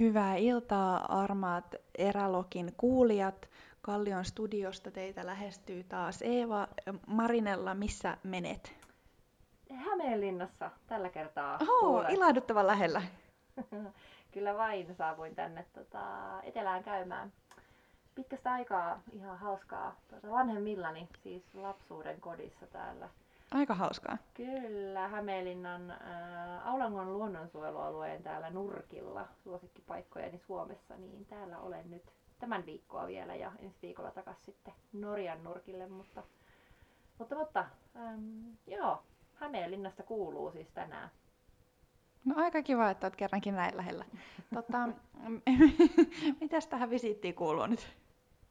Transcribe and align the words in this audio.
Hyvää 0.00 0.36
iltaa 0.36 1.22
armaat 1.22 1.74
Erälokin 1.98 2.72
kuulijat. 2.76 3.48
Kallion 3.82 4.24
studiosta 4.24 4.90
teitä 4.90 5.26
lähestyy 5.26 5.84
taas 5.84 6.22
Eeva. 6.22 6.68
Marinella, 7.06 7.74
missä 7.74 8.16
menet? 8.22 8.74
Hämeenlinnassa 9.74 10.70
tällä 10.86 11.08
kertaa. 11.08 11.58
Oho, 11.68 12.04
ilahduttavan 12.08 12.66
lähellä. 12.66 13.02
Kyllä 14.34 14.54
vain 14.56 14.94
saavuin 14.94 15.34
tänne 15.34 15.66
tota, 15.72 16.02
etelään 16.42 16.84
käymään. 16.84 17.32
Pitkästä 18.14 18.52
aikaa 18.52 19.00
ihan 19.12 19.38
hauskaa 19.38 19.96
tuota, 20.08 20.30
vanhemmillani, 20.30 21.08
siis 21.22 21.42
lapsuuden 21.54 22.20
kodissa 22.20 22.66
täällä 22.66 23.08
Aika 23.54 23.74
hauskaa. 23.74 24.18
Kyllä, 24.34 25.08
Hämeenlinnan 25.08 25.90
äh, 25.90 26.68
Aulangon 26.68 27.12
luonnonsuojelualueen 27.12 28.22
täällä 28.22 28.50
nurkilla, 28.50 29.28
suosikkipaikkojeni 29.44 30.38
Suomessa, 30.38 30.96
niin 30.96 31.26
täällä 31.26 31.58
olen 31.58 31.90
nyt 31.90 32.02
tämän 32.38 32.66
viikkoa 32.66 33.06
vielä 33.06 33.34
ja 33.34 33.52
ensi 33.58 33.78
viikolla 33.82 34.10
takaisin 34.10 34.44
sitten 34.44 34.74
Norjan 34.92 35.44
nurkille, 35.44 35.86
mutta, 35.86 36.22
mutta, 37.18 37.36
mutta 37.36 37.64
ähm, 37.96 38.50
joo, 38.66 39.02
Hämeenlinnasta 39.34 40.02
kuuluu 40.02 40.50
siis 40.50 40.68
tänään. 40.70 41.10
No 42.24 42.34
aika 42.36 42.62
kiva, 42.62 42.90
että 42.90 43.06
olet 43.06 43.16
kerrankin 43.16 43.54
näin 43.54 43.76
lähellä. 43.76 44.04
Tota, 44.54 44.88
mitäs 46.40 46.66
tähän 46.66 46.90
visittiin 46.90 47.34
kuuluu 47.34 47.66
nyt? 47.66 47.88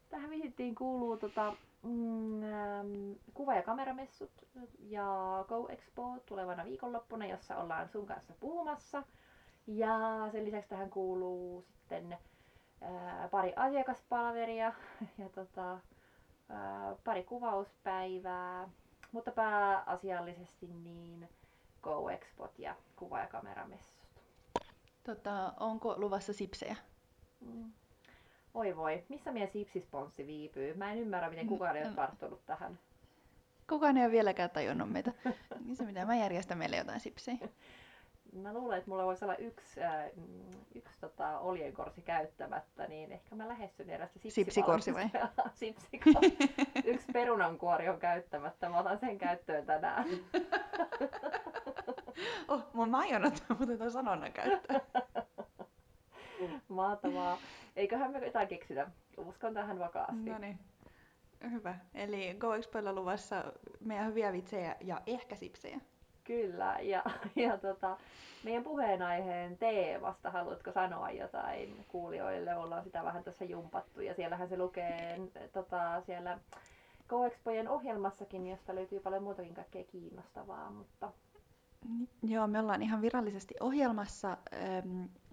Tähän 0.09 0.29
visittiin 0.29 0.75
kuuluu 0.75 1.17
tota, 1.17 1.53
mm, 1.83 2.43
ähm, 2.43 3.11
kuva- 3.33 3.55
ja 3.55 3.61
kameramessut 3.61 4.31
ja 4.79 5.45
Go 5.47 5.67
Expo 5.69 6.17
tulevana 6.25 6.65
viikonloppuna, 6.65 7.25
jossa 7.25 7.57
ollaan 7.57 7.89
sun 7.89 8.05
kanssa 8.05 8.33
puhumassa. 8.39 9.03
Ja 9.67 9.99
sen 10.31 10.45
lisäksi 10.45 10.69
tähän 10.69 10.89
kuuluu 10.89 11.61
sitten 11.61 12.17
ää, 12.81 13.27
pari 13.31 13.53
asiakaspalveria 13.55 14.73
ja 15.17 15.29
tota, 15.29 15.79
ää, 16.49 16.95
pari 17.03 17.23
kuvauspäivää, 17.23 18.69
mutta 19.11 19.31
pääasiallisesti 19.31 20.67
niin 20.67 21.29
Go 21.81 22.09
Expot 22.09 22.59
ja 22.59 22.75
kuva- 22.95 23.19
ja 23.19 23.27
kameramessut. 23.27 24.03
Tota, 25.03 25.53
onko 25.59 25.93
luvassa 25.97 26.33
sipsejä? 26.33 26.75
Mm. 27.41 27.73
Oi 28.53 28.75
voi, 28.75 29.03
missä 29.09 29.31
meidän 29.31 29.49
sipsisponssi 29.49 30.27
viipyy? 30.27 30.73
Mä 30.73 30.91
en 30.91 30.99
ymmärrä, 30.99 31.29
miten 31.29 31.47
kukaan 31.47 31.75
ei 31.75 31.85
ole 31.85 31.93
tarttunut 31.93 32.45
tähän. 32.45 32.79
Kukaan 33.69 33.97
ei 33.97 34.03
ole 34.03 34.11
vieläkään 34.11 34.49
tajunnut 34.49 34.91
meitä. 34.91 35.11
Niin 35.65 35.75
se 35.75 35.85
mitä, 35.85 36.05
mä 36.05 36.15
järjestän 36.15 36.57
meille 36.57 36.77
jotain 36.77 36.99
sipsejä. 36.99 37.37
Mä 38.33 38.53
luulen, 38.53 38.77
että 38.77 38.89
mulla 38.89 39.05
voisi 39.05 39.25
olla 39.25 39.35
yksi, 39.35 39.83
äh, 39.83 40.05
yksi 40.75 40.99
tota, 41.01 41.39
oljenkorsi 41.39 42.01
käyttämättä, 42.01 42.87
niin 42.87 43.11
ehkä 43.11 43.35
mä 43.35 43.47
lähestyn 43.47 43.89
erästä 43.89 44.19
Sipsikorsi 44.27 44.93
vai? 44.93 45.09
Sipsikorsi. 45.55 46.37
yksi 46.85 47.07
perunankuori 47.13 47.89
on 47.89 47.99
käyttämättä, 47.99 48.69
mä 48.69 48.79
otan 48.79 48.99
sen 48.99 49.17
käyttöön 49.17 49.65
tänään. 49.65 50.05
oh, 52.47 52.87
mä 52.87 52.97
aion 52.97 53.25
ottaa 53.25 53.57
muuten 53.57 53.77
tuon 53.77 53.91
sanonnan 53.91 54.33
käyttöön. 54.33 54.81
Mahtavaa. 56.67 57.37
Eiköhän 57.75 58.11
me 58.11 58.25
jotain 58.25 58.47
keksitä. 58.47 58.87
Uskon 59.17 59.53
tähän 59.53 59.79
vakaasti. 59.79 60.29
No 60.29 60.37
niin. 60.37 60.59
Hyvä. 61.51 61.75
Eli 61.93 62.35
Go 62.39 62.53
Expoilla 62.53 62.93
luvassa 62.93 63.43
meidän 63.79 64.07
hyviä 64.07 64.33
vitsejä 64.33 64.75
ja 64.81 65.01
ehkä 65.05 65.35
sipsejä. 65.35 65.79
Kyllä. 66.23 66.77
Ja, 66.81 67.03
ja 67.35 67.57
tota, 67.57 67.97
meidän 68.43 68.63
puheenaiheen 68.63 69.57
teemasta 69.57 70.31
haluatko 70.31 70.71
sanoa 70.71 71.11
jotain 71.11 71.85
kuulijoille? 71.87 72.55
Ollaan 72.55 72.83
sitä 72.83 73.03
vähän 73.03 73.23
tässä 73.23 73.45
jumpattu 73.45 74.01
ja 74.01 74.13
siellähän 74.13 74.49
se 74.49 74.57
lukee 74.57 75.19
tota, 75.53 76.01
siellä 76.01 76.39
Go 77.09 77.25
Expojen 77.25 77.69
ohjelmassakin, 77.69 78.47
josta 78.47 78.75
löytyy 78.75 78.99
paljon 78.99 79.23
muutakin 79.23 79.53
kaikkea 79.53 79.83
kiinnostavaa, 79.83 80.69
mutta 80.69 81.11
Joo, 82.23 82.47
me 82.47 82.59
ollaan 82.59 82.81
ihan 82.81 83.01
virallisesti 83.01 83.53
ohjelmassa 83.59 84.37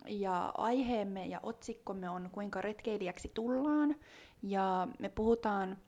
ja 0.06 0.52
aiheemme 0.58 1.26
ja 1.26 1.40
otsikkomme 1.42 2.10
on 2.10 2.28
kuinka 2.32 2.60
retkeilijäksi 2.60 3.30
tullaan. 3.34 3.96
Ja 4.42 4.88
me 4.98 5.08
puhutaan, 5.08 5.78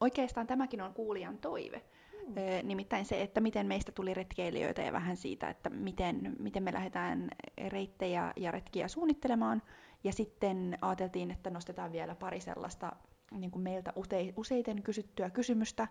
oikeastaan 0.00 0.46
tämäkin 0.46 0.80
on 0.80 0.94
kuulijan 0.94 1.38
toive, 1.38 1.82
mm. 2.26 2.34
nimittäin 2.68 3.04
se, 3.04 3.22
että 3.22 3.40
miten 3.40 3.66
meistä 3.66 3.92
tuli 3.92 4.14
retkeilijöitä 4.14 4.82
ja 4.82 4.92
vähän 4.92 5.16
siitä, 5.16 5.50
että 5.50 5.70
miten, 5.70 6.36
miten 6.38 6.62
me 6.62 6.72
lähdetään 6.72 7.30
reittejä 7.68 8.32
ja 8.36 8.50
retkiä 8.50 8.88
suunnittelemaan. 8.88 9.62
Ja 10.04 10.12
sitten 10.12 10.78
ajateltiin, 10.80 11.30
että 11.30 11.50
nostetaan 11.50 11.92
vielä 11.92 12.14
pari 12.14 12.40
sellaista 12.40 12.92
niin 13.30 13.50
kuin 13.50 13.62
meiltä 13.62 13.92
useiten 14.36 14.82
kysyttyä 14.82 15.30
kysymystä, 15.30 15.88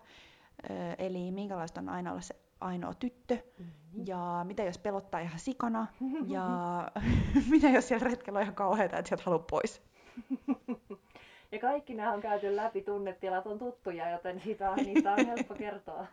eli 0.98 1.30
minkälaista 1.32 1.80
on 1.80 1.88
aina 1.88 2.10
olla 2.10 2.20
se 2.20 2.34
ainoa 2.60 2.94
tyttö, 2.94 3.34
mm-hmm. 3.34 4.06
ja 4.06 4.44
mitä 4.44 4.62
jos 4.62 4.78
pelottaa 4.78 5.20
ihan 5.20 5.38
sikana, 5.38 5.86
ja 6.34 6.44
mitä 7.50 7.68
jos 7.68 7.88
siellä 7.88 8.08
retkellä 8.10 8.36
on 8.36 8.42
ihan 8.42 8.54
kauheita, 8.54 8.96
että 8.98 9.08
sieltä 9.08 9.24
haluaa 9.26 9.44
pois. 9.50 9.82
ja 11.52 11.58
kaikki 11.60 11.94
nämä 11.94 12.12
on 12.12 12.20
käyty 12.20 12.56
läpi, 12.56 12.82
tunnetilat 12.82 13.46
on 13.46 13.58
tuttuja, 13.58 14.10
joten 14.10 14.40
siitä 14.40 14.70
on, 14.70 14.76
niistä 14.76 15.12
on 15.12 15.26
helppo 15.26 15.54
kertoa. 15.54 16.06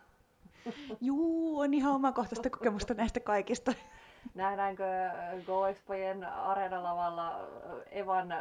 Juu, 1.02 1.60
on 1.60 1.74
ihan 1.74 1.96
omakohtaista 1.96 2.50
kokemusta 2.50 2.94
näistä 2.94 3.20
kaikista. 3.20 3.74
Nähdäänkö 4.36 4.84
Go 5.46 5.68
Expojen 5.68 6.24
areenalavalla 6.24 7.40
Evan 7.92 8.34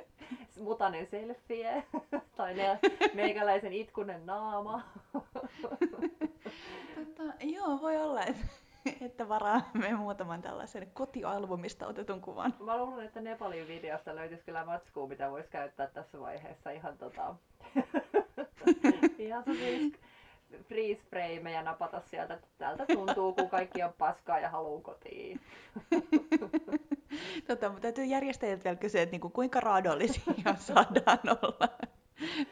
mutanen 0.60 1.06
selfie 1.06 1.84
tai 2.36 2.54
ne, 2.54 2.78
meikäläisen 3.14 3.72
itkunen 3.72 4.26
naama. 4.26 4.82
Tota, 6.96 7.22
joo, 7.40 7.78
voi 7.82 7.96
olla, 7.96 8.24
että, 8.24 8.46
että 9.00 9.28
varaamme 9.28 9.94
muutaman 9.94 10.42
tällaisen 10.42 10.90
kotialbumista 10.94 11.86
otetun 11.86 12.20
kuvan. 12.20 12.54
Mä 12.60 12.78
luulen, 12.78 13.06
että 13.06 13.20
Nepalin 13.20 13.68
videosta 13.68 14.16
löytyisi 14.16 14.44
kyllä 14.44 14.64
matskua, 14.64 15.08
mitä 15.08 15.30
voisi 15.30 15.48
käyttää 15.48 15.86
tässä 15.86 16.20
vaiheessa 16.20 16.70
ihan 16.70 16.98
tota... 16.98 17.34
ihan 19.18 19.44
freeze 20.68 21.02
frame 21.10 21.52
ja 21.52 21.62
napata 21.62 22.00
sieltä, 22.00 22.34
että 22.34 22.48
täältä 22.58 22.86
tuntuu, 22.86 23.32
kun 23.32 23.50
kaikki 23.50 23.82
on 23.82 23.92
paskaa 23.98 24.38
ja 24.38 24.50
haluaa 24.50 24.82
kotiin. 24.82 25.40
Tota, 27.46 27.68
mutta 27.68 27.82
täytyy 27.82 28.04
järjestäjiltä 28.04 28.64
vielä 28.64 28.76
kysyä, 28.76 29.02
että 29.02 29.12
niinku, 29.12 29.30
kuinka 29.30 29.60
raadollisia 29.60 30.22
saadaan 30.58 31.38
olla. 31.42 31.68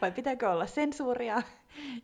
Vai 0.02 0.12
pitääkö 0.12 0.50
olla 0.50 0.66
sensuuria? 0.66 1.42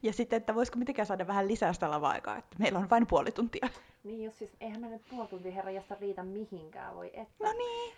Ja 0.02 0.12
sitten, 0.12 0.36
että 0.36 0.54
voisiko 0.54 0.78
mitenkään 0.78 1.06
saada 1.06 1.26
vähän 1.26 1.48
lisää 1.48 1.72
sitä 1.72 1.90
lava-aikaa, 1.90 2.36
että 2.36 2.56
meillä 2.58 2.78
on 2.78 2.90
vain 2.90 3.06
puoli 3.06 3.32
tuntia. 3.32 3.68
Niin, 4.04 4.24
jos 4.24 4.38
siis, 4.38 4.56
eihän 4.60 4.80
me 4.80 4.88
nyt 4.88 5.02
puoli 5.10 5.28
tuntia 5.28 5.52
herra 5.52 5.70
josta 5.70 5.96
riitä 6.00 6.22
mihinkään, 6.22 6.94
voi 6.94 7.10
että. 7.14 7.44
No 7.44 7.52
niin. 7.52 7.94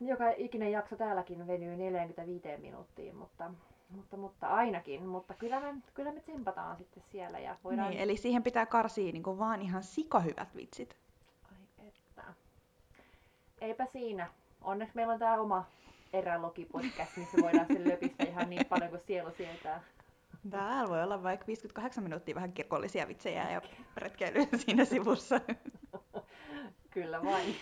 Joka 0.00 0.30
ikinen 0.36 0.72
jakso 0.72 0.96
täälläkin 0.96 1.46
venyy 1.46 1.76
45 1.76 2.48
minuuttiin, 2.58 3.16
mutta, 3.16 3.50
mutta, 3.90 4.16
mutta 4.16 4.46
ainakin. 4.46 5.06
Mutta 5.06 5.34
kyllä 5.34 5.60
me, 5.60 5.74
kyllä 5.94 6.12
me 6.12 6.20
tsempataan 6.20 6.76
sitten 6.76 7.02
siellä. 7.12 7.38
Ja 7.38 7.56
voidaan... 7.64 7.90
Niin, 7.90 8.00
eli 8.00 8.16
siihen 8.16 8.42
pitää 8.42 8.66
karsia 8.66 9.12
niin 9.12 9.22
kuin 9.22 9.38
vaan 9.38 9.62
ihan 9.62 9.82
sikahyvät 9.82 10.56
vitsit. 10.56 10.96
Eipä 13.64 13.86
siinä. 13.86 14.28
Onneksi 14.62 14.96
meillä 14.96 15.12
on 15.12 15.18
tämä 15.18 15.40
oma 15.40 15.66
erälogipodcast, 16.12 17.16
missä 17.16 17.38
voidaan 17.42 17.66
sen 17.66 17.88
löpistä 17.88 18.24
ihan 18.24 18.50
niin 18.50 18.66
paljon 18.66 18.90
kuin 18.90 19.00
sielu 19.00 19.30
sietää. 19.30 19.82
Täällä 20.50 20.88
voi 20.88 21.02
olla 21.02 21.22
vaikka 21.22 21.46
58 21.46 22.04
minuuttia 22.04 22.34
vähän 22.34 22.52
kirkollisia 22.52 23.08
vitsejä 23.08 23.50
ja 23.50 23.62
retkeilyä 23.96 24.46
siinä 24.56 24.84
sivussa. 24.84 25.40
Kyllä 26.90 27.24
vain. 27.24 27.56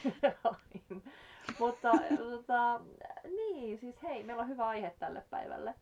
Mutta 1.59 1.91
tota, 2.19 2.81
niin, 3.25 3.79
siis 3.79 4.03
hei, 4.03 4.25
meillä 4.25 4.43
on 4.43 4.49
hyvä 4.49 4.67
aihe 4.69 4.95
tälle 4.99 5.23
päivälle. 5.31 5.75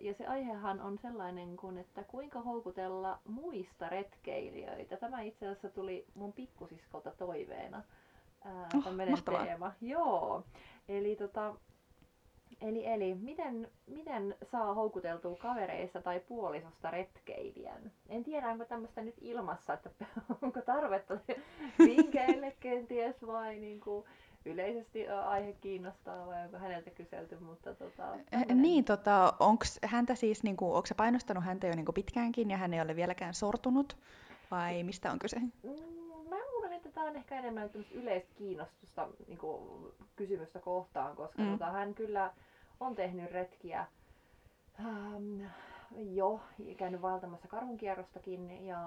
ja 0.00 0.14
se 0.14 0.26
aihehan 0.26 0.80
on 0.80 0.98
sellainen 0.98 1.56
kuin, 1.56 1.78
että 1.78 2.02
kuinka 2.04 2.40
houkutella 2.40 3.18
muista 3.24 3.88
retkeilijöitä. 3.88 4.96
Tämä 4.96 5.20
itse 5.20 5.46
asiassa 5.46 5.68
tuli 5.70 6.06
mun 6.14 6.32
pikkusiskolta 6.32 7.10
toiveena. 7.10 7.82
Ää, 8.44 8.68
oh, 8.74 9.44
teema. 9.44 9.72
Joo. 9.80 10.44
Eli 10.88 11.16
tota, 11.16 11.54
Eli, 12.60 12.86
eli 12.86 13.14
miten, 13.14 13.68
miten 13.86 14.36
saa 14.42 14.74
houkuteltua 14.74 15.36
kavereista 15.36 16.02
tai 16.02 16.20
puolisosta 16.20 16.90
retkeilijän? 16.90 17.92
En 18.08 18.24
tiedä, 18.24 18.48
onko 18.48 18.64
tämmöistä 18.64 19.02
nyt 19.02 19.14
ilmassa, 19.20 19.72
että 19.72 19.90
onko 20.42 20.60
tarvetta 20.60 21.18
vinkkeille 21.78 22.56
kenties 22.60 23.26
vai 23.26 23.58
niin 23.58 23.80
kuin 23.80 24.04
yleisesti 24.44 25.08
aihe 25.08 25.52
kiinnostaa 25.52 26.26
vai 26.26 26.44
onko 26.44 26.58
häneltä 26.58 26.90
kyselty, 26.90 27.38
mutta 27.40 27.74
tota... 27.74 28.18
Tämmönen... 28.30 28.62
Niin, 28.62 28.84
tota, 28.84 29.34
onko 29.40 29.64
häntä 29.84 30.14
siis, 30.14 30.42
niin 30.42 30.56
kuin, 30.56 30.72
onko 30.72 30.86
se 30.86 30.94
painostanut 30.94 31.44
häntä 31.44 31.66
jo 31.66 31.74
niin 31.74 31.86
kuin 31.86 31.94
pitkäänkin 31.94 32.50
ja 32.50 32.56
hän 32.56 32.74
ei 32.74 32.80
ole 32.80 32.96
vieläkään 32.96 33.34
sortunut 33.34 33.96
vai 34.50 34.82
mistä 34.82 35.12
on 35.12 35.18
kyse? 35.18 35.38
Mm, 35.38 35.70
mä 36.28 36.36
luulen, 36.52 36.72
että 36.72 36.81
tämä 36.94 37.06
on 37.06 37.16
ehkä 37.16 37.38
enemmän 37.38 37.70
yleistä 37.90 38.34
kiinnostusta 38.34 39.08
niin 39.26 39.38
kuin, 39.38 39.92
kysymystä 40.16 40.58
kohtaan, 40.58 41.16
koska 41.16 41.42
mm. 41.42 41.50
tota, 41.50 41.70
hän 41.70 41.94
kyllä 41.94 42.32
on 42.80 42.94
tehnyt 42.94 43.30
retkiä 43.30 43.86
ähm, 44.80 45.40
jo 45.96 46.40
käynyt 46.76 47.02
valtamassa 47.02 47.48
karhunkierrostakin 47.48 48.66
ja 48.66 48.80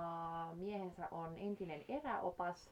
miehensä 0.55 1.07
on 1.11 1.37
entinen 1.37 1.85
eräopas. 1.87 2.69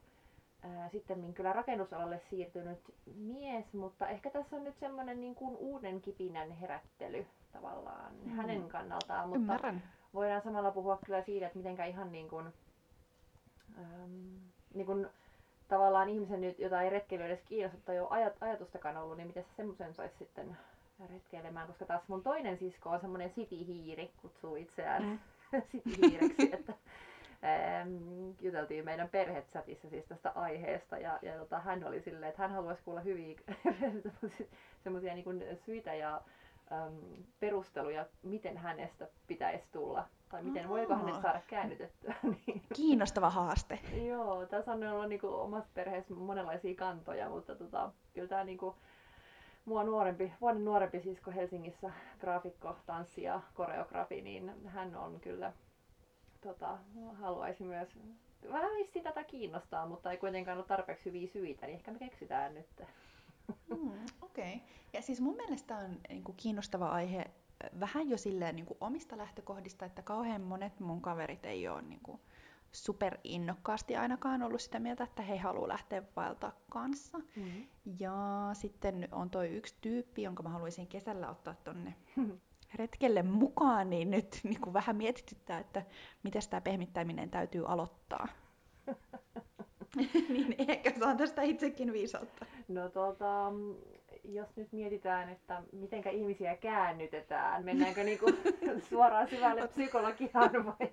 Sitten 0.92 1.34
kyllä 1.34 1.54
rakennusalalle 1.54 2.22
siirtynyt 2.30 2.80
mies, 3.16 3.74
mutta 3.74 4.08
ehkä 4.08 4.30
tässä 4.30 4.56
on 4.56 4.64
nyt 4.64 4.80
semmoinen 4.80 5.22
niin 5.22 5.36
kuin 5.36 5.56
uuden 5.58 6.02
kipinän 6.02 6.52
herättely 6.52 7.26
tavallaan 7.52 8.16
mm. 8.24 8.32
hänen 8.32 8.70
kannaltaan. 8.70 9.30
Mutta 9.30 9.40
Ymmärrän. 9.40 9.84
voidaan 10.14 10.42
samalla 10.42 10.72
puhua 10.72 11.00
kyllä 11.06 11.22
siitä, 11.22 11.46
että 11.46 11.58
mitenkä 11.58 11.86
ihan 11.86 12.12
niin 12.12 12.30
kuin, 12.30 12.48
ähm, 13.78 14.36
niin 14.74 14.86
kuin 14.86 15.08
tavallaan 15.74 16.10
ihmisen 16.10 16.42
nyt, 16.42 16.60
jota 16.60 16.82
ei 16.82 16.90
retkeily 16.90 17.24
edes 17.24 17.44
kiinnosta 17.46 17.78
tai 17.86 18.00
ole 18.00 18.08
ajat, 18.10 18.34
ajatustakaan 18.42 18.98
ollut, 18.98 19.18
niin 19.18 19.28
miten 19.28 19.44
se 19.44 19.50
semmoisen 19.58 19.94
saisi 19.94 20.16
sitten 20.18 20.58
retkeilemään, 21.10 21.68
koska 21.68 21.86
taas 21.86 22.08
mun 22.08 22.24
toinen 22.24 22.58
sisko 22.58 22.90
on 22.90 23.00
semmoinen 23.00 23.32
cityhiiri, 23.32 24.12
kutsuu 24.22 24.56
itseään 24.56 25.04
mm. 25.04 25.20
cityhiireksi, 25.72 26.50
että 26.54 26.74
ähm, 27.44 28.32
juteltiin 28.42 28.86
meidän 28.86 29.10
perhetsätissä 29.10 29.90
siis 29.90 30.06
tästä 30.06 30.32
aiheesta 30.36 30.98
ja, 30.98 31.20
ja 31.22 31.38
tota, 31.38 31.60
hän 31.60 31.84
oli 31.84 32.02
silleen, 32.02 32.30
että 32.30 32.42
hän 32.42 32.52
haluaisi 32.52 32.84
kuulla 32.84 33.02
hyviä 33.02 33.36
semmoisia 34.84 35.14
niin 35.14 35.58
syitä 35.66 35.94
ja 35.96 36.22
äm, 36.72 37.24
perusteluja, 37.40 38.06
miten 38.24 38.58
hänestä 38.58 39.08
pitäisi 39.28 39.66
tulla 39.72 40.08
tai 40.34 40.44
miten 40.44 40.70
voiko 40.70 40.96
hänet 40.96 41.22
saada 41.22 41.42
käännytettyä. 41.48 42.16
Niin. 42.48 42.62
Kiinnostava 42.76 43.30
haaste. 43.30 43.80
Joo, 44.08 44.46
tässä 44.46 44.72
on 44.72 44.84
ollut 44.84 45.10
niin 45.10 45.22
kuin, 45.22 45.34
omassa 45.34 45.70
perheessä 45.74 46.14
monenlaisia 46.14 46.76
kantoja, 46.76 47.30
mutta 47.30 47.56
tota, 47.56 47.92
kyllä 48.14 48.28
tämä 48.28 48.44
niin 48.44 48.58
kuin, 48.58 48.76
mua 49.66 49.84
nuorempi, 49.84 50.34
vuoden 50.42 50.66
nuorempi 50.66 51.02
sisko 51.02 51.32
Helsingissä, 51.32 51.92
graafikko, 52.20 52.76
tanssi 52.86 53.24
ja 53.24 53.42
koreografi, 53.54 54.22
niin 54.22 54.52
hän 54.66 54.96
on 54.96 55.20
kyllä, 55.20 55.54
tota, 56.42 56.78
haluaisi 57.14 57.64
myös, 57.64 58.00
vähän 58.52 58.76
vissi 58.76 59.02
tätä 59.02 59.24
kiinnostaa, 59.24 59.86
mutta 59.86 60.12
ei 60.12 60.18
kuitenkaan 60.18 60.58
ole 60.58 60.66
tarpeeksi 60.66 61.06
hyviä 61.06 61.28
syitä, 61.28 61.66
niin 61.66 61.76
ehkä 61.76 61.92
me 61.92 62.00
keksitään 62.00 62.54
nyt. 62.54 62.84
Mm, 63.70 64.06
Okei. 64.22 64.56
Okay. 64.56 64.68
Ja 64.94 65.02
siis 65.02 65.22
mun 65.22 65.36
mielestä 65.36 65.78
on 65.78 65.98
niin 66.10 66.24
kuin, 66.24 66.38
kiinnostava 66.38 66.90
aihe 66.90 67.26
vähän 67.80 68.10
jo 68.10 68.18
silleen 68.18 68.56
niin 68.56 68.66
kuin, 68.66 68.78
omista 68.82 69.18
lähtökohdista, 69.18 69.86
että 69.86 70.02
kauhean 70.02 70.42
monet 70.42 70.80
mun 70.80 71.02
kaverit 71.02 71.46
ei 71.46 71.68
ole 71.68 71.82
niin 71.82 72.00
kuin, 72.04 72.20
super 72.72 73.18
innokkaasti 73.24 73.96
ainakaan 73.96 74.44
ollut 74.44 74.62
sitä 74.62 74.80
mieltä, 74.80 75.04
että 75.04 75.22
he 75.22 75.38
haluaa 75.38 75.68
lähteä 75.68 76.04
vaeltaa 76.16 76.52
kanssa. 76.70 77.18
Mm-hmm. 77.18 77.68
Ja 78.00 78.50
sitten 78.54 79.08
on 79.12 79.30
toi 79.30 79.50
yksi 79.50 79.76
tyyppi, 79.82 80.24
jonka 80.24 80.44
mä 80.44 80.50
haluaisin 80.50 80.88
kesällä 80.88 81.30
ottaa 81.30 81.56
tonne 81.64 81.96
retkelle 82.76 83.24
mukaan, 83.24 83.90
niin 83.90 84.12
nyt 84.12 84.40
niin 84.44 84.62
kuin 84.62 84.74
vähän 84.74 84.96
mietityttää, 84.96 85.60
että 85.60 85.86
miten 86.24 86.42
tämä 86.50 86.62
pehmittäminen 86.62 87.30
täytyy 87.30 87.66
aloittaa. 87.68 88.28
niin 90.30 90.56
ehkä 90.58 90.94
saan 91.00 91.18
tästä 91.18 91.42
itsekin 91.42 91.94
viisautta. 91.94 92.46
No 92.68 92.90
tota, 92.90 93.52
jos 94.24 94.48
nyt 94.56 94.72
mietitään, 94.72 95.30
että 95.30 95.62
mitenkä 95.72 96.10
ihmisiä 96.10 96.56
käännytetään, 96.56 97.66
mennäänkö 97.66 98.04
niinku 98.04 98.26
suoraan 98.90 99.28
syvälle 99.28 99.68
psykologiaan 99.68 100.66
vai? 100.66 100.92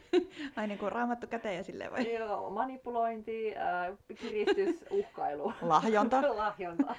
Ai 0.56 0.66
niin 0.66 0.78
kuin 0.78 0.92
raamattu 0.92 1.26
käteen 1.26 1.56
ja 1.56 1.64
silleen 1.64 1.92
vai? 1.92 2.14
Joo, 2.14 2.50
manipulointi, 2.50 3.56
äh, 3.56 3.98
kiristys, 4.16 4.84
uhkailu. 4.90 5.52
Lahjonta. 5.62 6.36
Lahjonta. 6.36 6.94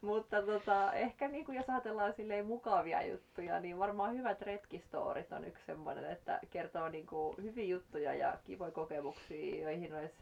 Mutta 0.00 0.42
tota, 0.42 0.92
ehkä 0.92 1.28
niin 1.28 1.44
kuin 1.44 1.56
jos 1.56 1.70
ajatellaan 1.70 2.12
silleen 2.12 2.46
mukavia 2.46 3.06
juttuja, 3.06 3.60
niin 3.60 3.78
varmaan 3.78 4.16
hyvät 4.16 4.42
retkistorit 4.42 5.32
on 5.32 5.44
yksi 5.44 5.64
semmoinen, 5.66 6.10
että 6.10 6.40
kertoo 6.50 6.88
niin 6.88 7.06
kuin 7.06 7.36
hyviä 7.42 7.64
juttuja 7.64 8.14
ja 8.14 8.38
kivoja 8.44 8.70
kokemuksia, 8.70 9.62
joihin 9.62 9.94
olisi, 9.94 10.14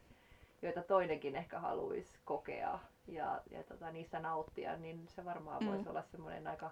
joita 0.62 0.82
toinenkin 0.82 1.36
ehkä 1.36 1.58
haluaisi 1.58 2.18
kokea 2.24 2.78
ja, 3.06 3.42
ja 3.50 3.62
tota, 3.62 3.90
niistä 3.90 4.20
nauttia, 4.20 4.76
niin 4.76 5.08
se 5.08 5.24
varmaan 5.24 5.62
mm. 5.62 5.70
voisi 5.70 5.88
olla 5.88 6.02
semmoinen 6.02 6.46
aika 6.46 6.70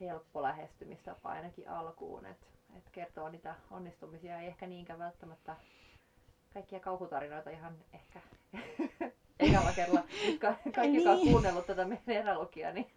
helppo 0.00 0.42
lähestymistapa 0.42 1.28
ainakin 1.28 1.68
alkuun, 1.68 2.26
että 2.26 2.46
et 2.76 2.90
kertoo 2.92 3.28
niitä 3.28 3.54
onnistumisia, 3.70 4.40
ei 4.40 4.46
ehkä 4.46 4.66
niinkään 4.66 4.98
välttämättä 4.98 5.56
kaikkia 6.54 6.80
kauhutarinoita 6.80 7.50
ihan 7.50 7.74
ehkä 7.92 8.20
ekalla 9.40 9.72
kerralla. 9.72 10.04
Nyt 10.26 10.40
ka- 10.40 10.56
kaikki, 10.74 10.96
niin. 10.96 11.08
on 11.08 11.20
kuunnellut 11.20 11.66
tätä 11.66 11.84
meidän 11.84 12.16
erälukia, 12.16 12.72
niin, 12.72 12.92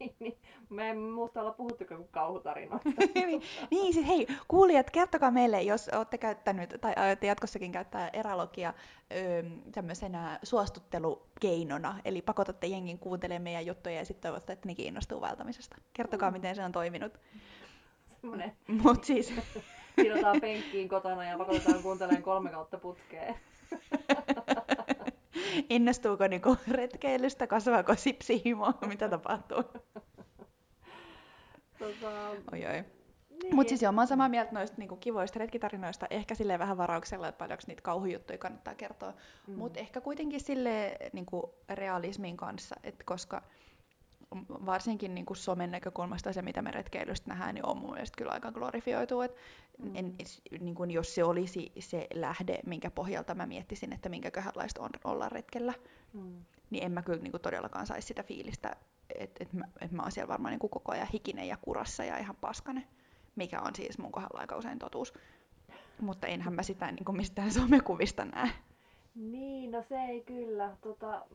niin, 0.00 0.14
niin 0.18 0.38
me 0.70 0.88
ei 0.88 0.94
muusta 0.94 1.40
olla 1.40 1.52
puhuttukaan 1.52 2.00
kuin 2.00 2.12
kauhutarinoista. 2.12 2.90
niin, 3.70 3.94
siis 3.94 4.06
hei, 4.06 4.26
kuulijat, 4.48 4.90
kertokaa 4.90 5.30
meille, 5.30 5.62
jos 5.62 5.88
olette 5.88 6.18
käyttänyt 6.18 6.74
tai 6.80 6.92
aiotte 6.96 7.26
jatkossakin 7.26 7.72
käyttää 7.72 8.10
erälogia 8.12 8.74
öö, 9.12 9.42
tämmöisenä 9.72 10.38
suostuttelukeinona, 10.42 12.00
eli 12.04 12.22
pakotatte 12.22 12.66
jengin 12.66 12.98
kuuntelemaan 12.98 13.42
meidän 13.42 13.66
juttuja 13.66 13.94
ja 13.94 14.04
sitten 14.04 14.30
toivotte, 14.30 14.52
että 14.52 14.68
ne 14.68 14.74
kiinnostuu 14.74 15.20
vältämisestä. 15.20 15.76
Kertokaa, 15.92 16.30
mm. 16.30 16.32
miten 16.34 16.56
se 16.56 16.64
on 16.64 16.72
toiminut. 16.72 17.20
Semmoinen. 18.20 18.52
Mut 18.68 19.04
siis. 19.04 19.32
Sidotaan 20.00 20.40
penkkiin 20.40 20.88
kotona 20.88 21.24
ja 21.24 21.38
pakotetaan 21.38 21.82
kuuntelemaan 21.82 22.22
kolme 22.22 22.50
kautta 22.50 22.78
putkeen. 22.78 23.34
Innostuuko 25.70 26.26
niinku 26.26 26.56
retkeilystä, 26.70 27.46
kasvaako 27.46 27.94
sipsihimo, 27.94 28.74
mitä 28.88 29.08
tapahtuu? 29.08 29.62
Tota... 31.78 32.28
Oi 32.52 32.66
oi. 32.66 32.84
Niin. 33.42 33.54
Mutta 33.54 33.68
siis 33.68 33.82
joo, 33.82 33.92
mä 33.92 34.00
oon 34.00 34.08
samaa 34.08 34.28
mieltä 34.28 34.52
noista 34.52 34.76
niinku, 34.78 34.96
kivoista 34.96 35.38
retkitarinoista, 35.38 36.06
ehkä 36.10 36.34
sille 36.34 36.58
vähän 36.58 36.76
varauksella, 36.76 37.28
että 37.28 37.38
paljonko 37.38 37.64
niitä 37.66 37.82
kauhujuttuja 37.82 38.38
kannattaa 38.38 38.74
kertoa. 38.74 39.14
Mm. 39.46 39.54
Mutta 39.54 39.80
ehkä 39.80 40.00
kuitenkin 40.00 40.40
sille 40.40 40.96
niinku, 41.12 41.54
realismin 41.68 42.36
kanssa, 42.36 42.76
että 42.84 43.04
koska 43.04 43.42
varsinkin 44.66 45.14
niin 45.14 45.26
kuin 45.26 45.36
somen 45.36 45.70
näkökulmasta 45.70 46.32
se, 46.32 46.42
mitä 46.42 46.62
me 46.62 46.70
retkeilystä 46.70 47.28
nähdään, 47.28 47.54
niin 47.54 47.66
on 47.66 47.78
mun 47.78 47.92
mielestä 47.92 48.16
kyllä 48.16 48.32
aika 48.32 48.52
glorifioitu. 48.52 49.20
Et 49.20 49.34
mm. 49.78 49.90
en, 49.94 50.14
niin 50.60 50.74
kuin 50.74 50.90
jos 50.90 51.14
se 51.14 51.24
olisi 51.24 51.72
se 51.78 52.06
lähde, 52.14 52.58
minkä 52.66 52.90
pohjalta 52.90 53.34
mä 53.34 53.46
miettisin, 53.46 53.92
että 53.92 54.08
minkäköhänlaista 54.08 54.82
on 54.82 54.90
olla 55.04 55.28
retkellä, 55.28 55.74
mm. 56.12 56.44
niin 56.70 56.84
en 56.84 56.92
mä 56.92 57.02
kyllä 57.02 57.22
niin 57.22 57.30
kuin 57.30 57.42
todellakaan 57.42 57.86
saisi 57.86 58.08
sitä 58.08 58.22
fiilistä, 58.22 58.76
että 59.14 59.44
et 59.44 59.52
mä, 59.52 59.64
et 59.80 59.92
mä 59.92 60.02
oon 60.02 60.12
siellä 60.12 60.28
varmaan 60.28 60.52
niin 60.52 60.60
kuin 60.60 60.70
koko 60.70 60.92
ajan 60.92 61.08
hikinen 61.12 61.48
ja 61.48 61.56
kurassa 61.56 62.04
ja 62.04 62.18
ihan 62.18 62.36
paskane, 62.36 62.88
mikä 63.36 63.60
on 63.60 63.74
siis 63.74 63.98
mun 63.98 64.12
kohdalla 64.12 64.40
aika 64.40 64.56
usein 64.56 64.78
totuus. 64.78 65.14
Mutta 66.00 66.26
enhän 66.26 66.54
mä 66.54 66.62
sitä 66.62 66.92
niin 66.92 67.04
kuin 67.04 67.16
mistään 67.16 67.52
somekuvista 67.52 68.24
näe. 68.24 68.50
Niin, 69.14 69.70
no 69.70 69.82
se 69.88 69.96
ei 69.96 70.20
kyllä. 70.20 70.76
Tota, 70.80 71.26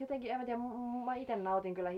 jotenkin, 0.00 0.30
en 0.30 0.46
tiedä, 0.46 0.60
mä 1.04 1.14
itse 1.14 1.36
nautin 1.36 1.74
kyllä 1.74 1.90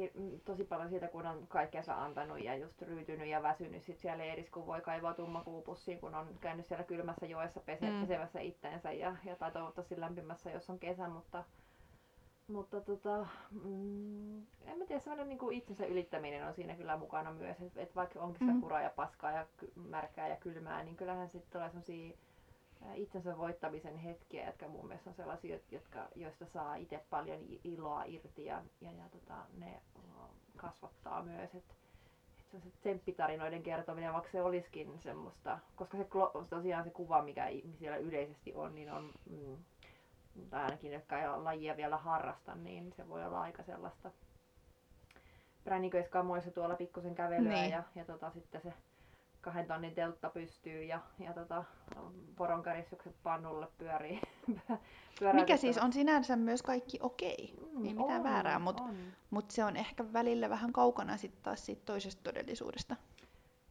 tosi 0.44 0.64
paljon 0.64 0.88
siitä, 0.88 1.08
kun 1.08 1.26
on 1.26 1.46
kaikkensa 1.46 2.04
antanut 2.04 2.44
ja 2.44 2.56
just 2.56 2.82
ryytynyt 2.82 3.28
ja 3.28 3.42
väsynyt 3.42 3.82
sit 3.82 3.98
siellä 3.98 4.24
leirissä, 4.24 4.52
kun 4.52 4.66
voi 4.66 4.80
kaivaa 4.80 5.14
tummakuupussiin, 5.14 6.00
kun 6.00 6.14
on 6.14 6.26
käynyt 6.40 6.66
siellä 6.66 6.84
kylmässä 6.84 7.26
joessa 7.26 7.60
pese, 7.60 7.90
mm. 7.90 8.00
pesevässä 8.00 8.40
itteensä 8.40 8.92
ja, 8.92 9.16
ja 9.24 9.36
tai 9.36 9.52
toivottavasti 9.52 10.00
lämpimässä, 10.00 10.50
jos 10.50 10.70
on 10.70 10.78
kesä, 10.78 11.08
mutta 11.08 11.44
mutta 12.48 12.80
tota, 12.80 13.26
mm, 13.50 14.38
en 14.38 14.78
mä 14.78 14.84
tiedä, 14.86 15.00
sellainen 15.00 15.28
niin 15.28 15.38
kuin 15.38 15.56
itsensä 15.56 15.86
ylittäminen 15.86 16.46
on 16.46 16.54
siinä 16.54 16.74
kyllä 16.74 16.96
mukana 16.96 17.32
myös, 17.32 17.60
että 17.62 17.80
et 17.80 17.96
vaikka 17.96 18.20
onkin 18.20 18.38
sitä 18.38 18.52
mm. 18.52 18.60
kuraa 18.60 18.82
ja 18.82 18.90
paskaa 18.90 19.30
ja 19.30 19.46
märkää 19.74 20.28
ja 20.28 20.36
kylmää, 20.36 20.82
niin 20.82 20.96
kyllähän 20.96 21.28
sitten 21.28 21.52
tulee 21.52 21.68
sellaisia 21.68 22.16
itsensä 22.94 23.38
voittamisen 23.38 23.96
hetkiä, 23.96 24.46
jotka 24.46 24.68
mun 24.68 24.86
mielestä 24.86 25.10
on 25.10 25.16
sellaisia, 25.16 25.58
jotka, 25.70 26.08
joista 26.14 26.46
saa 26.46 26.74
itse 26.74 27.04
paljon 27.10 27.38
iloa 27.64 28.04
irti 28.04 28.44
ja, 28.44 28.62
ja, 28.80 28.92
ja 28.92 29.08
tota, 29.10 29.34
ne 29.58 29.82
kasvattaa 30.56 31.22
myös. 31.22 31.54
Et, 31.54 31.64
et 32.54 32.62
se 32.62 32.70
tsemppitarinoiden 32.80 33.62
kertominen, 33.62 34.12
vaikka 34.12 34.30
se 34.30 34.42
olisikin 34.42 34.98
semmoista, 35.02 35.58
koska 35.76 35.96
se 35.96 36.06
tosiaan 36.50 36.84
se 36.84 36.90
kuva, 36.90 37.22
mikä 37.22 37.46
siellä 37.78 37.96
yleisesti 37.96 38.54
on, 38.54 38.74
niin 38.74 38.92
on, 38.92 39.12
mm, 39.30 39.56
tai 40.50 40.64
ainakin 40.64 40.92
jotka 40.92 41.20
ei 41.20 41.28
lajia 41.28 41.76
vielä 41.76 41.96
harrasta, 41.96 42.54
niin 42.54 42.92
se 42.96 43.08
voi 43.08 43.24
olla 43.24 43.40
aika 43.40 43.62
sellaista 43.62 44.10
pränniköiskamoissa 45.64 46.50
tuolla 46.50 46.74
pikkusen 46.74 47.14
kävelyä 47.14 47.52
niin. 47.52 47.70
ja, 47.70 47.82
ja 47.94 48.04
tota, 48.04 48.30
sitten 48.30 48.60
se 48.60 48.72
kahden 49.46 49.66
tonnin 49.66 49.94
teltta 49.94 50.30
pystyy 50.30 50.84
ja, 50.84 51.00
ja 51.18 51.32
tota, 51.32 51.64
poronkarissukset 52.36 53.14
pannulle 53.22 53.68
pyörii. 53.78 54.20
Mikä 55.32 55.56
siis 55.56 55.78
on 55.78 55.92
sinänsä 55.92 56.36
myös 56.36 56.62
kaikki 56.62 56.98
okei, 57.02 57.54
mm, 57.72 57.86
ei 57.86 57.94
mitään 57.94 58.20
on, 58.20 58.24
väärää, 58.24 58.58
mutta 58.58 58.82
mut 59.30 59.50
se 59.50 59.64
on 59.64 59.76
ehkä 59.76 60.12
välillä 60.12 60.50
vähän 60.50 60.72
kaukana 60.72 61.16
sitten 61.16 61.42
taas 61.42 61.66
siitä 61.66 61.82
toisesta 61.84 62.22
todellisuudesta. 62.22 62.96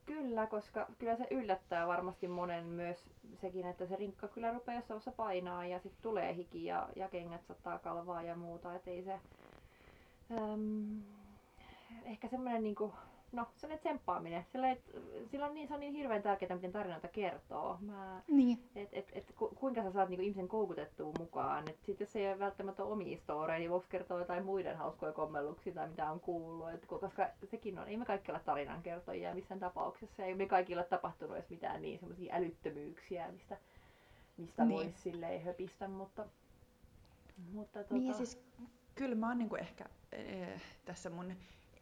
Kyllä, 0.06 0.48
koska 0.48 0.88
kyllä 1.00 1.16
se 1.16 1.28
yllättää 1.32 1.88
varmasti 1.88 2.28
monen 2.28 2.66
myös 2.66 3.10
sekin, 3.42 3.68
että 3.68 3.86
se 3.86 3.96
rinkka 3.96 4.28
kyllä 4.28 4.54
rupeaa 4.54 4.78
jossain 4.78 4.96
vaiheessa 4.96 5.12
painaa 5.12 5.66
ja 5.66 5.80
sitten 5.80 6.02
tulee 6.02 6.36
hiki 6.36 6.66
ja, 6.66 6.90
ja 6.96 7.10
kengät 7.10 7.46
saattaa 7.46 7.80
kalvaa 7.80 8.22
ja 8.22 8.36
muuta. 8.36 8.76
Et 8.76 8.88
ei 8.88 9.04
se, 9.04 9.20
äm, 10.32 11.02
ehkä 12.06 12.28
semmoinen 12.28 12.64
niinku, 12.64 12.94
no 13.36 13.48
sellainen 13.56 13.80
tsemppaaminen. 13.80 14.46
Sellainen, 14.52 14.84
sillä 15.32 15.46
on 15.46 15.54
niin, 15.54 15.68
se 15.68 15.74
on 15.74 15.80
niin 15.80 15.94
hirveän 15.94 16.22
tärkeää, 16.24 16.56
miten 16.56 16.72
tarinoita 16.72 17.08
kertoo. 17.08 17.78
Mä, 17.82 18.22
Niin. 18.28 18.60
et, 18.76 18.90
et, 18.92 19.08
et, 19.14 19.32
ku, 19.36 19.48
kuinka 19.56 19.84
sä 19.84 19.92
saat 19.92 20.10
niinku 20.10 20.24
ihmisen 20.24 20.48
koukutettua 20.48 21.12
mukaan. 21.20 21.70
Et 21.70 21.80
sit 21.86 22.00
jos 22.00 22.16
ei 22.16 22.28
ole 22.28 22.40
välttämättä 22.40 22.84
omia 22.84 23.18
storeja, 23.18 23.60
niin 23.60 23.70
voiko 23.72 23.86
kertoa 23.90 24.20
jotain 24.20 24.46
muiden 24.46 24.78
hauskoja 24.78 25.12
kommelluksia 25.12 25.74
tai 25.74 25.90
mitä 25.90 26.12
on 26.12 26.20
kuullut. 26.20 26.70
Et, 26.74 26.86
koska 26.86 27.30
sekin 27.52 27.80
on, 27.80 27.88
ei 27.88 27.98
me 27.98 28.06
kaikki 28.06 28.32
ole 28.32 28.40
tarinankertojia 28.46 29.36
missään 29.36 29.60
tapauksessa. 29.60 30.24
Ei 30.24 30.36
me 30.36 30.46
kaikilla 30.46 30.82
ole 30.82 30.88
tapahtunut 30.90 31.36
edes 31.38 31.50
mitään 31.50 31.82
niin 31.82 32.00
semmoisia 32.00 32.36
älyttömyyksiä, 32.36 33.32
mistä, 33.32 33.58
mistä 34.38 34.66
Niin. 34.66 34.76
voisi 34.76 35.02
silleen 35.02 35.44
höpistä. 35.44 35.88
Mutta, 35.88 36.26
mutta 37.54 37.80
tota, 37.84 37.94
Niin 37.94 38.08
ja 38.08 38.14
siis 38.14 38.42
kyllä 38.96 39.16
mä 39.16 39.28
oon 39.28 39.38
niinku 39.38 39.56
ehkä 39.56 39.86
äh, 40.14 40.62
tässä 40.86 41.10
mun 41.10 41.34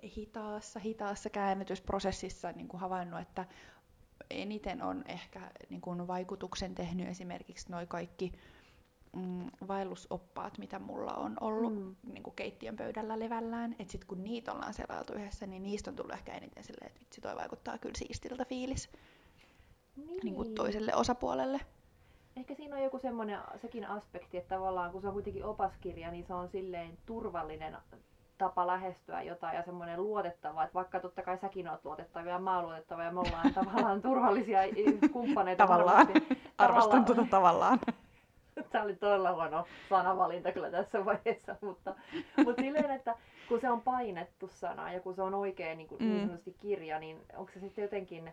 hitaassa, 0.04 0.80
hitaassa 0.80 1.30
käännytysprosessissa 1.30 2.52
niinku 2.52 2.78
havainnut, 2.78 3.20
että 3.22 3.46
eniten 4.30 4.82
on 4.82 5.04
ehkä 5.08 5.52
niinku 5.70 6.08
vaikutuksen 6.08 6.76
tehnyt 6.76 7.08
esimerkiksi 7.08 7.72
noi 7.72 7.88
kaikki 7.88 8.32
mm, 9.16 9.48
vaellusoppaat, 9.68 10.58
mitä 10.58 10.80
mulla 10.80 11.14
on 11.14 11.38
ollut 11.42 11.74
Mm. 11.74 11.80
mm. 11.80 12.14
niinku 12.14 12.32
keittiön 12.32 12.76
pöydällä 12.76 13.20
levällään. 13.20 13.76
Et 13.80 13.90
sit 13.90 14.06
kun 14.06 14.24
niitä 14.24 14.52
ollaan 14.52 14.74
selailtu 14.74 15.14
yhdessä, 15.14 15.48
niin 15.48 15.64
niistä 15.64 15.90
on 15.90 15.96
tullut 15.96 16.14
ehkä 16.14 16.34
eniten 16.34 16.64
silleen, 16.64 16.88
että 16.88 17.00
vitsi 17.00 17.22
toi 17.22 17.36
vaikuttaa 17.36 17.78
kyllä 17.78 17.96
siistiltä 17.98 18.46
fiilis 18.46 18.90
niin. 19.96 20.20
niinku 20.24 20.46
toiselle 20.46 20.96
osapuolelle. 20.96 21.60
Ehkä 22.36 22.56
siinä 22.56 22.76
on 22.76 22.84
joku 22.84 23.00
semmoinen 23.00 23.40
sekin 23.62 23.86
aspekti, 23.86 24.38
että 24.38 24.56
tavallaan 24.56 24.92
kun 24.92 25.02
se 25.02 25.08
on 25.08 25.14
kuitenkin 25.14 25.46
opaskirja, 25.46 26.12
niin 26.12 26.26
se 26.26 26.34
on 26.34 26.50
silleen 26.50 26.98
turvallinen 27.06 27.78
tapa 28.38 28.68
lähestyä 28.68 29.22
jotain 29.22 29.56
ja 29.56 29.64
semmoinen 29.64 30.04
luotettava, 30.04 30.64
että 30.64 30.74
vaikka 30.74 31.00
totta 31.00 31.22
kai 31.22 31.38
säkin 31.38 31.68
oot 31.68 31.86
luotettava 31.86 32.30
ja 32.30 32.40
mä 32.40 32.56
oon 32.56 32.66
luotettava 32.66 33.04
ja 33.04 33.12
me 33.12 33.20
ollaan 33.20 33.54
tavallaan 33.66 34.02
turvallisia 34.02 34.60
kumppaneita. 35.12 35.64
Tavallaan. 35.64 36.08
Arvostan 36.58 37.06
tuota 37.06 37.26
tavallaan. 37.30 37.80
Tämä 38.72 38.84
oli 38.84 38.96
todella 38.96 39.32
huono 39.34 39.66
sanavalinta 39.90 40.52
kyllä 40.52 40.72
tässä 40.72 41.06
vaiheessa, 41.06 41.56
mutta, 41.62 41.96
mutta 42.46 42.62
silleen, 42.62 42.92
että 42.92 43.16
kun 43.50 43.62
se 43.62 43.70
on 43.70 43.82
painettu 43.82 44.48
sana 44.48 44.94
ja 44.94 45.00
kun 45.00 45.16
se 45.16 45.22
on 45.22 45.34
oikein 45.34 45.78
niin, 45.78 45.88
kuin, 45.88 46.02
Mm. 46.02 46.08
niin 46.10 46.22
sanotusti 46.26 46.56
kirja, 46.60 47.00
niin 47.00 47.22
onko 47.36 47.52
se 47.52 47.60
sitten 47.60 47.82
jotenkin, 47.82 48.32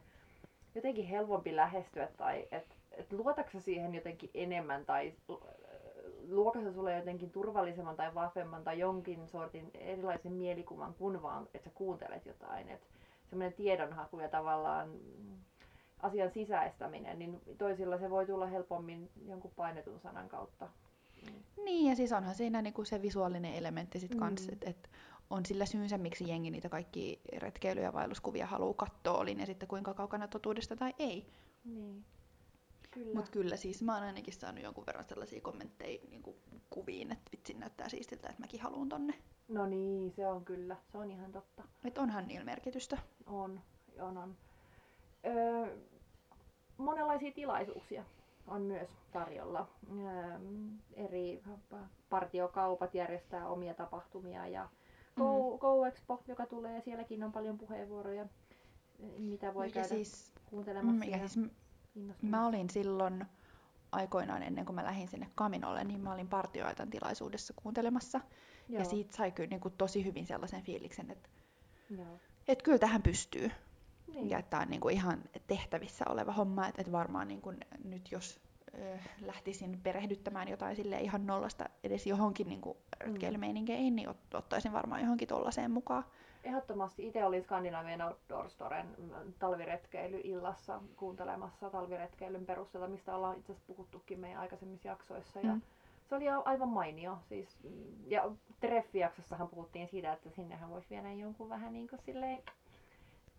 jotenkin 0.74 1.06
helpompi 1.06 1.56
lähestyä 1.56 2.08
tai 2.16 2.48
että 2.50 2.74
et 2.92 3.12
luotatko 3.12 3.60
siihen 3.60 3.94
jotenkin 3.94 4.30
enemmän 4.34 4.84
tai 4.84 5.12
luoko 6.30 6.60
se 6.60 6.72
sulle 6.72 6.96
jotenkin 6.96 7.30
turvallisemman 7.30 7.96
tai 7.96 8.14
vahvemman 8.14 8.64
tai 8.64 8.78
jonkin 8.78 9.28
sortin 9.28 9.70
erilaisen 9.74 10.32
mielikuvan 10.32 10.94
kuin 10.94 11.22
vaan, 11.22 11.48
että 11.54 11.68
sä 11.68 11.74
kuuntelet 11.74 12.26
jotain. 12.26 12.68
Että 12.68 12.86
semmoinen 13.30 13.52
tiedonhaku 13.56 14.20
ja 14.20 14.28
tavallaan 14.28 14.90
asian 16.02 16.30
sisäistäminen, 16.30 17.18
niin 17.18 17.40
toisilla 17.58 17.98
se 17.98 18.10
voi 18.10 18.26
tulla 18.26 18.46
helpommin 18.46 19.10
jonkun 19.26 19.52
painetun 19.56 20.00
sanan 20.00 20.28
kautta. 20.28 20.68
Niin, 21.64 21.90
ja 21.90 21.96
siis 21.96 22.12
onhan 22.12 22.34
siinä 22.34 22.62
niinku 22.62 22.84
se 22.84 23.02
visuaalinen 23.02 23.54
elementti 23.54 24.00
sit 24.00 24.14
kans, 24.14 24.46
Mm. 24.46 24.52
että 24.52 24.70
et 24.70 24.90
on 25.30 25.46
sillä 25.46 25.66
syynsä, 25.66 25.98
miksi 25.98 26.28
jengi 26.28 26.50
niitä 26.50 26.68
kaikki 26.68 27.20
retkeily- 27.38 27.80
ja 27.82 27.92
vaelluskuvia 27.92 28.46
haluaa 28.46 28.74
katsoa, 28.74 29.18
oli 29.18 29.34
ne 29.34 29.46
sitten 29.46 29.68
kuinka 29.68 29.94
kaukana 29.94 30.28
totuudesta 30.28 30.76
tai 30.76 30.94
ei. 30.98 31.26
Niin. 31.64 32.04
Kyllä. 32.90 33.14
Mutta 33.14 33.30
kyllä 33.30 33.56
siis 33.56 33.82
mä 33.82 33.94
oon 33.94 34.02
ainakin 34.04 34.34
saanut 34.34 34.64
jonkun 34.64 34.86
verran 34.86 35.04
sellaisia 35.04 35.40
kommentteja 35.40 35.98
niinku 36.10 36.36
kuviin, 36.70 37.12
että 37.12 37.30
vitsi 37.32 37.54
näyttää 37.54 37.88
siistiltä, 37.88 38.28
että 38.28 38.40
mäkin 38.40 38.60
haluan 38.60 38.88
tonne. 38.88 39.14
No 39.48 39.66
niin, 39.66 40.12
se 40.12 40.26
on 40.26 40.44
kyllä. 40.44 40.76
Se 40.92 40.98
on 40.98 41.10
ihan 41.10 41.32
totta. 41.32 41.62
Että 41.84 42.00
onhan 42.00 42.28
niillä 42.28 42.44
merkitystä. 42.44 42.98
On, 43.26 43.60
on, 44.00 44.16
on. 44.16 44.36
Öö, 45.26 45.76
monenlaisia 46.76 47.32
tilaisuuksia 47.32 48.04
on 48.46 48.62
myös 48.62 48.88
tarjolla. 49.12 49.68
Öö, 49.98 50.38
eri 50.92 51.42
partiokaupat 52.10 52.94
järjestää 52.94 53.48
omia 53.48 53.74
tapahtumia 53.74 54.46
ja 54.46 54.68
Go, 55.16 55.58
Go 55.58 55.86
Expo, 55.86 56.22
joka 56.26 56.46
tulee, 56.46 56.80
sielläkin 56.80 57.22
on 57.24 57.32
paljon 57.32 57.58
puheenvuoroja, 57.58 58.26
mitä 59.18 59.54
voi 59.54 59.66
Mikä 59.66 59.80
käydä 59.80 59.88
siis, 59.94 60.32
kuuntelemassa 60.46 61.04
mikä 61.04 61.28
siis. 61.28 61.50
Mä 62.22 62.46
olin 62.46 62.70
silloin 62.70 63.26
aikoinaan 63.92 64.42
ennen 64.42 64.64
kuin 64.64 64.76
mä 64.76 64.84
lähdin 64.84 65.08
sinne 65.08 65.30
Kaminolle, 65.34 65.84
niin 65.84 66.00
mä 66.00 66.14
olin 66.14 66.28
partioaitan 66.28 66.90
tilaisuudessa 66.90 67.54
kuuntelemassa. 67.56 68.20
Joo, 68.68 68.78
Ja 68.78 68.84
siitä 68.84 69.16
sai 69.16 69.32
kyllä 69.32 69.48
niinku 69.48 69.70
tosi 69.70 70.04
hyvin 70.04 70.26
sellaisen 70.26 70.62
fiiliksen, 70.62 71.10
että 71.10 71.28
joo. 71.90 72.18
et 72.48 72.62
kyllä 72.62 72.78
tähän 72.78 73.02
pystyy. 73.02 73.50
Niin. 74.06 74.30
Ja 74.30 74.38
että 74.38 74.50
tämä 74.50 74.62
on 74.62 74.68
niinku 74.68 74.88
ihan 74.88 75.22
tehtävissä 75.46 76.04
oleva 76.08 76.32
homma, 76.32 76.66
että 76.66 76.82
et 76.82 76.92
varmaan 76.92 77.28
niinku 77.28 77.52
nyt 77.84 78.12
jos 78.12 78.40
ö, 78.74 78.98
lähtisin 79.20 79.80
perehdyttämään 79.82 80.48
jotain 80.48 80.76
sille 80.76 81.00
ihan 81.00 81.26
nollasta 81.26 81.64
edes 81.84 82.06
johonkin 82.06 82.48
niinku 82.48 82.76
retkeilymeininkiin, 83.00 83.96
niin 83.96 84.08
ot, 84.08 84.34
ottaisin 84.34 84.72
varmaan 84.72 85.00
johonkin 85.00 85.28
tollaiseen 85.28 85.70
mukaan. 85.70 86.04
Ehdottomasti 86.44 87.06
itse 87.06 87.24
olin 87.24 87.42
Skandinavian 87.42 88.02
Outdoor 88.02 88.50
Storen 88.50 88.86
mm, 88.98 89.32
talviretkeilyillassa 89.38 90.80
kuuntelemassa 90.96 91.70
talviretkeilyn 91.70 92.46
perusteella, 92.46 92.88
mistä 92.88 93.16
ollaan 93.16 93.38
itse 93.38 93.52
asiassa 93.52 93.66
puhuttukin 93.66 94.20
meidän 94.20 94.40
aikaisemmissa 94.40 94.88
jaksoissa. 94.88 95.40
Ja 95.40 95.54
Mm. 95.54 95.60
Se 96.10 96.16
oli 96.16 96.28
aivan 96.28 96.68
mainio. 96.68 97.18
Siis, 97.28 97.58
mm, 97.62 97.70
ja 98.06 98.30
Treffi-jaksossahan 98.60 99.48
puhuttiin 99.48 99.88
siitä, 99.88 100.12
että 100.12 100.30
sinnehän 100.30 100.70
voisi 100.70 100.90
viedä 100.90 101.12
jonkun 101.12 101.48
vähän 101.48 101.72
niin 101.72 101.88
kuin 101.88 102.00
silleen, 102.02 102.42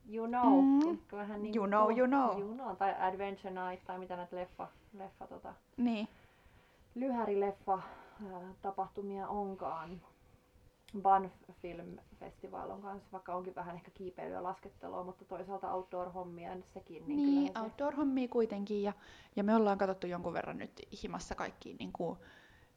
you 0.09 0.27
know, 0.27 0.61
Mm. 0.63 0.97
vähän 1.11 1.41
niin 1.43 1.55
You 1.55 1.67
know, 1.67 1.97
you 1.97 2.07
know. 2.07 2.39
you 2.39 2.53
know, 2.53 2.75
tai 2.77 2.95
Adventure 2.99 3.69
Night, 3.69 3.85
tai 3.85 3.99
mitä 3.99 4.15
näitä 4.15 4.35
leffa, 4.35 4.67
leffa 4.93 5.27
tota, 5.27 5.53
Niin. 5.77 6.07
lyhärileffa 6.95 7.73
ää, 8.31 8.53
tapahtumia 8.61 9.27
onkaan. 9.27 10.01
Banff 11.01 11.33
Film 11.61 11.97
Festival 12.19 12.69
on 12.69 12.81
kanssa, 12.81 13.09
vaikka 13.11 13.35
onkin 13.35 13.55
vähän 13.55 13.75
ehkä 13.75 13.91
kiipeilyä 13.93 14.43
laskettelua, 14.43 15.03
mutta 15.03 15.25
toisaalta 15.25 15.73
outdoor-hommia 15.73 16.61
sekin. 16.65 17.03
Niin, 17.07 17.17
Niin, 17.17 17.51
outdoor-hommia 17.57 18.27
kuitenkin. 18.27 18.83
Ja, 18.83 18.93
ja 19.35 19.43
me 19.43 19.55
ollaan 19.55 19.77
katsottu 19.77 20.07
jonkun 20.07 20.33
verran 20.33 20.57
nyt 20.57 20.71
himassa 21.03 21.35
kaikki 21.35 21.73
niin 21.79 21.91
kuin, 21.93 22.19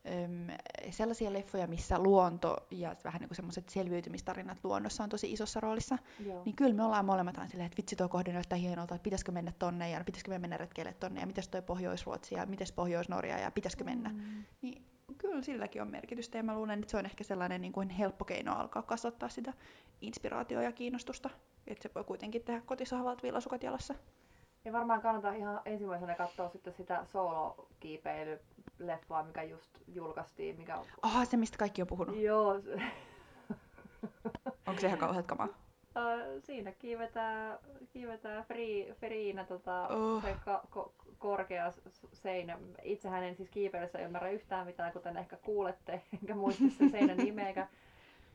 äm, 0.06 0.46
sellaisia 0.90 1.32
leffoja, 1.32 1.66
missä 1.66 1.98
luonto 1.98 2.56
ja 2.70 2.96
vähän 3.04 3.20
niin 3.20 3.28
kuin 3.28 3.36
semmoiset 3.36 3.68
selviytymistarinat 3.68 4.58
luonnossa 4.64 5.04
on 5.04 5.08
tosi 5.08 5.32
isossa 5.32 5.60
roolissa. 5.60 5.98
joo. 6.26 6.42
Niin 6.44 6.56
kyllä 6.56 6.74
me 6.74 6.84
ollaan 6.84 7.04
molemmat 7.04 7.38
aina 7.38 7.48
silleen, 7.48 7.66
että 7.66 7.76
vitsi 7.76 7.96
toi 7.96 8.08
kohde 8.08 8.32
näyttää 8.32 8.58
hienolta, 8.58 8.94
että 8.94 9.04
pitäisikö 9.04 9.32
mennä 9.32 9.52
tonne 9.58 9.90
ja 9.90 10.04
pitäisikö 10.04 10.30
me 10.30 10.38
mennä 10.38 10.56
retkeille 10.56 10.92
tonne 10.92 11.20
ja 11.20 11.26
mitäs 11.26 11.48
toi 11.48 11.62
Pohjois-Ruotsi 11.62 12.34
ja 12.34 12.46
mitäs 12.46 12.72
Pohjois-Norja 12.72 13.38
ja 13.38 13.50
pitäisikö 13.50 13.84
mennä. 13.84 14.08
Mm. 14.08 14.44
Niin 14.62 14.84
kyllä 15.18 15.42
silläkin 15.42 15.82
on 15.82 15.90
merkitystä 15.90 16.38
ja 16.38 16.42
mä 16.42 16.54
luulen, 16.54 16.78
että 16.78 16.90
se 16.90 16.96
on 16.96 17.06
ehkä 17.06 17.24
sellainen 17.24 17.60
niin 17.60 17.72
kuin 17.72 17.90
helppo 17.90 18.24
keino 18.24 18.54
alkaa 18.54 18.82
kasvattaa 18.82 19.28
sitä 19.28 19.52
inspiraatioa 20.00 20.62
ja 20.62 20.72
kiinnostusta. 20.72 21.30
Että 21.66 21.82
se 21.82 21.94
voi 21.94 22.04
kuitenkin 22.04 22.42
tehdä 22.42 22.60
kotisohvalta 22.60 23.22
villasukat 23.22 23.62
jalassa. 23.62 23.94
Ja 24.64 24.72
varmaan 24.72 25.02
kannattaa 25.02 25.32
ihan 25.32 25.60
ensimmäisenä 25.64 26.14
katsoa 26.14 26.48
sitten 26.48 26.72
sitä 26.72 27.06
solo-kiipeilyleffaa, 28.78 29.22
mikä 29.22 29.42
just 29.42 29.70
julkaistiin. 29.88 30.56
Mikä... 30.58 30.78
Aha, 31.02 31.24
se 31.24 31.36
mistä 31.36 31.58
kaikki 31.58 31.82
on 31.82 31.88
puhunut. 31.88 32.16
Joo, 32.16 32.60
se- 32.60 32.80
Onko 34.66 34.80
se 34.80 34.86
ihan 34.86 34.98
kauheat 34.98 35.26
kamaa? 35.26 35.48
Ö, 35.96 36.40
siinä 36.46 36.72
kiivetään, 36.72 37.58
kiivetään 37.92 38.44
free, 38.44 38.94
freeinä 38.94 39.44
tota, 39.44 39.88
Oh. 39.88 40.22
se 40.22 40.36
ka, 40.44 40.62
ko, 40.70 40.94
korkea 41.18 41.72
seinä. 42.12 42.58
Itsehän 42.82 43.24
en 43.24 43.36
siis 43.36 43.50
kiipeilyssä 43.50 43.98
ymmärrä 43.98 44.30
yhtään 44.30 44.66
mitään, 44.66 44.92
kuten 44.92 45.16
ehkä 45.16 45.36
kuulette, 45.36 46.02
enkä 46.20 46.34
muista 46.34 46.64
sen 46.78 46.90
seinän 46.90 47.16
nimeä, 47.16 47.48
eikä 47.48 47.68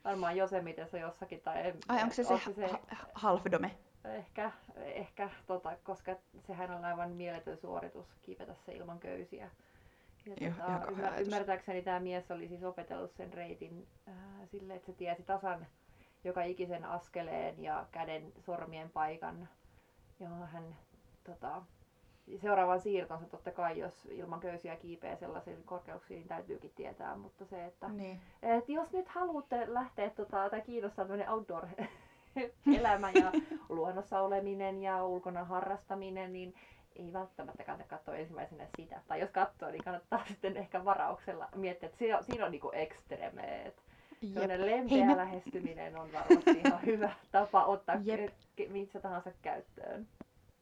varmaan 0.05 0.37
Josemitessa 0.37 0.97
jossakin. 0.97 1.41
Tai 1.41 1.67
en, 1.67 1.77
Ai 1.87 2.01
onko 2.03 2.13
se 2.15 2.23
se, 2.23 2.33
ha- 2.67 2.79
ha- 2.91 3.05
halfdome? 3.13 3.71
Ehkä, 4.05 4.51
ehkä 4.77 5.29
tota, 5.47 5.77
koska 5.83 6.15
sehän 6.47 6.71
on 6.71 6.85
aivan 6.85 7.11
mieletön 7.11 7.57
suoritus 7.57 8.07
kiivetä 8.21 8.53
se 8.65 8.71
ilman 8.71 8.99
köysiä. 8.99 9.49
Ja 10.39 10.47
Joo, 10.47 10.53
tota, 10.79 10.91
ymmär, 10.91 11.21
ymmärtääkseni 11.21 11.81
tämä 11.81 11.99
mies 11.99 12.31
oli 12.31 12.47
siis 12.47 12.63
opetellut 12.63 13.13
sen 13.13 13.33
reitin 13.33 13.87
äh, 14.07 14.13
sille, 14.45 14.73
että 14.75 14.85
se 14.85 14.93
tiesi 14.93 15.23
tasan 15.23 15.67
joka 16.23 16.43
ikisen 16.43 16.85
askeleen 16.85 17.63
ja 17.63 17.85
käden 17.91 18.31
sormien 18.39 18.89
paikan, 18.89 19.49
johon 20.19 20.47
hän 20.47 20.75
tota, 21.23 21.61
seuraavan 22.41 22.81
siirtonsa 22.81 23.25
totta 23.25 23.51
kai, 23.51 23.79
jos 23.79 24.05
ilman 24.11 24.39
köysiä 24.39 24.75
kiipeää 24.75 25.15
sellaisiin 25.15 25.63
korkeuksiin, 25.63 26.17
niin 26.17 26.27
täytyykin 26.27 26.71
tietää, 26.75 27.15
mutta 27.17 27.45
se, 27.45 27.65
että 27.65 27.87
Niin. 27.87 28.21
et 28.43 28.69
jos 28.69 28.91
nyt 28.91 29.07
haluatte 29.07 29.73
lähteä 29.73 30.09
tota, 30.09 30.49
tai 30.49 30.61
kiinnostaa 30.61 31.05
tämmöinen 31.05 31.29
outdoor 31.29 31.67
elämä 32.79 33.11
ja 33.11 33.31
luonnossa 33.69 34.21
oleminen 34.21 34.81
ja 34.81 35.05
ulkona 35.05 35.43
harrastaminen, 35.43 36.33
niin 36.33 36.53
ei 36.99 37.13
välttämättä 37.13 37.63
kannata 37.63 37.89
katsoa 37.89 38.15
ensimmäisenä 38.15 38.67
sitä. 38.77 39.01
Tai 39.07 39.19
jos 39.19 39.29
katsoo, 39.29 39.71
niin 39.71 39.83
kannattaa 39.83 40.25
sitten 40.31 40.57
ehkä 40.57 40.85
varauksella 40.85 41.49
miettiä, 41.55 41.87
että 41.87 41.97
siinä 41.99 42.17
on, 42.17 42.23
siinä 42.23 42.45
on 42.45 42.51
niinku 42.51 42.71
ekstremeet. 42.73 43.83
Sellainen 44.33 44.65
lempeä 44.65 44.97
Hei, 44.97 45.05
me... 45.05 45.17
lähestyminen 45.17 45.99
on 45.99 46.11
varmasti 46.13 46.61
ihan 46.65 46.85
hyvä 46.91 47.11
tapa 47.31 47.65
ottaa 47.65 47.95
Jep. 48.03 48.33
missä 48.69 48.99
tahansa 48.99 49.31
käyttöön. 49.41 50.07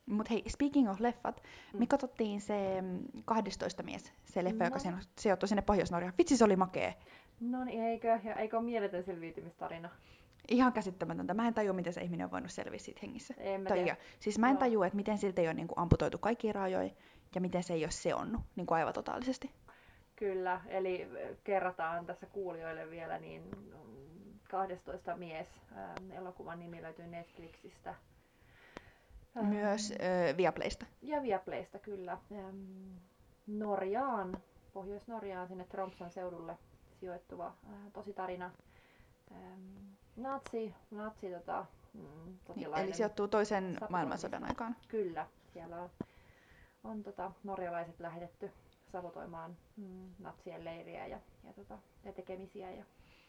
Mutta 0.06 0.34
hei, 0.34 0.44
speaking 0.50 0.90
of 0.90 1.00
leffat, 1.00 1.44
mm. 1.74 1.80
me 1.80 1.88
katsottiin 1.88 2.42
se 2.42 2.84
12 3.26 3.84
mm, 3.84 3.86
mies, 3.86 4.14
se 4.24 4.44
leffa, 4.44 4.64
no. 4.64 4.66
joka 4.66 4.80
sijoittui 5.20 5.50
sinne 5.50 5.62
Pohjois-Norjaan. 5.62 6.14
Vitsi, 6.18 6.38
se 6.38 6.44
oli 6.44 6.56
makee. 6.56 6.96
No 7.40 7.64
niin, 7.64 7.84
eikö? 7.84 8.20
Ja 8.24 8.36
eikö 8.36 8.58
ole 8.58 8.66
mieletön 8.66 9.04
selviytymistarina? 9.04 9.90
Ihan 10.48 10.74
käsittämätöntä. 10.74 11.34
Mä 11.34 11.48
en 11.48 11.54
tajua, 11.54 11.74
miten 11.74 11.94
se 11.94 12.02
ihminen 12.02 12.26
on 12.26 12.32
voinut 12.32 12.52
selviä 12.52 12.80
siitä 12.80 13.00
hengissä. 13.04 13.34
En 13.38 13.62
mä 13.62 13.70
tiedä. 13.70 13.98
Siis 14.20 14.40
mä 14.40 14.50
en 14.50 14.58
tajua, 14.58 14.86
että 14.86 14.96
miten 14.98 15.18
siltä 15.18 15.42
ei 15.42 15.48
ole 15.48 15.54
niin 15.54 15.68
kuin, 15.68 15.80
amputoitu 15.80 16.18
kaikki 16.18 16.54
rajoja 16.54 16.90
ja 17.36 17.42
miten 17.42 17.64
se 17.64 17.74
ei 17.74 17.84
ole 17.84 17.92
seonnut 17.92 18.42
niin 18.56 18.68
kuin 18.68 18.78
aivan 18.78 18.94
totaalisesti. 18.94 19.52
Kyllä, 20.16 20.62
eli 20.68 21.08
kerrataan 21.44 22.06
tässä 22.06 22.26
kuulijoille 22.26 22.90
vielä, 22.90 23.20
niin 23.20 23.44
12 24.50 25.16
mies 25.16 25.48
ähm, 25.78 26.12
elokuvan 26.12 26.60
nimi 26.60 26.82
löytyy 26.82 27.08
Netflixistä. 27.08 27.96
Myös 29.42 29.92
äh, 29.92 30.38
Viaplaysta. 30.38 30.86
Ja 31.02 31.22
Viaplaysta, 31.22 31.80
kyllä. 31.80 32.18
Ähm, 32.32 32.96
Norjaan, 33.48 34.38
Pohjois-Norjaan, 34.74 35.48
sinne 35.48 35.64
Tromsan 35.64 36.12
seudulle 36.12 36.58
sijoittuva 37.00 37.48
äh, 37.48 37.74
tositarina. 37.94 38.52
Ähm, 39.32 39.98
natsi, 40.18 40.74
natsi 40.92 41.32
tota, 41.32 41.66
mm, 41.94 42.38
Eli 42.76 42.94
sijoittuu 42.94 43.28
toisen 43.28 43.78
maailmansodan 43.90 44.44
aikaan. 44.44 44.76
Kyllä, 44.88 45.28
siellä 45.54 45.82
on, 45.82 45.90
on 46.84 47.04
tota, 47.04 47.32
norjalaiset 47.44 48.00
lähetetty 48.00 48.52
sabotoimaan 48.92 49.58
mm, 49.78 50.10
natsien 50.20 50.66
leiriä 50.66 51.08
ja, 51.08 51.20
ja, 51.44 51.54
tota, 51.54 51.78
ja 52.04 52.14
tekemisiä. 52.14 52.72
Ja 52.72 52.86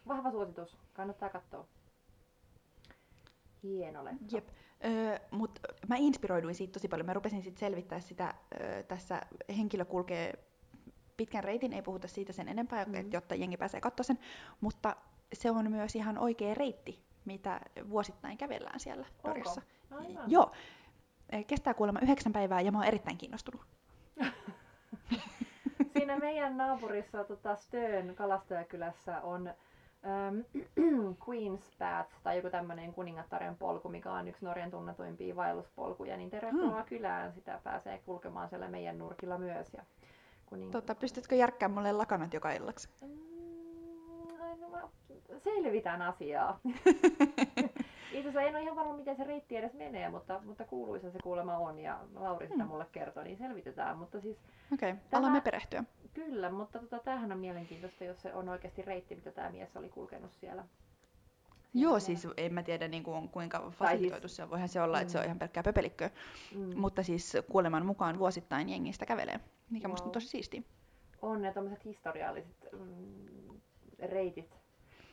vahva 0.08 0.30
suositus, 0.30 0.76
kannattaa 0.92 1.28
katsoa. 1.28 1.66
Hieno 3.62 4.04
leffa. 4.04 4.24
Jep. 4.32 4.48
Öö, 4.84 5.18
Mutta 5.30 5.60
mä 5.88 5.96
inspiroiduin 5.98 6.54
siitä 6.54 6.72
tosi 6.72 6.88
paljon. 6.88 7.06
Mä 7.06 7.12
rupesin 7.12 7.42
sitten 7.42 7.60
selvittää 7.60 8.00
sitä, 8.00 8.34
öö, 8.60 8.82
tässä 8.82 9.22
henkilö 9.56 9.84
kulkee 9.84 10.48
pitkän 11.16 11.44
reitin, 11.44 11.72
ei 11.72 11.82
puhuta 11.82 12.08
siitä 12.08 12.32
sen 12.32 12.48
enempää, 12.48 12.84
mm-hmm. 12.84 13.12
jotta 13.12 13.34
jengi 13.34 13.56
pääsee 13.56 13.80
katsoa 13.80 14.04
sen, 14.04 14.18
mutta 14.60 14.96
se 15.32 15.50
on 15.50 15.70
myös 15.70 15.96
ihan 15.96 16.18
oikea 16.18 16.54
reitti, 16.54 17.02
mitä 17.24 17.60
vuosittain 17.90 18.38
kävellään 18.38 18.80
siellä 18.80 19.06
Norjassa. 19.24 19.62
Joo. 20.26 20.52
Kestää 21.46 21.74
kuulemma 21.74 22.00
yhdeksän 22.02 22.32
päivää 22.32 22.60
ja 22.60 22.72
mä 22.72 22.78
oon 22.78 22.86
erittäin 22.86 23.18
kiinnostunut. 23.18 23.60
Siinä 25.92 26.18
meidän 26.18 26.56
naapurissa 26.56 27.24
tota 27.24 27.56
Stön 27.56 28.14
kalastajakylässä 28.14 29.20
on 29.20 29.46
ähm, 29.46 30.40
Queen's 31.24 31.76
Path 31.78 32.10
tai 32.22 32.36
joku 32.36 32.50
tämmöinen 32.50 32.94
kuningattaren 32.94 33.56
polku, 33.56 33.88
mikä 33.88 34.12
on 34.12 34.28
yksi 34.28 34.44
Norjan 34.44 34.70
tunnetuimpia 34.70 35.36
vaelluspolkuja, 35.36 36.16
niin 36.16 36.30
tervetuloa 36.30 36.76
hmm. 36.76 36.84
kylään. 36.84 37.32
Sitä 37.32 37.60
pääsee 37.64 37.98
kulkemaan 37.98 38.48
siellä 38.48 38.68
meidän 38.68 38.98
nurkilla 38.98 39.38
myös. 39.38 39.74
Ja 39.74 39.82
kuning... 40.46 40.72
tota, 40.72 40.94
pystytkö 40.94 41.34
järkkään 41.34 41.72
mulle 41.72 41.92
lakanat 41.92 42.34
joka 42.34 42.52
illaksi? 42.52 42.88
Mm, 43.00 43.27
no, 44.60 44.90
selvitään 45.38 46.02
asiaa. 46.02 46.60
Itse 48.12 48.28
asiassa 48.28 48.42
en 48.42 48.54
ole 48.54 48.62
ihan 48.62 48.76
varma, 48.76 48.96
miten 48.96 49.16
se 49.16 49.24
reitti 49.24 49.56
edes 49.56 49.74
menee, 49.74 50.08
mutta, 50.08 50.40
mutta 50.44 50.64
kuuluisa 50.64 51.10
se 51.10 51.18
kuulema 51.22 51.56
on 51.56 51.78
ja 51.78 52.00
Lauri 52.14 52.46
sitä 52.46 52.62
hmm. 52.62 52.70
mulle 52.70 52.86
kertoi, 52.92 53.24
niin 53.24 53.38
selvitetään. 53.38 53.98
Mutta 53.98 54.20
siis, 54.20 54.36
Okei, 54.72 54.90
okay. 54.90 55.02
tämä... 55.10 55.20
alamme 55.20 55.40
perehtyä. 55.40 55.84
Kyllä, 56.14 56.50
mutta 56.50 56.78
tota, 56.78 56.98
tämähän 56.98 57.32
on 57.32 57.38
mielenkiintoista, 57.38 58.04
jos 58.04 58.22
se 58.22 58.34
on 58.34 58.48
oikeasti 58.48 58.82
reitti, 58.82 59.14
mitä 59.14 59.32
tämä 59.32 59.50
mies 59.50 59.76
oli 59.76 59.88
kulkenut 59.88 60.32
siellä. 60.32 60.64
Joo, 61.74 62.00
siis 62.00 62.28
en 62.36 62.54
mä 62.54 62.62
tiedä 62.62 62.88
niin 62.88 63.02
kuin, 63.02 63.28
kuinka 63.28 63.60
siis- 63.60 63.74
fasilitoitu 63.74 64.28
se 64.28 64.42
on. 64.42 64.50
Voihan 64.50 64.68
se 64.68 64.82
olla, 64.82 64.96
mm. 64.96 65.02
että 65.02 65.12
se 65.12 65.18
on 65.18 65.24
mm. 65.24 65.26
ihan 65.26 65.38
pelkkää 65.38 65.62
pöpelikköä. 65.62 66.10
Mm. 66.54 66.80
Mutta 66.80 67.02
siis 67.02 67.36
kuoleman 67.50 67.86
mukaan 67.86 68.18
vuosittain 68.18 68.68
jengistä 68.68 69.06
kävelee, 69.06 69.40
mikä 69.70 69.88
wow. 69.88 69.92
musta 69.92 70.06
on 70.06 70.12
tosi 70.12 70.28
siistiä. 70.28 70.62
On 71.22 71.42
ne 71.42 71.52
tämmöiset 71.52 71.84
historialliset 71.84 72.68
mm, 72.72 73.47
reitit 73.98 74.58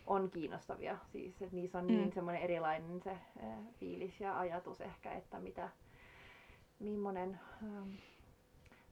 on 0.08 0.30
kiinnostavia. 0.32 0.98
Siis, 1.12 1.42
että 1.42 1.56
niissä 1.56 1.80
on 1.80 1.88
niin 1.88 2.00
mm. 2.00 2.04
niin 2.04 2.14
semmoinen 2.14 2.42
erilainen 2.42 3.02
se 3.02 3.12
äh, 3.12 3.20
fiilis 3.80 4.20
ja 4.20 4.40
ajatus 4.40 4.82
ehkä, 4.82 5.12
että 5.12 5.40
mitä, 5.40 5.70
millainen... 6.80 7.40
Ähm, 7.64 7.90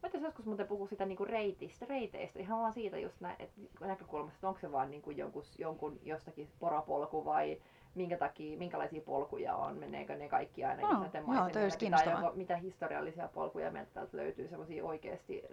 Mä 0.03 0.19
joskus 0.21 0.45
muuten 0.45 0.67
puhua 0.67 0.87
sitä 0.87 1.05
niinku 1.05 1.25
reitistä, 1.25 1.85
reiteistä, 1.85 2.39
ihan 2.39 2.59
vaan 2.59 2.73
siitä 2.73 2.97
just 2.97 3.21
nä, 3.21 3.35
et, 3.39 3.51
näkökulmasta, 3.79 4.37
että 4.37 4.47
onko 4.47 4.59
se 4.59 4.71
vaan 4.71 4.91
niinku 4.91 5.11
jonkun, 5.11 5.43
jonkun 5.57 5.99
jostakin 6.03 6.49
porapolku 6.59 7.25
vai 7.25 7.61
minkä 7.95 8.17
takia, 8.17 8.57
minkälaisia 8.57 9.01
polkuja 9.01 9.55
on, 9.55 9.77
meneekö 9.77 10.15
ne 10.15 10.29
kaikki 10.29 10.65
aina 10.65 10.81
no, 10.81 10.89
joo, 10.89 11.49
tai 11.53 12.35
mitä 12.35 12.57
historiallisia 12.57 13.27
polkuja 13.27 13.71
meiltä 13.71 13.91
täältä 13.93 14.17
löytyy, 14.17 14.47
semmoisia 14.47 14.85
oikeasti 14.85 15.43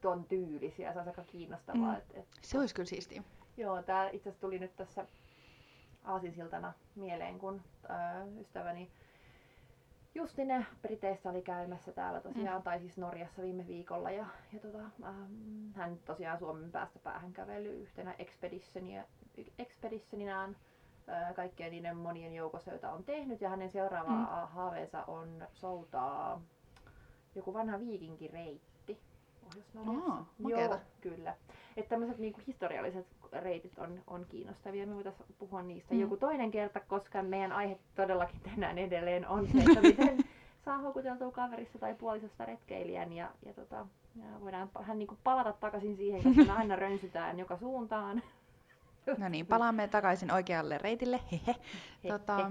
ton 0.00 0.24
tyylisiä, 0.24 0.92
se 0.92 0.98
on 0.98 1.08
aika 1.08 1.24
kiinnostavaa. 1.24 1.92
Mm. 1.92 1.98
Et, 1.98 2.04
et, 2.14 2.26
se 2.42 2.58
olisi 2.58 2.74
kyllä 2.74 2.86
siistiä. 2.86 3.22
Joo, 3.56 3.82
tää 3.82 4.10
itse 4.10 4.28
asiassa 4.28 4.40
tuli 4.40 4.58
nyt 4.58 4.76
tässä 4.76 5.06
aasinsiltana 6.04 6.72
mieleen, 6.94 7.38
kun 7.38 7.62
äh, 7.90 8.38
ystäväni 8.40 8.90
Justine 10.14 10.66
Briteissä 10.82 11.30
oli 11.30 11.42
käymässä 11.42 11.92
täällä 11.92 12.20
tosiaan, 12.20 12.60
mm. 12.60 12.62
tai 12.62 12.80
siis 12.80 12.98
Norjassa 12.98 13.42
viime 13.42 13.66
viikolla. 13.66 14.10
Ja, 14.10 14.26
ja 14.52 14.60
tota, 14.60 14.78
ähm, 14.78 15.72
hän 15.74 15.98
tosiaan 16.04 16.38
Suomen 16.38 16.72
päästä 16.72 16.98
päähän 16.98 17.32
kävely 17.32 17.80
yhtenä 17.80 18.14
expeditioninaan 19.58 20.56
äh, 21.08 21.34
kaikkien 21.34 21.70
niiden 21.70 21.96
monien 21.96 22.34
joukossa, 22.34 22.70
joita 22.70 22.92
on 22.92 23.04
tehnyt. 23.04 23.40
Ja 23.40 23.48
hänen 23.48 23.70
seuraava 23.70 24.10
mm. 24.10 24.26
haaveensa 24.48 25.04
on 25.04 25.46
soutaa 25.52 26.42
joku 27.34 27.54
vanha 27.54 27.80
viikinkireitti 27.80 29.00
Pohjois-Norjassa. 29.40 30.24
Joo, 30.48 30.78
kyllä. 31.00 31.36
Että 31.76 31.88
tämmöiset 31.88 32.18
niinku 32.18 32.40
historialliset 32.46 33.06
reitit 33.40 33.78
on, 33.78 34.02
on 34.06 34.26
kiinnostavia. 34.28 34.86
Me 34.86 34.94
voitaisiin 34.94 35.34
puhua 35.38 35.62
niistä 35.62 35.94
mm. 35.94 36.00
joku 36.00 36.16
toinen 36.16 36.50
kerta, 36.50 36.80
koska 36.80 37.22
meidän 37.22 37.52
aihe 37.52 37.78
todellakin 37.94 38.40
tänään 38.40 38.78
edelleen 38.78 39.28
on 39.28 39.48
se, 39.48 39.58
että 39.58 39.80
miten 39.80 40.18
saa 40.64 40.78
houkuteltua 40.78 41.30
kaverissa 41.30 41.78
tai 41.78 41.94
puolisosta 41.94 42.44
retkeilijän 42.44 43.12
ja, 43.12 43.30
ja, 43.46 43.54
tota, 43.54 43.86
ja 44.16 44.24
voidaan 44.40 44.70
hän 44.82 44.98
niin 44.98 45.18
palata 45.24 45.52
takaisin 45.52 45.96
siihen, 45.96 46.22
koska 46.22 46.44
me 46.44 46.52
aina 46.52 46.76
rönsytään 46.76 47.38
joka 47.38 47.56
suuntaan. 47.56 48.22
No 49.18 49.28
niin, 49.28 49.46
palaamme 49.46 49.88
takaisin 49.88 50.32
oikealle 50.32 50.78
reitille. 50.78 51.20
Hehe. 51.32 51.54
Tota... 52.08 52.50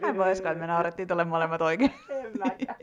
Mä 0.00 0.16
voisiko, 0.16 0.48
että 0.48 0.60
me 0.60 0.66
naurettiin 0.66 1.08
tuolle 1.08 1.24
molemmat 1.24 1.62
oikein. 1.62 1.94
En 2.08 2.32
mäkään. 2.38 2.76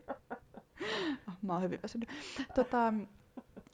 Mä 1.41 1.54
oon 1.54 1.62
hyvin 1.62 1.80
väsynyt. 1.84 2.10
Tota, 2.56 2.93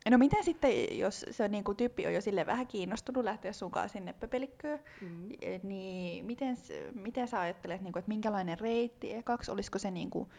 No 0.10 0.18
miten 0.18 0.44
sitten, 0.44 1.00
jos 1.00 1.26
se 1.32 1.48
niin 1.48 1.64
kuin, 1.64 1.78
tyyppi 1.78 2.08
on 2.08 2.14
jo 2.14 2.22
sille 2.22 2.46
vähän 2.46 2.68
kiinnostunut 2.68 3.24
lähteä 3.24 3.54
sunkaan 3.54 3.90
sinne 3.90 4.14
pöpelikköön, 4.14 4.80
mm. 5.02 5.30
niin 5.64 6.26
miten, 6.26 6.58
miten 6.94 7.28
sä 7.28 7.40
ajattelet, 7.40 7.82
niin 7.82 7.94
kuin, 7.94 8.00
että 8.00 8.10
minkälainen 8.10 8.60
reitti 8.60 9.14
ekaksi, 9.14 9.52
olisiko 9.52 9.80
se 9.80 9.92
niin 9.92 10.10
kuin, 10.10 10.30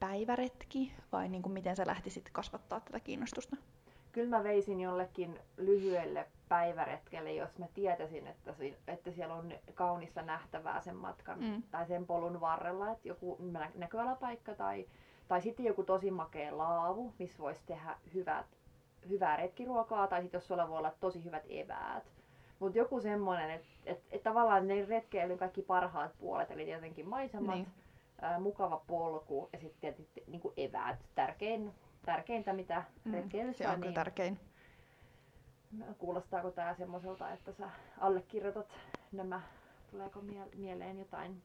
päiväretki 0.00 0.92
vai 1.12 1.28
niin 1.28 1.42
kuin, 1.42 1.52
miten 1.52 1.76
sä 1.76 1.86
lähtisit 1.86 2.28
kasvattaa 2.32 2.80
tätä 2.80 3.00
kiinnostusta? 3.00 3.56
Kyllä 4.12 4.36
mä 4.36 4.44
veisin 4.44 4.80
jollekin 4.80 5.38
lyhyelle 5.56 6.26
päiväretkelle, 6.48 7.32
jos 7.32 7.58
mä 7.58 7.66
tietäisin, 7.74 8.26
että, 8.26 8.54
että 8.88 9.10
siellä 9.10 9.34
on 9.34 9.52
kaunista 9.74 10.22
nähtävää 10.22 10.80
sen 10.80 10.96
matkan 10.96 11.40
mm. 11.40 11.62
tai 11.70 11.86
sen 11.86 12.06
polun 12.06 12.40
varrella, 12.40 12.90
että 12.90 13.08
joku 13.08 13.38
näköalapaikka 13.74 14.54
tai, 14.54 14.86
tai 15.28 15.40
sitten 15.42 15.66
joku 15.66 15.82
tosi 15.82 16.10
makea 16.10 16.58
laavu, 16.58 17.14
missä 17.18 17.38
voisi 17.38 17.62
tehdä 17.66 17.96
hyvät 18.14 18.46
hyvää 19.08 19.36
retkiruokaa 19.36 20.06
tai 20.06 20.22
sitten 20.22 20.38
jos 20.38 20.48
sulla 20.48 20.68
voi 20.68 20.78
olla 20.78 20.94
tosi 21.00 21.24
hyvät 21.24 21.44
eväät. 21.48 22.04
Mutta 22.58 22.78
joku 22.78 23.00
semmoinen, 23.00 23.50
että 23.50 23.68
et, 23.86 24.02
et 24.10 24.22
tavallaan 24.22 24.68
ne 24.68 24.84
retkeilyn 24.84 25.38
kaikki 25.38 25.62
parhaat 25.62 26.12
puolet, 26.18 26.50
eli 26.50 26.64
tietenkin 26.64 27.08
maisemat, 27.08 27.54
niin. 27.54 27.66
ää, 28.20 28.40
mukava 28.40 28.82
polku 28.86 29.48
ja 29.52 29.58
sitten 29.58 29.80
tietysti 29.80 30.24
niinku 30.26 30.52
eväät. 30.56 30.98
Tärkein, 31.14 31.72
tärkeintä 32.06 32.52
mitä 32.52 32.84
mm, 33.04 33.12
retkeilyssä 33.12 33.64
se 33.64 33.70
on 33.70 33.80
niin, 33.80 33.94
tärkein. 33.94 34.40
Kuulostaako 35.98 36.50
tämä 36.50 36.74
semmoiselta, 36.74 37.32
että 37.32 37.52
sä 37.52 37.70
allekirjoitat 37.98 38.72
nämä, 39.12 39.42
tuleeko 39.90 40.22
mieleen 40.54 40.98
jotain 40.98 41.42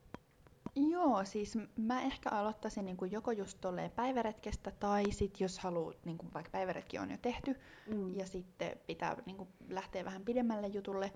Joo, 0.76 1.26
siis 1.26 1.58
mä 1.78 2.02
ehkä 2.02 2.30
aloittaisin 2.30 2.86
niin 2.86 2.98
kuin 2.98 3.12
joko 3.12 3.32
just 3.32 3.58
tolleen 3.62 3.92
päiväretkestä 3.92 4.72
tai 4.72 5.12
sitten 5.12 5.46
jos 5.46 5.60
haluat, 5.60 6.06
niin 6.06 6.18
kuin 6.18 6.34
vaikka 6.34 6.52
päiväretki 6.52 7.00
on 7.00 7.12
jo 7.12 7.18
tehty 7.22 7.56
mm. 7.88 8.16
ja 8.16 8.28
sitten 8.28 8.80
pitää 8.88 9.16
niin 9.26 9.38
kuin 9.38 9.50
lähteä 9.70 10.06
vähän 10.06 10.26
pidemmälle 10.26 10.68
jutulle, 10.68 11.12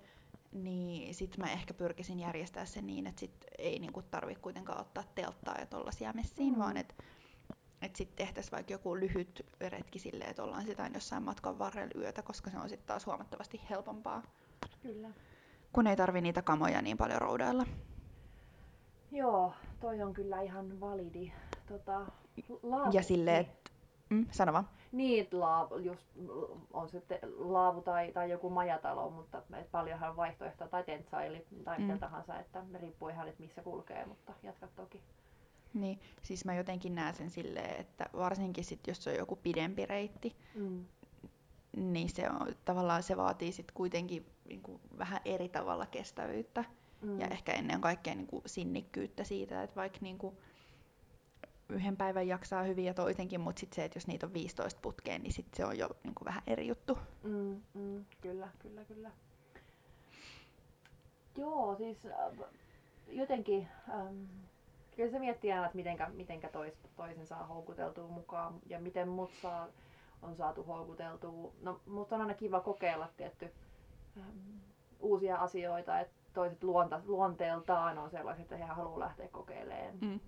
niin 0.52 1.14
sit 1.14 1.38
mä 1.38 1.52
ehkä 1.52 1.74
pyrkisin 1.74 2.20
järjestää 2.20 2.64
sen 2.64 2.86
niin, 2.86 3.06
että 3.06 3.20
sit 3.20 3.46
ei 3.58 3.78
niinku 3.78 4.02
tarvi 4.02 4.34
kuitenkaan 4.34 4.80
ottaa 4.80 5.04
telttaa 5.14 5.58
ja 5.58 5.66
tollasia 5.66 6.12
messiin, 6.12 6.52
mm. 6.52 6.58
vaan 6.58 6.76
että 6.76 6.94
et 7.82 7.96
sitten 7.96 8.16
tehtäisiin 8.16 8.52
vaikka 8.52 8.72
joku 8.72 8.96
lyhyt 8.96 9.46
retki 9.60 9.98
silleen, 9.98 10.30
että 10.30 10.42
ollaan 10.42 10.66
sitä 10.66 10.90
jossain 10.94 11.22
matkan 11.22 11.58
varrella 11.58 12.00
yötä, 12.00 12.22
koska 12.22 12.50
se 12.50 12.58
on 12.58 12.68
sitten 12.68 12.86
taas 12.86 13.06
huomattavasti 13.06 13.60
helpompaa. 13.70 14.22
Kyllä. 14.82 15.10
Kun 15.72 15.86
ei 15.86 15.96
tarvi 15.96 16.20
niitä 16.20 16.42
kamoja 16.42 16.82
niin 16.82 16.96
paljon 16.96 17.20
roudailla. 17.20 17.66
Joo, 19.12 19.52
toi 19.80 20.02
on 20.02 20.12
kyllä 20.12 20.40
ihan 20.40 20.80
validi. 20.80 21.32
Tota, 21.68 22.06
laavu, 22.62 22.90
ja 22.92 23.02
silleen, 23.02 23.44
niin. 23.44 23.52
että... 23.52 23.70
Mm, 24.10 24.26
sano 24.30 24.52
vaan. 24.52 24.68
Niin, 24.92 25.28
laavu, 25.32 25.78
just, 25.78 26.06
on 26.72 26.88
sitten 26.88 27.18
laavu 27.38 27.82
tai, 27.82 28.12
tai 28.12 28.30
joku 28.30 28.50
majatalo, 28.50 29.10
mutta 29.10 29.42
et 29.60 29.70
paljonhan 29.70 30.16
vaihtoehtoja, 30.16 30.68
tai 30.68 30.84
tentsaili, 30.84 31.46
tai 31.64 31.78
mm. 31.78 31.84
mitä 31.84 31.98
tahansa, 31.98 32.38
että 32.38 32.64
riippuu 32.80 33.08
ihan, 33.08 33.28
että 33.28 33.42
missä 33.42 33.62
kulkee, 33.62 34.06
mutta 34.06 34.32
jatka 34.42 34.68
toki. 34.76 35.02
Niin, 35.74 36.00
siis 36.22 36.44
mä 36.44 36.54
jotenkin 36.54 36.94
näen 36.94 37.14
sen 37.14 37.30
silleen, 37.30 37.80
että 37.80 38.06
varsinkin 38.16 38.64
sit, 38.64 38.86
jos 38.86 39.04
se 39.04 39.10
on 39.10 39.16
joku 39.16 39.36
pidempi 39.36 39.86
reitti, 39.86 40.36
mm. 40.54 40.84
niin 41.76 42.08
se 42.08 42.30
on, 42.30 42.54
tavallaan 42.64 43.02
se 43.02 43.16
vaatii 43.16 43.52
sit 43.52 43.72
kuitenkin 43.72 44.26
niin 44.48 44.62
kuin, 44.62 44.80
vähän 44.98 45.20
eri 45.24 45.48
tavalla 45.48 45.86
kestävyyttä. 45.86 46.64
Mm. 47.02 47.20
Ja 47.20 47.26
ehkä 47.28 47.52
ennen 47.52 47.80
kaikkea 47.80 48.14
niin 48.14 48.26
kuin, 48.26 48.42
sinnikkyyttä 48.46 49.24
siitä, 49.24 49.62
että 49.62 49.76
vaikka 49.76 49.98
niin 50.00 50.18
kuin, 50.18 50.36
yhden 51.68 51.96
päivän 51.96 52.28
jaksaa 52.28 52.62
hyvin 52.62 52.84
ja 52.84 52.94
toisenkin, 52.94 53.40
mutta 53.40 53.60
sitten 53.60 53.76
se, 53.76 53.84
että 53.84 53.96
jos 53.96 54.06
niitä 54.06 54.26
on 54.26 54.32
15 54.32 54.80
putkeen, 54.82 55.22
niin 55.22 55.32
sit 55.32 55.54
se 55.54 55.64
on 55.64 55.78
jo 55.78 55.88
niin 56.04 56.14
kuin, 56.14 56.24
vähän 56.24 56.42
eri 56.46 56.66
juttu. 56.66 56.98
Mm, 57.22 57.60
mm, 57.74 58.04
kyllä, 58.20 58.48
kyllä, 58.58 58.84
kyllä. 58.84 59.10
Joo, 61.36 61.76
siis 61.76 62.06
äh, 62.06 62.48
jotenkin... 63.08 63.68
Ähm, 63.88 64.24
kyllä 64.96 65.10
se 65.10 65.18
miettii 65.18 65.52
aina, 65.52 65.64
että 65.66 65.76
mitenkä, 65.76 66.08
mitenkä 66.08 66.48
tois, 66.48 66.74
toisen 66.96 67.26
saa 67.26 67.46
houkuteltua 67.46 68.08
mukaan 68.08 68.54
ja 68.66 68.80
miten 68.80 69.08
mut 69.08 69.30
saa, 69.42 69.68
on 70.22 70.36
saatu 70.36 70.64
houkuteltua. 70.64 71.52
No, 71.62 71.80
mutta 71.86 72.14
on 72.14 72.20
aina 72.20 72.34
kiva 72.34 72.60
kokeilla 72.60 73.08
tietty 73.16 73.52
ähm, 74.16 74.58
uusia 75.00 75.36
asioita, 75.36 76.00
että 76.00 76.19
toiset 76.32 76.64
luonta, 76.64 77.00
luonteeltaan 77.06 77.98
on 77.98 78.10
sellaiset, 78.10 78.42
että 78.42 78.56
he 78.56 78.64
haluaa 78.64 79.00
lähteä 79.00 79.28
kokeilemaan 79.28 79.94
mm. 80.00 80.20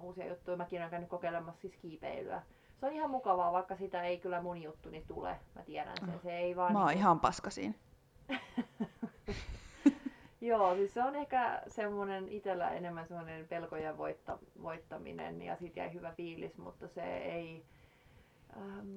uusia 0.00 0.28
juttuja. 0.28 0.56
Mäkin 0.56 0.78
olen 0.80 0.90
käynyt 0.90 1.08
kokeilemassa 1.08 1.60
siis 1.60 1.76
kiipeilyä. 1.76 2.42
Se 2.80 2.86
on 2.86 2.92
ihan 2.92 3.10
mukavaa, 3.10 3.52
vaikka 3.52 3.76
sitä 3.76 4.02
ei 4.02 4.18
kyllä 4.18 4.42
mun 4.42 4.62
juttuni 4.62 5.04
tule. 5.08 5.36
Mä 5.54 5.62
tiedän 5.62 5.96
sen. 6.00 6.20
Se 6.22 6.36
ei 6.36 6.56
vaan 6.56 6.72
Mä 6.72 6.78
oon 6.78 6.88
niin 6.88 6.98
ihan 6.98 7.20
paskasin. 7.20 7.74
Joo, 10.40 10.74
siis 10.74 10.94
se 10.94 11.02
on 11.02 11.16
ehkä 11.16 11.62
semmoinen 11.68 12.28
itsellä 12.28 12.70
enemmän 12.70 13.08
semmoinen 13.08 13.48
pelkojen 13.48 13.98
voitta, 13.98 14.38
voittaminen 14.62 15.42
ja 15.42 15.56
siitä 15.56 15.80
jäi 15.80 15.92
hyvä 15.92 16.12
fiilis, 16.12 16.58
mutta 16.58 16.88
se 16.88 17.16
ei... 17.16 17.64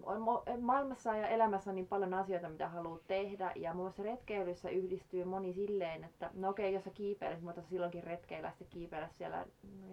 On 0.03 0.23
maailmassa 0.59 1.15
ja 1.15 1.27
elämässä 1.27 1.71
on 1.71 1.75
niin 1.75 1.87
paljon 1.87 2.13
asioita, 2.13 2.49
mitä 2.49 2.67
haluaa 2.67 2.99
tehdä 3.07 3.51
ja 3.55 3.73
muun 3.73 3.85
muassa 3.85 4.03
retkeilyssä 4.03 4.69
yhdistyy 4.69 5.25
moni 5.25 5.53
silleen, 5.53 6.03
että 6.03 6.29
no 6.33 6.49
okei, 6.49 6.73
jos 6.73 6.83
sä 6.83 6.89
kiipeilet, 6.89 7.41
mutta 7.41 7.61
silloinkin 7.61 8.03
retkeillä 8.03 8.49
sitten 8.49 8.67
kiipeillä 8.69 9.09
siellä 9.17 9.45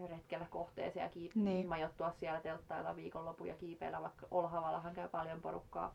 retkeillä 0.08 0.46
kohteeseen 0.50 1.04
ja 1.04 1.10
kiipe- 1.10 1.38
niin. 1.38 1.68
majoittua 1.68 2.12
siellä 2.12 2.40
telttailla 2.40 2.96
viikonlopun 2.96 3.48
ja 3.48 3.54
kiipeillä, 3.54 4.02
vaikka 4.02 4.26
Olhavallahan 4.30 4.94
käy 4.94 5.08
paljon 5.08 5.40
porukkaa 5.40 5.94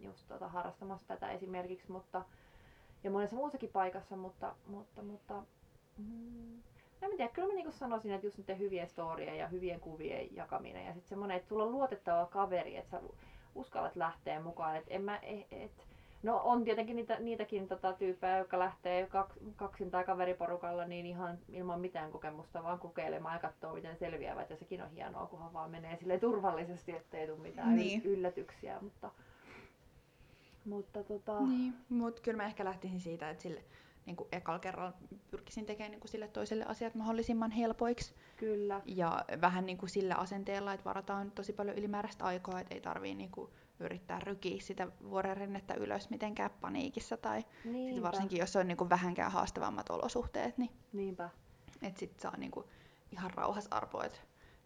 just 0.00 0.28
tuota, 0.28 0.48
harrastamassa 0.48 1.08
tätä 1.08 1.30
esimerkiksi, 1.30 1.92
mutta 1.92 2.24
ja 3.04 3.10
monessa 3.10 3.36
muussakin 3.36 3.70
paikassa, 3.72 4.16
mutta, 4.16 4.54
mutta, 4.66 5.02
mutta 5.02 5.42
mm, 5.98 6.62
en 7.02 7.16
tiedä, 7.16 7.32
kyllä 7.32 7.48
mä 7.48 7.54
niin 7.54 7.72
sanoisin, 7.72 8.12
että 8.12 8.26
just 8.26 8.38
niiden 8.38 8.58
hyvien 8.58 8.88
storien 8.88 9.38
ja 9.38 9.48
hyvien 9.48 9.80
kuvien 9.80 10.36
jakaminen 10.36 10.86
ja 10.86 10.92
sitten 10.92 11.08
semmoinen, 11.08 11.36
että 11.36 11.48
sulla 11.48 11.64
on 11.64 11.72
luotettava 11.72 12.26
kaveri, 12.26 12.76
että 12.76 12.90
sä 12.90 13.00
uskallat 13.54 13.96
lähteä 13.96 14.40
mukaan, 14.40 14.76
että 14.76 14.94
en 14.94 15.02
mä, 15.02 15.18
et, 15.22 15.46
et, 15.50 15.86
No 16.22 16.40
on 16.44 16.64
tietenkin 16.64 16.96
niitä, 16.96 17.18
niitäkin 17.18 17.68
tota, 17.68 17.92
tyyppejä, 17.92 18.38
jotka 18.38 18.58
lähtee 18.58 19.08
kaksin 19.56 19.90
tai 19.90 20.04
kaveriporukalla 20.04 20.84
niin 20.84 21.06
ihan 21.06 21.38
ilman 21.52 21.80
mitään 21.80 22.12
kokemusta 22.12 22.62
vaan 22.62 22.78
kokeilemaan 22.78 23.34
ja 23.34 23.40
katsoo 23.40 23.74
miten 23.74 23.96
selviävät 23.96 24.50
ja 24.50 24.56
sekin 24.56 24.82
on 24.82 24.90
hienoa, 24.90 25.26
kunhan 25.26 25.52
vaan 25.52 25.70
menee 25.70 25.96
sille 25.96 26.18
turvallisesti, 26.18 26.92
ettei 26.92 27.26
tule 27.26 27.38
mitään 27.38 27.76
niin. 27.76 28.02
yllätyksiä. 28.04 28.78
Mutta, 28.80 29.10
mutta 30.64 31.04
tota... 31.04 31.40
Niin, 31.40 31.74
mutta 31.88 32.22
kyllä 32.22 32.36
mä 32.36 32.46
ehkä 32.46 32.64
lähtisin 32.64 33.00
siitä, 33.00 33.30
että 33.30 33.42
sille 33.42 33.60
niin 34.06 34.16
kuin 34.16 34.28
ekalla 34.32 34.58
kerralla 34.58 34.92
pyrkisin 35.30 35.66
tekemään 35.66 35.90
niin 35.90 36.00
kuin 36.00 36.10
sille 36.10 36.28
toiselle 36.28 36.64
asiat 36.64 36.94
mahdollisimman 36.94 37.50
helpoiksi. 37.50 38.14
Kyllä. 38.36 38.80
Ja 38.84 39.24
vähän 39.40 39.66
niin 39.66 39.78
kuin 39.78 39.90
sillä 39.90 40.14
asenteella, 40.14 40.72
että 40.72 40.84
varataan 40.84 41.30
tosi 41.30 41.52
paljon 41.52 41.78
ylimääräistä 41.78 42.24
aikaa, 42.24 42.60
että 42.60 42.74
ei 42.74 42.80
tarvii 42.80 43.14
niin 43.14 43.30
kuin 43.30 43.50
yrittää 43.80 44.20
rykiä 44.20 44.60
sitä 44.60 44.88
vuorenrennettä 45.10 45.74
ylös 45.74 46.10
mitenkään 46.10 46.50
paniikissa. 46.60 47.16
Tai 47.16 47.44
sit 47.62 48.02
varsinkin, 48.02 48.38
jos 48.38 48.56
on 48.56 48.68
niin 48.68 48.76
kuin 48.76 48.90
vähänkään 48.90 49.32
haastavammat 49.32 49.90
olosuhteet, 49.90 50.58
niin 50.58 50.70
Niinpä. 50.92 51.30
että 51.82 52.00
sit 52.00 52.20
saa 52.20 52.36
niin 52.36 52.50
kuin 52.50 52.66
ihan 53.12 53.30
rauhas 53.30 53.68
arpo, 53.70 54.02
että 54.02 54.18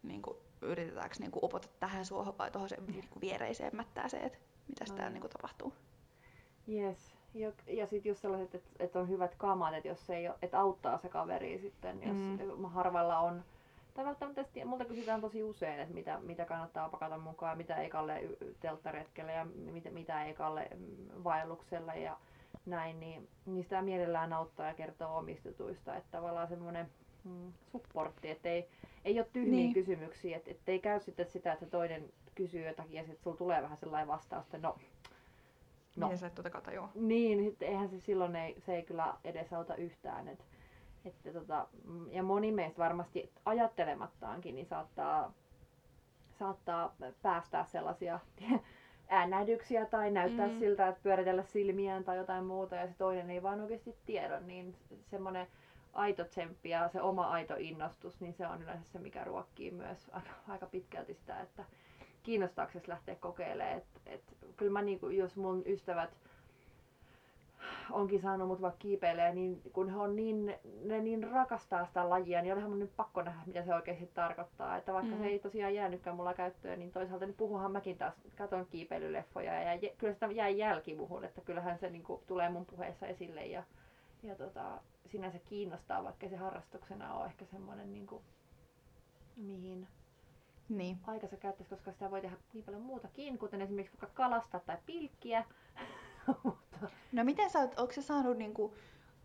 niin 0.03 0.23
kuin 0.23 0.37
yritetäänkö 0.63 1.17
niin 1.19 1.31
kuin 1.31 1.45
upota 1.45 1.69
tähän 1.81 2.05
suohon 2.05 2.39
vai 2.39 2.51
tuohon 2.51 2.69
niin 2.87 3.05
viereiseen 3.21 3.77
mättääseen, 3.77 4.27
että 4.27 4.39
mitä 4.69 4.85
täällä 4.85 5.11
niin 5.11 5.21
kuin 5.21 5.31
tapahtuu. 5.31 5.73
Yes. 6.69 7.20
Ja, 7.35 7.53
ja 7.67 7.87
sitten 7.87 8.11
just 8.11 8.21
sellaiset, 8.21 8.55
että 8.55 8.71
et 8.79 8.97
on 8.97 9.09
hyvät 9.09 9.35
kamat, 9.35 9.75
että 9.75 9.89
jos 9.89 10.11
ei 10.11 10.29
että 10.43 10.61
auttaa 10.61 10.99
se 10.99 11.09
kaveri 11.09 11.59
sitten, 11.59 12.03
jos 12.03 12.17
mm. 12.17 12.65
harvalla 12.65 13.19
on, 13.19 13.45
tai 13.95 14.05
välttämättä 14.05 14.45
multa 14.65 14.85
kysytään 14.85 15.21
tosi 15.21 15.43
usein, 15.43 15.81
että 15.81 15.95
mitä, 15.95 16.21
mitä 16.23 16.45
kannattaa 16.45 16.89
pakata 16.89 17.19
mukaan, 17.19 17.57
mitä 17.57 17.77
ei 17.77 17.91
kalle 17.91 18.21
telttaretkelle 18.61 19.33
ja 19.33 19.45
mitä, 19.45 19.91
mitä 19.91 20.25
ei 20.25 20.35
kalle 20.35 20.69
mm, 20.75 21.25
vaellukselle 21.25 21.99
ja 21.99 22.17
näin, 22.67 23.01
niin, 23.01 23.29
niin 23.47 23.63
sitä 23.63 23.83
mielellään 23.83 24.33
auttaa 24.33 24.67
ja 24.67 24.75
kertoo 24.75 25.17
omistetuista, 25.17 25.97
että 25.97 26.11
tavallaan 26.11 26.49
semmoinen 26.49 26.91
mm, 27.25 27.53
supportti, 27.73 28.31
että 28.31 28.49
ei, 28.49 28.69
ei 29.05 29.19
ole 29.19 29.27
tyhmiä 29.33 29.57
niin. 29.57 29.75
kysymyksiä, 29.75 30.37
että 30.37 30.51
et 30.51 30.69
ei 30.69 30.79
käy 30.79 31.01
sitten 31.01 31.27
sitä, 31.27 31.53
että 31.53 31.67
toinen 31.67 32.05
kysyy 32.35 32.67
jotakin 32.67 32.95
ja 32.95 33.05
sitten 33.05 33.23
sulla 33.23 33.37
tulee 33.37 33.63
vähän 33.63 33.79
sellainen 33.79 34.09
vastaus, 34.09 34.45
että 34.45 34.59
no 34.59 34.77
No. 36.01 36.07
Miten 36.07 36.19
sä 36.19 36.27
et 36.27 36.35
tuota 36.35 36.61
tajua? 36.61 36.89
Niin, 36.95 37.39
niin 37.39 37.57
eihän 37.61 37.89
se 37.89 38.01
silloin 38.01 38.37
ei, 38.37 38.61
se 38.61 38.77
ei 38.77 38.83
kyllä 38.83 39.15
edesauta 39.25 39.75
yhtään. 39.75 40.29
Et, 40.29 40.45
että 41.05 41.33
tota, 41.33 41.67
ja 42.11 42.23
moni 42.23 42.53
meistä 42.53 42.79
varmasti 42.79 43.33
ajattelemattaankin 43.45 44.55
niin 44.55 44.67
saattaa, 44.67 45.33
saattaa 46.39 46.95
päästää 47.23 47.65
sellaisia 47.65 48.21
äänähdyksiä 49.09 49.87
tai 49.87 50.11
näyttää 50.11 50.49
mm. 50.49 50.59
siltä, 50.59 50.89
että 50.89 51.03
pyöritellä 51.03 51.43
silmiään 51.43 52.05
tai 52.05 52.17
jotain 52.17 52.45
muuta 52.45 52.77
ja 52.77 52.87
se 52.87 52.95
toinen 52.99 53.31
ei 53.31 53.43
vaan 53.43 53.61
oikeasti 53.61 53.97
tiedä, 54.07 54.41
niin 54.41 54.77
semmoinen 55.11 55.47
aito 55.93 56.25
tsemppi 56.25 56.69
ja 56.69 56.89
se 56.89 57.01
oma 57.01 57.29
aito 57.29 57.55
innostus, 57.59 58.21
niin 58.21 58.35
se 58.35 58.47
on 58.47 58.63
yleensä 58.63 58.91
se, 58.93 58.99
mikä 58.99 59.25
ruokkii 59.25 59.71
myös 59.71 60.11
aika, 60.13 60.31
aika 60.49 60.67
pitkälti 60.67 61.15
sitä, 61.15 61.41
että 61.41 61.65
kiinnostaako 62.23 62.79
lähteä 62.87 63.15
kokeilemaan. 63.15 63.79
Et, 63.79 63.85
et, 64.07 64.23
kyllä 64.57 64.73
mä 64.73 64.83
niinku, 64.83 65.09
jos 65.09 65.37
mun 65.37 65.63
ystävät 65.67 66.11
onkin 67.91 68.21
saanut 68.21 68.49
mut 68.49 68.61
vaikka 68.61 68.79
kiipeilee, 68.79 69.35
niin 69.35 69.63
kun 69.73 69.91
he 69.91 69.97
on 69.97 70.17
niin, 70.17 70.55
ne 70.85 71.01
niin 71.01 71.31
rakastaa 71.31 71.87
sitä 71.87 72.11
lajia, 72.11 72.43
niin 72.43 72.53
olihan 72.53 72.71
mun 72.71 72.79
nyt 72.79 72.97
pakko 72.97 73.23
nähdä, 73.23 73.41
mitä 73.47 73.63
se 73.63 73.75
oikeasti 73.75 74.11
tarkoittaa. 74.15 74.77
Että 74.77 74.93
vaikka 74.93 75.15
mm. 75.15 75.23
se 75.23 75.27
ei 75.27 75.39
tosiaan 75.39 75.75
jäänytkään 75.75 76.17
mulla 76.17 76.35
käyttöön, 76.35 76.79
niin 76.79 76.93
toisaalta 76.93 77.27
niin 77.27 77.37
puhuhan 77.37 77.73
mäkin 77.73 77.99
taas, 77.99 78.15
katon 78.37 78.67
kiipeilyleffoja 78.67 79.63
ja 79.63 79.75
jä, 79.75 79.91
kyllä 79.99 80.15
sitä 80.15 80.27
jäi 80.27 80.59
jälki 80.59 80.95
muhun, 80.95 81.25
että 81.25 81.41
kyllähän 81.41 81.79
se 81.79 81.91
niin 81.91 82.03
kuin, 82.03 82.23
tulee 82.27 82.49
mun 82.49 82.67
puheessa 82.67 83.07
esille 83.07 83.47
ja, 83.47 83.63
ja 84.23 84.35
tota, 84.35 84.81
sinänsä 85.07 85.39
kiinnostaa, 85.39 86.05
vaikka 86.05 86.29
se 86.29 86.37
harrastuksena 86.37 87.15
on 87.15 87.27
ehkä 87.27 87.45
semmoinen, 87.45 87.93
niin 87.93 88.07
kuin, 88.07 88.23
mihin 89.37 89.89
niin. 90.71 90.99
aikansa 91.07 91.37
käyttäisi, 91.37 91.71
koska 91.71 91.93
sitä 91.93 92.11
voi 92.11 92.21
tehdä 92.21 92.37
niin 92.53 92.65
paljon 92.65 92.83
muutakin, 92.83 93.39
kuten 93.39 93.63
esimerkiksi 93.63 93.93
vaikka 94.03 94.23
kalastaa 94.23 94.61
tai 94.61 94.77
pilkkiä. 94.87 95.45
no 97.13 97.25
miten 97.25 97.51
sä 97.51 97.59
oot, 97.59 97.79
onko 97.79 97.93
se 97.93 98.03
saanut 98.03 98.37
niinku, 98.37 98.75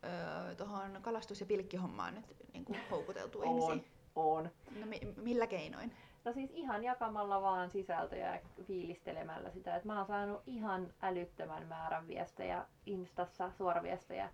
öö, 0.04 0.56
tuohon 0.56 1.00
kalastus- 1.02 1.40
ja 1.40 1.46
pilkkihommaan 1.46 2.16
nyt 2.16 2.26
niinku, 2.54 2.76
houkuteltu 2.92 3.44
ihmisiä? 3.44 3.70
On, 4.16 4.50
No 4.80 4.86
mi- 4.86 5.14
millä 5.18 5.48
keinoin? 5.48 5.92
No 6.26 6.34
siis 6.34 6.52
ihan 6.54 6.84
jakamalla 6.84 7.42
vaan 7.42 7.70
sisältöjä 7.70 8.36
ja 8.36 8.42
fiilistelemällä 8.64 9.52
sitä. 9.52 9.76
että 9.76 9.88
mä 9.88 9.98
oon 9.98 10.06
saanut 10.08 10.42
ihan 10.46 10.94
älyttömän 11.02 11.68
määrän 11.68 12.08
viestejä 12.08 12.66
Instassa, 12.86 13.52
suoraviestejä 13.58 14.30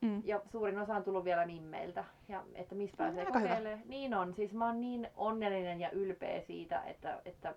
Mm. 0.00 0.22
Ja 0.24 0.40
suurin 0.46 0.78
osa 0.78 0.94
on 0.94 1.04
tullut 1.04 1.24
vielä 1.24 1.46
mimmeiltä. 1.46 2.04
Ja 2.28 2.44
että 2.54 2.74
missä 2.74 2.96
pääsee 2.96 3.26
kokeilemaan. 3.26 3.82
Niin 3.84 4.14
on. 4.14 4.34
Siis 4.34 4.52
mä 4.52 4.66
oon 4.66 4.80
niin 4.80 5.08
onnellinen 5.16 5.80
ja 5.80 5.90
ylpeä 5.90 6.40
siitä, 6.40 6.82
että, 6.82 7.20
että 7.24 7.54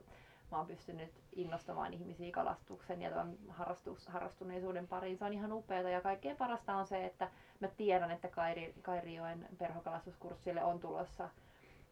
mä 0.52 0.58
oon 0.58 0.68
pystynyt 0.68 1.10
innostamaan 1.36 1.94
ihmisiä 1.94 2.32
kalastuksen 2.32 3.02
ja 3.02 3.10
tämän 3.10 3.36
harrastus, 3.50 4.08
harrastuneisuuden 4.08 4.88
pariin. 4.88 5.18
Se 5.18 5.26
on 5.26 5.34
ihan 5.34 5.54
upeaa 5.54 5.90
ja 5.90 6.02
kaikkein 6.02 6.38
parasta 6.38 6.76
on 6.76 6.88
se, 6.88 7.06
että 7.06 7.30
mä 7.60 7.68
tiedän, 7.68 8.12
että 8.12 8.28
Kairi, 8.28 8.74
Kairijoen 8.82 9.48
perhokalastuskurssille 9.58 10.64
on 10.64 10.80
tulossa 10.80 11.30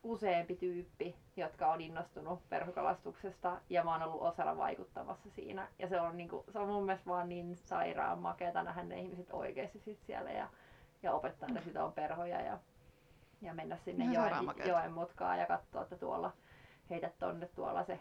useampi 0.04 0.56
tyyppi, 0.56 1.16
jotka 1.38 1.72
on 1.72 1.82
innostunut 1.82 2.50
perhokalastuksesta 2.50 3.62
ja 3.70 3.84
mä 3.84 3.92
oon 3.92 4.04
ollut 4.04 4.22
osana 4.22 4.58
vaikuttamassa 4.58 5.30
siinä. 5.30 5.68
Ja 5.80 5.88
se 5.88 6.02
on, 6.02 6.18
niinku, 6.18 6.44
se 6.50 6.60
on 6.60 6.68
mun 6.68 6.86
mielestä 6.86 7.10
vaan 7.10 7.30
niin 7.30 7.56
sairaan 7.56 8.20
makeata 8.20 8.64
nähdä 8.64 8.84
ne 8.84 9.00
ihmiset 9.00 9.28
oikeasti 9.32 9.80
sit 9.80 10.00
siellä 10.02 10.32
ja, 10.32 10.50
ja 11.04 11.14
opettaa, 11.14 11.50
että 11.50 11.62
sitä 11.62 11.86
on 11.86 11.94
perhoja 11.94 12.42
ja, 12.42 12.60
ja 13.42 13.54
mennä 13.54 13.78
sinne 13.78 14.06
joen, 14.06 14.34
joen 14.68 14.94
mutkaan 14.94 15.40
ja 15.40 15.46
katsoa, 15.46 15.82
että 15.82 15.98
tuolla 15.98 16.32
heitä 16.90 17.12
tonne 17.20 17.48
tuolla 17.56 17.84
se 17.84 18.00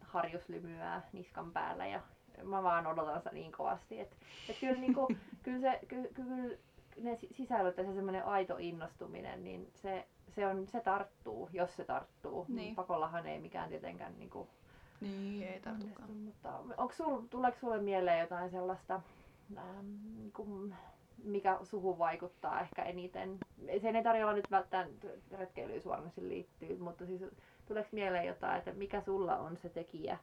harjuslymyää 0.00 1.08
niskan 1.12 1.52
päällä 1.52 1.86
ja 1.86 2.00
mä 2.42 2.62
vaan 2.62 2.86
odotan 2.86 3.18
sitä 3.18 3.30
niin 3.30 3.52
kovasti. 3.52 4.00
Että 4.00 4.16
et 4.48 4.56
kyllä, 4.60 4.80
niinku, 4.80 5.08
kyllä, 5.44 5.60
se, 5.60 5.80
kyllä, 5.88 6.08
kyllä 6.14 6.56
ne 7.02 7.18
sisällöt 7.30 7.76
ja 7.76 7.84
se 7.84 7.94
semmoinen 7.94 8.24
aito 8.24 8.56
innostuminen, 8.58 9.44
niin 9.44 9.70
se, 9.74 10.06
se, 10.30 10.46
on, 10.46 10.66
se 10.66 10.80
tarttuu, 10.80 11.48
jos 11.52 11.76
se 11.76 11.84
tarttuu. 11.84 12.46
Niin. 12.48 12.74
Pakollahan 12.74 13.26
ei 13.26 13.38
mikään 13.38 13.68
tietenkään 13.68 14.18
niin 14.18 14.30
kuin, 14.30 14.48
niin, 15.00 15.42
ei 15.42 15.60
tartukaan. 15.60 16.10
Mutta 16.10 16.54
onko 16.76 16.94
sul, 16.94 17.20
tuleeko 17.30 17.58
sulle 17.58 17.78
mieleen 17.78 18.20
jotain 18.20 18.50
sellaista, 18.50 19.00
ähm, 19.58 19.86
niin 20.16 20.32
kuin, 20.32 20.74
mikä 21.24 21.58
suhun 21.62 21.98
vaikuttaa 21.98 22.60
ehkä 22.60 22.82
eniten? 22.82 23.38
Sen 23.82 23.96
ei 23.96 24.02
tarjolla 24.02 24.32
nyt 24.32 24.50
välttämättä 24.50 25.08
retkeilyyn 25.38 25.82
suoranaisesti 25.82 26.28
liittyy, 26.28 26.78
mutta 26.78 27.06
siis 27.06 27.24
tuleeko 27.66 27.88
mieleen 27.92 28.26
jotain, 28.26 28.58
että 28.58 28.72
mikä 28.72 29.00
sulla 29.00 29.36
on 29.36 29.56
se 29.56 29.68
tekijä, 29.68 30.18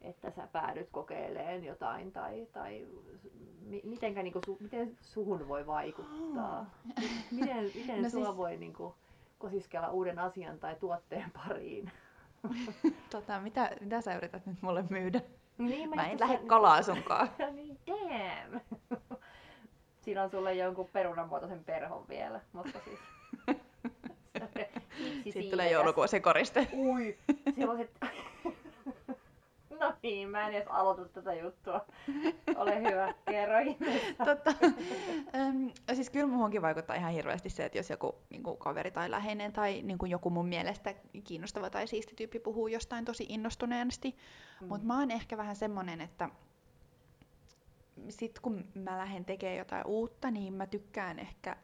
että 0.00 0.30
sä 0.30 0.48
päädyt 0.52 0.88
kokeilemaan 0.92 1.64
jotain 1.64 2.12
tai, 2.12 2.46
tai 2.52 2.86
mitenkä, 3.84 4.22
niin 4.22 4.32
kuin, 4.32 4.42
su, 4.46 4.56
miten 4.60 4.96
suhun 5.00 5.48
voi 5.48 5.66
vaikuttaa? 5.66 6.70
Miten, 7.30 7.70
miten 7.74 8.02
no 8.02 8.10
sua 8.10 8.24
siis... 8.24 8.36
voi 8.36 8.56
niin 8.56 8.72
kuin, 8.72 8.94
kosiskella 9.42 9.90
uuden 9.90 10.18
asian 10.18 10.58
tai 10.58 10.76
tuotteen 10.76 11.30
pariin? 11.30 11.92
tota, 13.10 13.40
mitä, 13.40 13.70
mitä 13.80 14.00
sä 14.00 14.14
yrität 14.14 14.46
nyt 14.46 14.62
mulle 14.62 14.84
myydä? 14.90 15.20
Niin, 15.58 15.90
mä, 15.90 15.96
mä 15.96 16.08
en 16.08 16.20
lähde 16.20 16.38
kalaa 16.46 16.82
sunkaan. 16.82 17.28
niin, 17.54 17.78
damn! 17.86 18.60
Siinä 20.02 20.22
on 20.22 20.30
sulle 20.30 20.54
jonkun 20.54 20.88
perunamuotoisen 20.92 21.64
perhon 21.64 22.08
vielä, 22.08 22.40
mutta 22.52 22.78
siis... 22.84 23.00
Sitten 25.24 25.50
tulee 25.50 25.70
joulukuusen 25.70 26.22
koriste. 26.22 26.68
Ui, 26.72 27.18
sellaiset 27.56 27.90
No 29.82 29.94
niin, 30.02 30.28
mä 30.28 30.48
en 30.48 30.54
edes 30.54 30.68
aloita 30.68 31.08
tätä 31.08 31.34
juttua. 31.34 31.86
Ole 32.56 32.82
hyvä, 32.82 33.14
kerro 33.30 33.56
Totta. 34.24 34.54
Ähm, 35.34 35.66
siis 35.94 36.10
kyllä 36.10 36.26
muhunkin 36.26 36.62
vaikuttaa 36.62 36.96
ihan 36.96 37.12
hirveästi 37.12 37.50
se, 37.50 37.64
että 37.64 37.78
jos 37.78 37.90
joku 37.90 38.14
niin 38.30 38.42
kuin 38.42 38.58
kaveri 38.58 38.90
tai 38.90 39.10
läheinen 39.10 39.52
tai 39.52 39.82
niin 39.82 39.98
kuin 39.98 40.10
joku 40.10 40.30
mun 40.30 40.46
mielestä 40.48 40.94
kiinnostava 41.24 41.70
tai 41.70 41.86
siisti 41.86 42.14
tyyppi 42.14 42.38
puhuu 42.38 42.66
jostain 42.66 43.04
tosi 43.04 43.26
innostuneesti. 43.28 44.16
Mm. 44.60 44.68
Mutta 44.68 44.86
mä 44.86 44.98
oon 44.98 45.10
ehkä 45.10 45.36
vähän 45.36 45.56
semmonen, 45.56 46.00
että 46.00 46.28
sit 48.08 48.38
kun 48.38 48.64
mä 48.74 48.98
lähden 48.98 49.24
tekemään 49.24 49.58
jotain 49.58 49.86
uutta, 49.86 50.30
niin 50.30 50.52
mä 50.54 50.66
tykkään 50.66 51.18
ehkä 51.18 51.56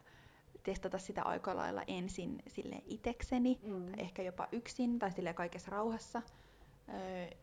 testata 0.62 0.98
sitä 0.98 1.22
aika 1.22 1.57
lailla 1.57 1.83
ensin 1.87 2.42
sille 2.48 2.83
itekseni, 2.87 3.59
mm. 3.62 3.87
tai 3.87 3.94
ehkä 3.98 4.22
jopa 4.22 4.48
yksin, 4.52 4.98
tai 4.98 5.12
sille 5.12 5.35
kaikessa 5.35 5.70
rauhassa. 5.70 6.22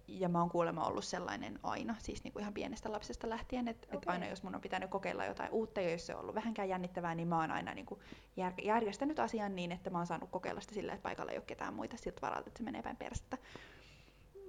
Ja 0.08 0.30
mä 0.30 0.40
oon 0.40 0.50
kuulemma 0.50 0.88
ollut 0.88 1.06
sellainen 1.06 1.60
aina, 1.64 1.96
siis 2.00 2.24
niinku 2.24 2.40
ihan 2.40 2.54
pienestä 2.54 2.92
lapsesta 2.92 3.30
lähtien, 3.30 3.68
että 3.68 3.88
okay. 3.88 3.98
et 3.98 4.10
aina 4.10 4.28
jos 4.28 4.44
mun 4.44 4.56
on 4.56 4.62
pitänyt 4.62 4.90
kokeilla 4.90 5.26
jotain 5.26 5.52
uutta 5.52 5.82
ja 5.82 5.92
jos 5.92 6.06
se 6.06 6.16
on 6.16 6.22
ollut 6.22 6.36
vähänkään 6.36 6.70
jännittävää, 6.70 7.16
niin 7.16 7.28
mä 7.28 7.40
oon 7.40 7.52
aina 7.52 7.74
niinku 7.74 8.00
jär- 8.40 8.66
järjestänyt 8.66 9.20
asian 9.20 9.56
niin, 9.56 9.72
että 9.72 9.90
mä 9.90 9.98
oon 9.98 10.08
saanut 10.08 10.30
kokeilla 10.30 10.62
sitä 10.62 10.74
sillä, 10.74 10.94
että 10.94 11.04
paikalla 11.04 11.32
ei 11.32 11.38
ole 11.38 11.44
ketään 11.48 11.74
muita 11.74 11.98
siltä 11.98 12.22
varalta, 12.22 12.48
että 12.48 12.58
se 12.58 12.64
menee 12.64 12.82
päin 12.82 12.98
persettä. 12.98 13.38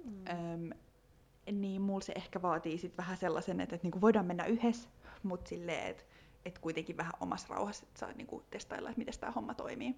Mm. 0.03 0.25
Öm, 0.27 0.69
niin 1.51 1.81
mulla 1.81 2.01
se 2.01 2.13
ehkä 2.15 2.41
vaatii 2.41 2.77
sit 2.77 2.97
vähän 2.97 3.17
sellaisen, 3.17 3.59
että, 3.59 3.75
että 3.75 3.85
niinku 3.85 4.01
voidaan 4.01 4.25
mennä 4.25 4.45
yhdessä, 4.45 4.89
mutta 5.23 5.49
silleen, 5.49 5.87
että 5.87 6.03
et 6.45 6.59
kuitenkin 6.59 6.97
vähän 6.97 7.13
omassa 7.19 7.53
rauhassa, 7.53 7.85
että 7.87 7.99
saa 7.99 8.11
niinku 8.11 8.43
testailla, 8.49 8.89
että 8.89 8.99
miten 8.99 9.19
tämä 9.19 9.31
homma 9.31 9.53
toimii. 9.53 9.95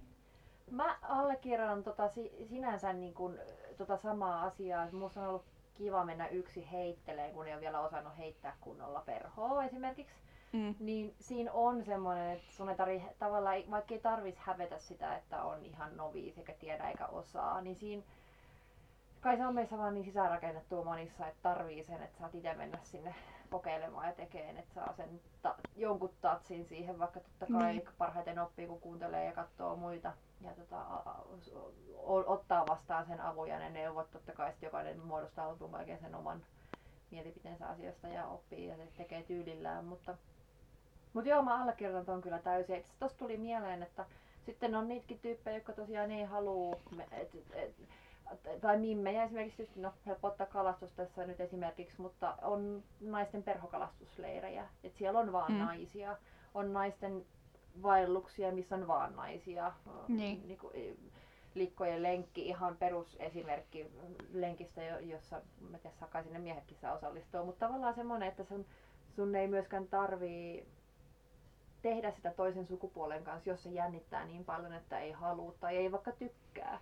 Mä 0.70 0.98
allekirjoitan 1.02 1.82
tota, 1.82 2.10
sinänsä 2.48 2.92
niin 2.92 3.14
kun, 3.14 3.38
tota 3.86 3.96
samaa 3.96 4.42
asiaa. 4.42 4.88
Musta 4.92 5.20
on 5.20 5.28
ollut 5.28 5.44
kiva 5.74 6.04
mennä 6.04 6.28
yksi 6.28 6.70
heitteleen, 6.72 7.34
kun 7.34 7.46
ei 7.46 7.52
ole 7.52 7.60
vielä 7.60 7.80
osannut 7.80 8.18
heittää 8.18 8.56
kunnolla 8.60 9.00
perhoa 9.00 9.64
esimerkiksi. 9.64 10.14
Mm. 10.52 10.74
Niin 10.80 11.14
siinä 11.20 11.52
on 11.52 11.84
semmoinen, 11.84 12.30
että 12.30 12.52
sun 12.52 12.68
ei 12.68 12.76
tarvi, 12.76 13.02
tavallaan, 13.18 13.70
vaikka 13.70 13.94
ei 13.94 14.00
tarvis 14.00 14.38
hävetä 14.38 14.78
sitä, 14.78 15.16
että 15.16 15.42
on 15.42 15.64
ihan 15.64 15.96
novi 15.96 16.34
eikä 16.36 16.52
tiedä 16.52 16.88
eikä 16.88 17.06
osaa, 17.06 17.60
niin 17.60 17.76
siinä 17.76 18.02
kai 19.20 19.36
se 19.36 19.46
on 19.46 19.54
meissä 19.54 19.78
vaan 19.78 19.94
niin 19.94 20.04
sisäänrakennettu 20.04 20.84
monissa, 20.84 21.26
että 21.26 21.42
tarvii 21.42 21.84
sen, 21.84 22.02
että 22.02 22.18
saat 22.18 22.34
itse 22.34 22.54
mennä 22.54 22.78
sinne 22.82 23.14
kokeilemaan 23.50 24.06
ja 24.06 24.12
tekemään, 24.12 24.58
että 24.58 24.74
saa 24.74 24.94
sen 24.96 25.20
ta- 25.42 25.54
jonkun 25.76 26.14
tatsin 26.20 26.64
siihen, 26.64 26.98
vaikka 26.98 27.20
totta 27.20 27.46
kai 27.52 27.72
niin. 27.72 27.88
parhaiten 27.98 28.38
oppii, 28.38 28.66
kun 28.66 28.80
kuuntelee 28.80 29.24
ja 29.24 29.32
katsoo 29.32 29.76
muita 29.76 30.12
ja 30.40 30.50
tota, 30.54 30.84
ottaa 32.26 32.66
vastaan 32.66 33.06
sen 33.06 33.20
avun 33.20 33.48
ja 33.48 33.58
ne 33.58 33.70
neuvot. 33.70 34.10
Totta 34.10 34.32
kai 34.32 34.50
sitten 34.50 34.66
jokainen 34.66 35.00
muodostaa 35.06 35.48
lopun 35.48 35.70
sen 36.00 36.14
oman 36.14 36.42
mielipiteensä 37.10 37.66
asiasta 37.66 38.08
ja 38.08 38.26
oppii 38.26 38.66
ja 38.66 38.74
tekee 38.96 39.22
tyylillään, 39.22 39.84
mutta 39.84 40.16
mutta 41.12 41.30
joo, 41.30 41.42
mä 41.42 41.62
allekirjoitan 41.62 42.06
ton 42.06 42.22
kyllä 42.22 42.38
täysin. 42.38 42.84
Tuossa 42.98 43.18
tuli 43.18 43.36
mieleen, 43.36 43.82
että 43.82 44.06
sitten 44.46 44.74
on 44.74 44.88
niitäkin 44.88 45.18
tyyppejä, 45.20 45.56
jotka 45.56 45.72
tosiaan 45.72 46.10
ei 46.10 46.24
halua, 46.24 46.76
et, 47.10 47.34
et, 47.52 47.74
tai 48.60 48.78
mimmejä 48.78 49.24
esimerkiksi, 49.24 49.68
no 49.76 49.92
helpottaa 50.06 50.46
kalastus 50.46 50.92
tässä 50.92 51.26
nyt 51.26 51.40
esimerkiksi, 51.40 52.00
mutta 52.00 52.34
on 52.42 52.82
naisten 53.00 53.42
perhokalastusleirejä, 53.42 54.68
että 54.84 54.98
siellä 54.98 55.20
on 55.20 55.32
vaan 55.32 55.52
mm. 55.52 55.58
naisia, 55.58 56.16
on 56.54 56.72
naisten 56.72 57.24
vaelluksia, 57.82 58.52
missä 58.52 58.74
on 58.74 58.86
vaan 58.86 59.16
naisia. 59.16 59.72
Niin. 60.08 60.48
Niin 60.48 60.58
kuin, 60.58 60.98
likkojen 61.54 62.02
lenkki, 62.02 62.46
ihan 62.46 62.76
perusesimerkki 62.76 63.86
lenkistä, 64.32 64.82
jossa 64.82 65.40
mä 65.70 65.78
tiedä, 65.78 65.96
kai 66.10 66.24
sinne 66.24 66.38
miehetkin 66.38 66.76
saa 66.76 66.94
osallistua, 66.94 67.44
mutta 67.44 67.66
tavallaan 67.66 67.94
semmoinen, 67.94 68.28
että 68.28 68.44
sun, 68.44 68.66
sun 69.16 69.34
ei 69.34 69.48
myöskään 69.48 69.86
tarvii 69.86 70.66
tehdä 71.82 72.10
sitä 72.10 72.32
toisen 72.36 72.66
sukupuolen 72.66 73.24
kanssa, 73.24 73.50
jos 73.50 73.62
se 73.62 73.70
jännittää 73.70 74.24
niin 74.24 74.44
paljon, 74.44 74.72
että 74.72 74.98
ei 74.98 75.12
halua 75.12 75.54
tai 75.60 75.76
ei 75.76 75.92
vaikka 75.92 76.12
tykkää. 76.12 76.80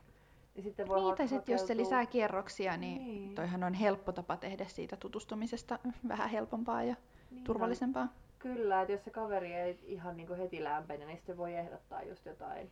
Niin, 0.55 0.65
sitten 0.65 0.89
voi 0.89 1.01
niin, 1.01 1.17
tai 1.17 1.29
sitten 1.29 1.53
jos 1.53 1.67
se 1.67 1.77
lisää 1.77 2.07
kierroksia, 2.07 2.77
niin, 2.77 3.05
niin 3.05 3.35
toihan 3.35 3.65
on 3.65 3.75
helppo 3.75 4.13
tapa 4.13 4.37
tehdä 4.37 4.65
siitä 4.65 4.97
tutustumisesta 4.97 5.79
vähän 6.09 6.31
helpompaa 6.31 6.83
ja 6.83 6.97
niin 7.31 7.45
turvallisempaa. 7.45 8.03
On. 8.03 8.09
Kyllä, 8.39 8.83
että 8.83 8.93
jos 8.93 9.05
se 9.05 9.11
kaveri 9.11 9.53
ei 9.53 9.79
ihan 9.83 10.17
niin 10.17 10.27
kuin 10.27 10.39
heti 10.39 10.65
lämpene, 10.65 11.07
niin 11.07 11.17
sitten 11.17 11.37
voi 11.37 11.55
ehdottaa 11.55 12.03
just 12.03 12.27
jotain 12.27 12.71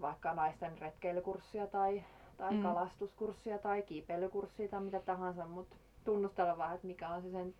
vaikka 0.00 0.34
naisten 0.34 0.78
retkeilykurssia 0.78 1.66
tai, 1.66 2.04
tai 2.36 2.54
mm. 2.54 2.62
kalastuskurssia 2.62 3.58
tai 3.58 3.82
kiipeilykurssia 3.82 4.68
tai 4.68 4.80
mitä 4.80 5.00
tahansa, 5.00 5.46
mutta 5.46 5.76
tunnustella 6.04 6.58
vähän, 6.58 6.74
että 6.74 6.86
mikä 6.86 7.08
on 7.08 7.22
se 7.22 7.30
sen 7.30 7.54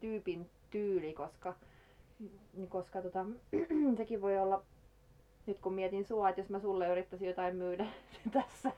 tyypin 0.00 0.50
tyyli, 0.70 1.12
koska, 1.12 1.54
koska 2.68 3.02
tota, 3.02 3.26
sekin 3.96 4.22
voi 4.22 4.38
olla 4.38 4.62
nyt 5.46 5.58
kun 5.58 5.72
mietin 5.74 6.04
sua, 6.04 6.28
että 6.28 6.40
jos 6.40 6.48
mä 6.50 6.58
sulle 6.60 6.88
yrittäisin 6.88 7.28
jotain 7.28 7.56
myydä 7.56 7.86
tässä 8.32 8.72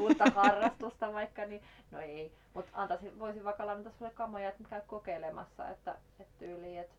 uutta 0.00 0.24
harrastusta 0.24 1.12
vaikka, 1.12 1.44
niin 1.44 1.62
no 1.90 2.00
ei. 2.00 2.32
Mutta 2.54 2.70
antaisin, 2.74 3.18
voisin 3.18 3.44
vaikka 3.44 3.66
lainata 3.66 3.90
sulle 3.90 4.10
kamoja, 4.10 4.48
että 4.48 4.64
käy 4.70 4.80
kokeilemassa, 4.86 5.68
että, 5.68 5.94
että 6.20 6.32
tyyliin, 6.38 6.80
että 6.80 6.94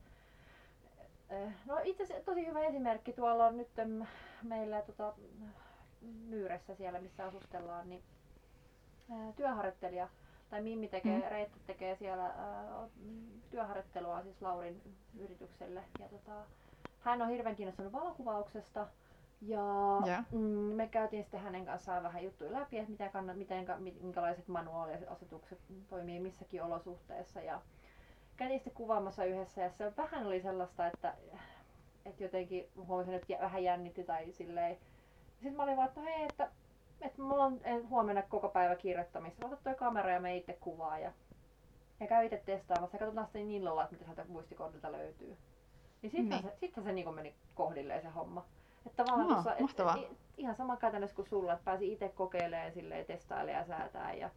eh, 1.29 1.53
No 1.65 1.79
itse 1.83 2.03
asiassa 2.03 2.25
tosi 2.25 2.45
hyvä 2.47 2.59
esimerkki. 2.59 3.13
Tuolla 3.13 3.45
on 3.45 3.57
nyt 3.57 3.69
meillä 4.43 4.81
tota, 4.81 5.13
Myyressä 6.01 6.75
siellä, 6.75 7.01
missä 7.01 7.25
asustellaan, 7.25 7.89
niin 7.89 8.03
eh, 9.09 9.35
työharjoittelija 9.35 10.07
tai 10.53 10.61
Mimmi 10.61 10.87
tekee, 10.87 11.17
mm. 11.17 11.29
Reetta 11.29 11.57
tekee 11.67 11.95
siellä 11.95 12.23
ää, 12.25 12.87
työharjoittelua 13.51 14.23
siis 14.23 14.41
Laurin 14.41 14.81
yritykselle. 15.19 15.83
Ja 15.99 16.07
tota, 16.09 16.31
hän 16.99 17.21
on 17.21 17.29
hirveän 17.29 17.55
kiinnostunut 17.55 17.93
valokuvauksesta 17.93 18.87
ja 19.47 20.01
yeah. 20.07 20.25
mm, 20.31 20.39
me 20.75 20.87
käytiin 20.87 21.23
sitten 21.23 21.39
hänen 21.39 21.65
kanssaan 21.65 22.03
vähän 22.03 22.23
juttuja 22.23 22.51
läpi, 22.53 22.77
että 22.77 22.91
miten 22.91 23.11
kannat, 23.11 23.37
miten, 23.37 23.65
minkälaiset 24.01 24.47
manuaaliasetukset 24.47 25.59
toimii 25.89 26.19
missäkin 26.19 26.63
olosuhteessa. 26.63 27.41
Ja 27.41 27.61
käytiin 28.37 28.59
sitten 28.59 28.73
kuvaamassa 28.73 29.25
yhdessä 29.25 29.61
ja 29.61 29.69
se 29.69 29.93
vähän 29.97 30.27
oli 30.27 30.41
sellaista, 30.41 30.87
että, 30.87 31.13
että 32.05 32.23
jotenkin 32.23 32.69
huomasin, 32.87 33.13
että 33.13 33.37
vähän 33.41 33.63
jännitti 33.63 34.03
tai 34.03 34.31
silleen. 34.31 34.77
Sitten 35.33 35.55
mä 35.55 35.63
olin 35.63 35.77
vaan, 35.77 35.87
että 35.87 36.01
no 36.01 36.05
hei, 36.05 36.23
että 36.23 36.49
että 37.01 37.21
mulla 37.21 37.43
on 37.45 37.61
huomenna 37.89 38.21
koko 38.21 38.49
päivä 38.49 38.75
kirjoittamista. 38.75 39.47
Ota 39.47 39.57
toi 39.63 39.75
kamera 39.75 40.09
ja 40.11 40.19
me 40.19 40.37
itse 40.37 40.53
kuvaa 40.53 40.99
ja, 40.99 41.11
ja 41.99 42.07
käy 42.07 42.25
itse 42.25 42.41
testaamassa 42.45 42.95
ja 42.95 42.99
katsotaan 42.99 43.27
sitten 43.27 43.47
niin 43.47 43.61
illalla, 43.61 43.83
että 43.83 43.95
mitä 43.95 44.05
sieltä 44.05 44.25
muistikortilta 44.27 44.91
löytyy. 44.91 45.37
Niin 46.01 46.11
sitten 46.11 46.29
Niin. 46.29 46.43
se, 46.43 46.53
sitten 46.59 46.83
se 46.83 46.91
niinku 46.91 47.11
meni 47.11 47.35
kohdilleen 47.55 48.01
se 48.01 48.09
homma. 48.09 48.45
Että 48.85 49.03
tavallaan 49.03 49.29
Aa, 49.29 49.33
tuossa, 49.35 49.53
et, 49.55 49.61
mahtavaa. 49.61 49.95
i- 49.95 50.07
ihan 50.37 50.55
sama 50.55 50.77
käytännössä 50.77 51.15
kuin 51.15 51.27
sulla, 51.27 51.53
että 51.53 51.65
pääsi 51.65 51.91
itse 51.93 52.09
kokeilemaan 52.09 52.71
silleen, 52.73 53.05
testailemaan 53.05 53.61
ja 53.69 53.77
säätää. 53.77 54.13
Ja, 54.13 54.29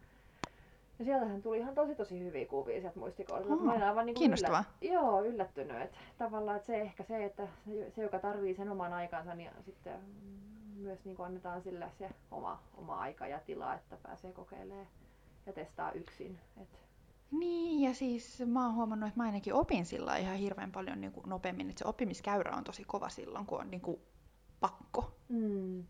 ja 0.99 1.05
sieltähän 1.05 1.41
tuli 1.41 1.57
ihan 1.57 1.75
tosi 1.75 1.95
tosi 1.95 2.19
hyviä 2.19 2.45
kuvia 2.45 2.81
sieltä 2.81 2.99
muistikortilta. 2.99 3.53
Aa, 3.55 3.59
Mä 3.65 3.71
olin 3.71 3.83
aivan 3.83 4.05
niinku 4.05 4.19
kiinnostavaa. 4.19 4.63
joo, 4.81 5.23
yllättynyt. 5.23 5.81
Että 5.81 5.97
tavallaan 6.17 6.55
että 6.57 6.67
se 6.67 6.81
ehkä 6.81 7.03
se, 7.03 7.25
että 7.25 7.47
se, 7.95 8.01
joka 8.01 8.19
tarvii 8.19 8.55
sen 8.55 8.69
oman 8.71 8.93
aikansa, 8.93 9.35
niin 9.35 9.51
sitten 9.65 9.99
myös 10.75 11.05
niin 11.05 11.15
annetaan 11.21 11.61
sille 11.61 11.87
se 11.99 12.09
oma, 12.31 12.59
oma 12.77 12.95
aika 12.99 13.27
ja 13.27 13.39
tila, 13.39 13.73
että 13.73 13.97
pääsee 14.03 14.31
kokeilemaan 14.31 14.87
ja 15.45 15.53
testaa 15.53 15.91
yksin. 15.91 16.39
Et, 16.61 16.67
Niin, 17.31 17.81
ja 17.89 17.93
siis 17.93 18.43
mä 18.45 18.65
oon 18.65 18.75
huomannut, 18.75 19.07
että 19.07 19.19
mä 19.19 19.23
ainakin 19.25 19.53
opin 19.53 19.85
sillä 19.85 20.17
ihan 20.17 20.35
hirveän 20.37 20.71
paljon 20.71 21.01
niin 21.01 21.11
kuin 21.11 21.29
nopeammin, 21.29 21.69
että 21.69 21.79
se 21.79 21.87
oppimiskäyrä 21.87 22.55
on 22.55 22.63
tosi 22.63 22.83
kova 22.83 23.09
silloin, 23.09 23.45
kun 23.45 23.59
on 23.61 23.71
niin 23.71 23.81
kuin 23.81 23.99
pakko. 24.59 25.11
mm. 25.29 25.83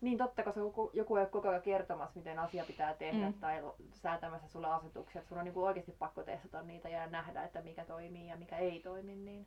Niin 0.00 0.18
totta, 0.18 0.42
koska 0.42 0.60
joku, 0.60 0.90
joku 0.94 1.16
ei 1.16 1.22
ole 1.22 1.30
koko 1.30 1.48
ajan 1.48 1.62
kertomassa, 1.62 2.18
miten 2.18 2.38
asia 2.38 2.64
pitää 2.64 2.94
tehdä 2.94 3.26
Mm. 3.26 3.34
tai 3.34 3.62
säätämässä 3.94 4.48
sulle 4.48 4.66
asetuksia. 4.66 5.22
Sun 5.22 5.38
on 5.38 5.44
niin 5.44 5.58
oikeasti 5.58 5.92
pakko 5.92 6.22
testata 6.22 6.62
niitä 6.62 6.88
ja 6.88 7.06
nähdä, 7.06 7.44
että 7.44 7.62
mikä 7.62 7.84
toimii 7.84 8.28
ja 8.28 8.36
mikä 8.36 8.56
ei 8.56 8.80
toimi. 8.80 9.16
Niin... 9.16 9.46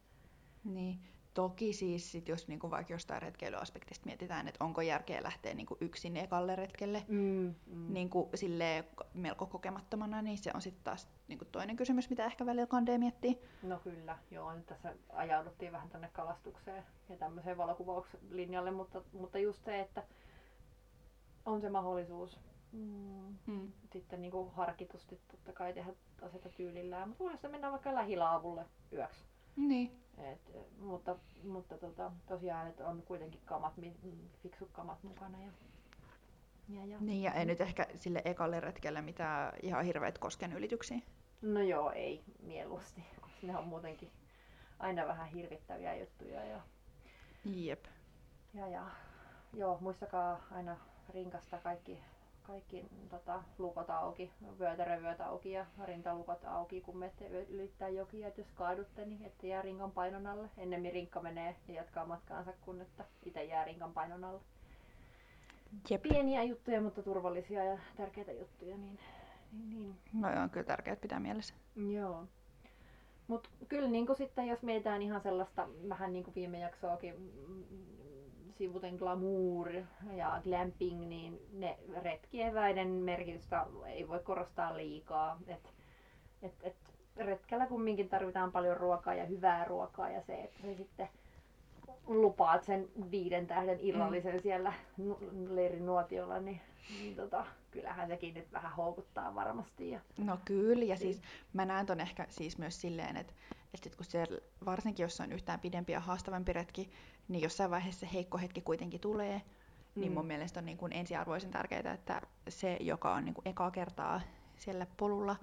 Niin, 0.63 0.99
toki 1.33 1.73
siis 1.73 2.11
sit 2.11 2.27
jos 2.27 2.47
niinku 2.47 2.71
vaikka 2.71 2.93
jostain 2.93 3.21
retkeilyaspektista 3.21 4.05
mietitään, 4.05 4.47
että 4.47 4.63
onko 4.65 4.81
järkeä 4.81 5.23
lähteä 5.23 5.53
niinku 5.53 5.77
yksin 5.81 6.17
ekalle 6.17 6.55
retkelle 6.55 7.05
Mm, 7.07 7.55
mm. 7.67 7.93
niinku 7.93 8.29
silleen 8.35 8.83
melko 9.13 9.45
kokemattomana, 9.45 10.21
niin 10.21 10.37
se 10.37 10.51
on 10.53 10.61
sitten 10.61 10.83
taas 10.83 11.07
niinku 11.27 11.45
toinen 11.45 11.75
kysymys, 11.75 12.09
mitä 12.09 12.25
ehkä 12.25 12.45
välillä 12.45 12.67
kandee 12.67 12.97
miettii. 12.97 13.41
No 13.63 13.79
kyllä, 13.79 14.17
joo, 14.31 14.53
nyt 14.53 14.65
tässä 14.65 14.95
ajauduttiin 15.09 15.71
vähän 15.71 15.89
tänne 15.89 16.09
kalastukseen 16.13 16.83
ja 17.09 17.17
tämmöiseen 17.17 17.57
valokuvauslinjalle, 17.57 18.71
mutta, 18.71 19.01
mutta 19.13 19.37
just 19.39 19.65
se, 19.65 19.79
että 19.79 20.03
on 21.45 21.61
se 21.61 21.69
mahdollisuus 21.69 22.39
mm, 22.71 23.37
Mm. 23.47 23.71
sitten 23.93 24.21
niin 24.21 24.31
kuin 24.31 24.51
harkitusti 24.51 25.19
totta 25.27 25.53
kai 25.53 25.73
tehdä 25.73 25.93
asioita 26.21 26.49
tyylillään, 26.49 27.07
mutta 27.09 27.23
voi 27.23 27.31
sitten 27.31 27.51
mennä 27.51 27.71
vaikka 27.71 27.95
lähilaavulle 27.95 28.65
yöksi. 28.93 29.25
Niin. 29.55 29.91
Et, 30.17 30.51
mutta 30.79 31.15
mutta 31.43 31.77
tota, 31.77 32.11
tosiaan, 32.27 32.67
että 32.67 32.87
on 32.87 33.01
kuitenkin 33.01 33.41
kamat, 33.45 33.73
fiksut 34.43 34.69
kamat 34.71 35.03
mukana. 35.03 35.37
Ja, 35.41 35.51
ja, 36.69 36.85
ja. 36.85 36.97
niin, 36.99 37.23
ja 37.23 37.33
ei 37.33 37.45
nyt 37.45 37.61
ehkä 37.61 37.87
sille 37.95 38.21
ekalle 38.25 38.59
retkelle 38.59 39.01
mitään 39.01 39.53
ihan 39.61 39.85
hirveät 39.85 40.17
kosken 40.17 40.53
ylityksiä. 40.53 40.99
No 41.41 41.61
joo, 41.61 41.91
ei 41.91 42.23
mieluusti, 42.43 43.03
ne 43.41 43.57
on 43.57 43.67
muutenkin 43.67 44.11
aina 44.79 45.07
vähän 45.07 45.27
hirvittäviä 45.27 45.95
juttuja. 45.95 46.45
Ja, 46.45 46.61
Jep. 47.45 47.85
Ja, 48.53 48.67
ja 48.67 48.85
joo, 49.53 49.77
muistakaa 49.81 50.41
aina 50.51 50.77
rinkasta 51.09 51.57
kaikki, 51.57 51.99
kaikki 52.51 52.85
tota, 53.09 53.43
lukot 53.57 53.89
auki, 53.89 54.31
vyötärövyöt 54.59 55.21
auki 55.21 55.51
ja 55.51 55.65
rintalukot 55.85 56.45
auki, 56.45 56.81
kun 56.81 56.97
menette 56.97 57.27
ylittää 57.27 57.89
jokia. 57.89 58.27
Et 58.27 58.37
jos 58.37 58.47
kaadutte, 58.55 59.05
niin 59.05 59.25
ette 59.25 59.47
jää 59.47 59.61
rinkan 59.61 59.91
painon 59.91 60.27
alle. 60.27 60.49
Ennemmin 60.57 60.93
rinkka 60.93 61.21
menee 61.21 61.55
ja 61.67 61.73
jatkaa 61.73 62.05
matkaansa, 62.05 62.53
kun 62.61 62.81
että 62.81 63.05
itse 63.25 63.43
jää 63.43 63.65
rinkan 63.65 63.93
painon 63.93 64.23
alle. 64.23 64.41
Jep. 65.89 66.01
Pieniä 66.01 66.43
juttuja, 66.43 66.81
mutta 66.81 67.03
turvallisia 67.03 67.63
ja 67.63 67.77
tärkeitä 67.97 68.31
juttuja. 68.31 68.77
Niin, 68.77 68.99
niin, 69.51 69.69
niin. 69.69 69.95
No 70.13 70.43
on 70.43 70.49
kyllä 70.49 70.65
tärkeää 70.65 70.95
pitää 70.95 71.19
mielessä. 71.19 71.53
Joo. 71.75 72.27
Mutta 73.27 73.49
kyllä 73.67 73.87
niin 73.87 74.15
sitten, 74.17 74.47
jos 74.47 74.61
mietitään 74.61 75.01
ihan 75.01 75.21
sellaista 75.21 75.67
vähän 75.89 76.13
niin 76.13 76.23
kuin 76.23 76.35
viime 76.35 76.59
jaksoakin 76.59 77.15
mm, 77.47 78.00
sivuten 78.61 78.95
glamour 78.95 79.69
ja 80.13 80.41
glamping, 80.43 81.07
niin 81.07 81.39
ne 81.53 81.77
retkieväiden 82.01 82.87
merkitystä 82.87 83.65
ei 83.85 84.07
voi 84.07 84.19
korostaa 84.19 84.77
liikaa. 84.77 85.39
Et, 85.47 85.73
et, 86.41 86.53
et 86.63 86.75
retkellä 87.17 87.67
kumminkin 87.67 88.09
tarvitaan 88.09 88.51
paljon 88.51 88.77
ruokaa 88.77 89.13
ja 89.13 89.25
hyvää 89.25 89.65
ruokaa 89.65 90.09
ja 90.09 90.21
se, 90.21 90.33
että 90.33 90.61
se 90.61 90.75
sitten 90.75 91.09
lupaat 92.07 92.63
sen 92.63 92.89
viiden 93.11 93.47
tähden 93.47 93.79
illallisen 93.79 94.35
mm. 94.35 94.41
siellä 94.41 94.73
leirin 95.49 95.85
nuotiolla, 95.85 96.39
niin, 96.39 96.61
niin 97.01 97.15
tota, 97.15 97.45
kyllähän 97.71 98.07
sekin 98.07 98.33
nyt 98.33 98.51
vähän 98.51 98.75
houkuttaa 98.75 99.35
varmasti. 99.35 99.91
Ja, 99.91 99.99
No 100.17 100.37
kyllä, 100.45 100.85
ja 100.85 100.97
siis 100.97 101.21
mä 101.53 101.65
näen 101.65 101.85
ton 101.85 101.99
ehkä 101.99 102.25
siis 102.29 102.57
myös 102.57 102.81
silleen, 102.81 103.17
että, 103.17 103.33
että 103.73 103.83
sit 103.83 103.95
kun 103.95 104.05
siellä, 104.05 104.37
varsinkin 104.65 105.03
jos 105.03 105.21
on 105.21 105.31
yhtään 105.31 105.59
pidempi 105.59 105.91
ja 105.91 105.99
haastavampi 105.99 106.53
retki, 106.53 106.89
niin 107.27 107.41
jossain 107.43 107.71
vaiheessa 107.71 107.99
se 107.99 108.13
heikko 108.13 108.37
hetki 108.37 108.61
kuitenkin 108.61 108.99
tulee, 108.99 109.41
mm. 109.95 109.99
niin 109.99 110.11
mun 110.11 110.25
mielestä 110.25 110.59
on 110.59 110.65
niin 110.65 110.77
kuin 110.77 110.93
ensiarvoisen 110.93 111.51
tärkeää, 111.51 111.93
että 111.93 112.21
se, 112.49 112.77
joka 112.79 113.13
on 113.13 113.25
niin 113.25 113.35
kuin 113.35 113.47
ekaa 113.47 113.71
kertaa 113.71 114.21
siellä 114.57 114.87
polulla 114.97 115.35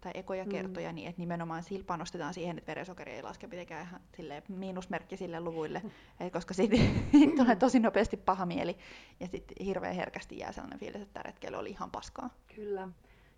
tai 0.00 0.12
ekoja 0.14 0.44
Mm. 0.44 0.50
kertoja, 0.50 0.92
niin 0.92 1.08
että 1.08 1.20
nimenomaan 1.20 1.62
sillä 1.62 1.84
panostetaan 1.84 2.34
siihen, 2.34 2.58
että 2.58 2.68
verensokeri 2.68 3.12
ei 3.12 3.22
laske 3.22 3.46
mitenkään 3.46 3.86
ihan 3.86 4.00
silleen 4.16 4.42
miinusmerkki 4.48 5.16
sille 5.16 5.40
luvuille, 5.40 5.82
et 6.20 6.32
koska 6.32 6.54
siitä 6.54 6.76
tulee 7.36 7.56
tosi 7.56 7.80
nopeasti 7.80 8.16
paha 8.16 8.46
mieli 8.46 8.76
ja 9.20 9.26
sitten 9.26 9.66
hirveän 9.66 9.94
herkästi 9.94 10.38
jää 10.38 10.52
sellainen 10.52 10.78
fiilis, 10.78 11.02
että 11.02 11.12
tämä 11.12 11.22
retkeily 11.22 11.56
oli 11.56 11.70
ihan 11.70 11.90
paskaa. 11.90 12.30
Kyllä. 12.54 12.88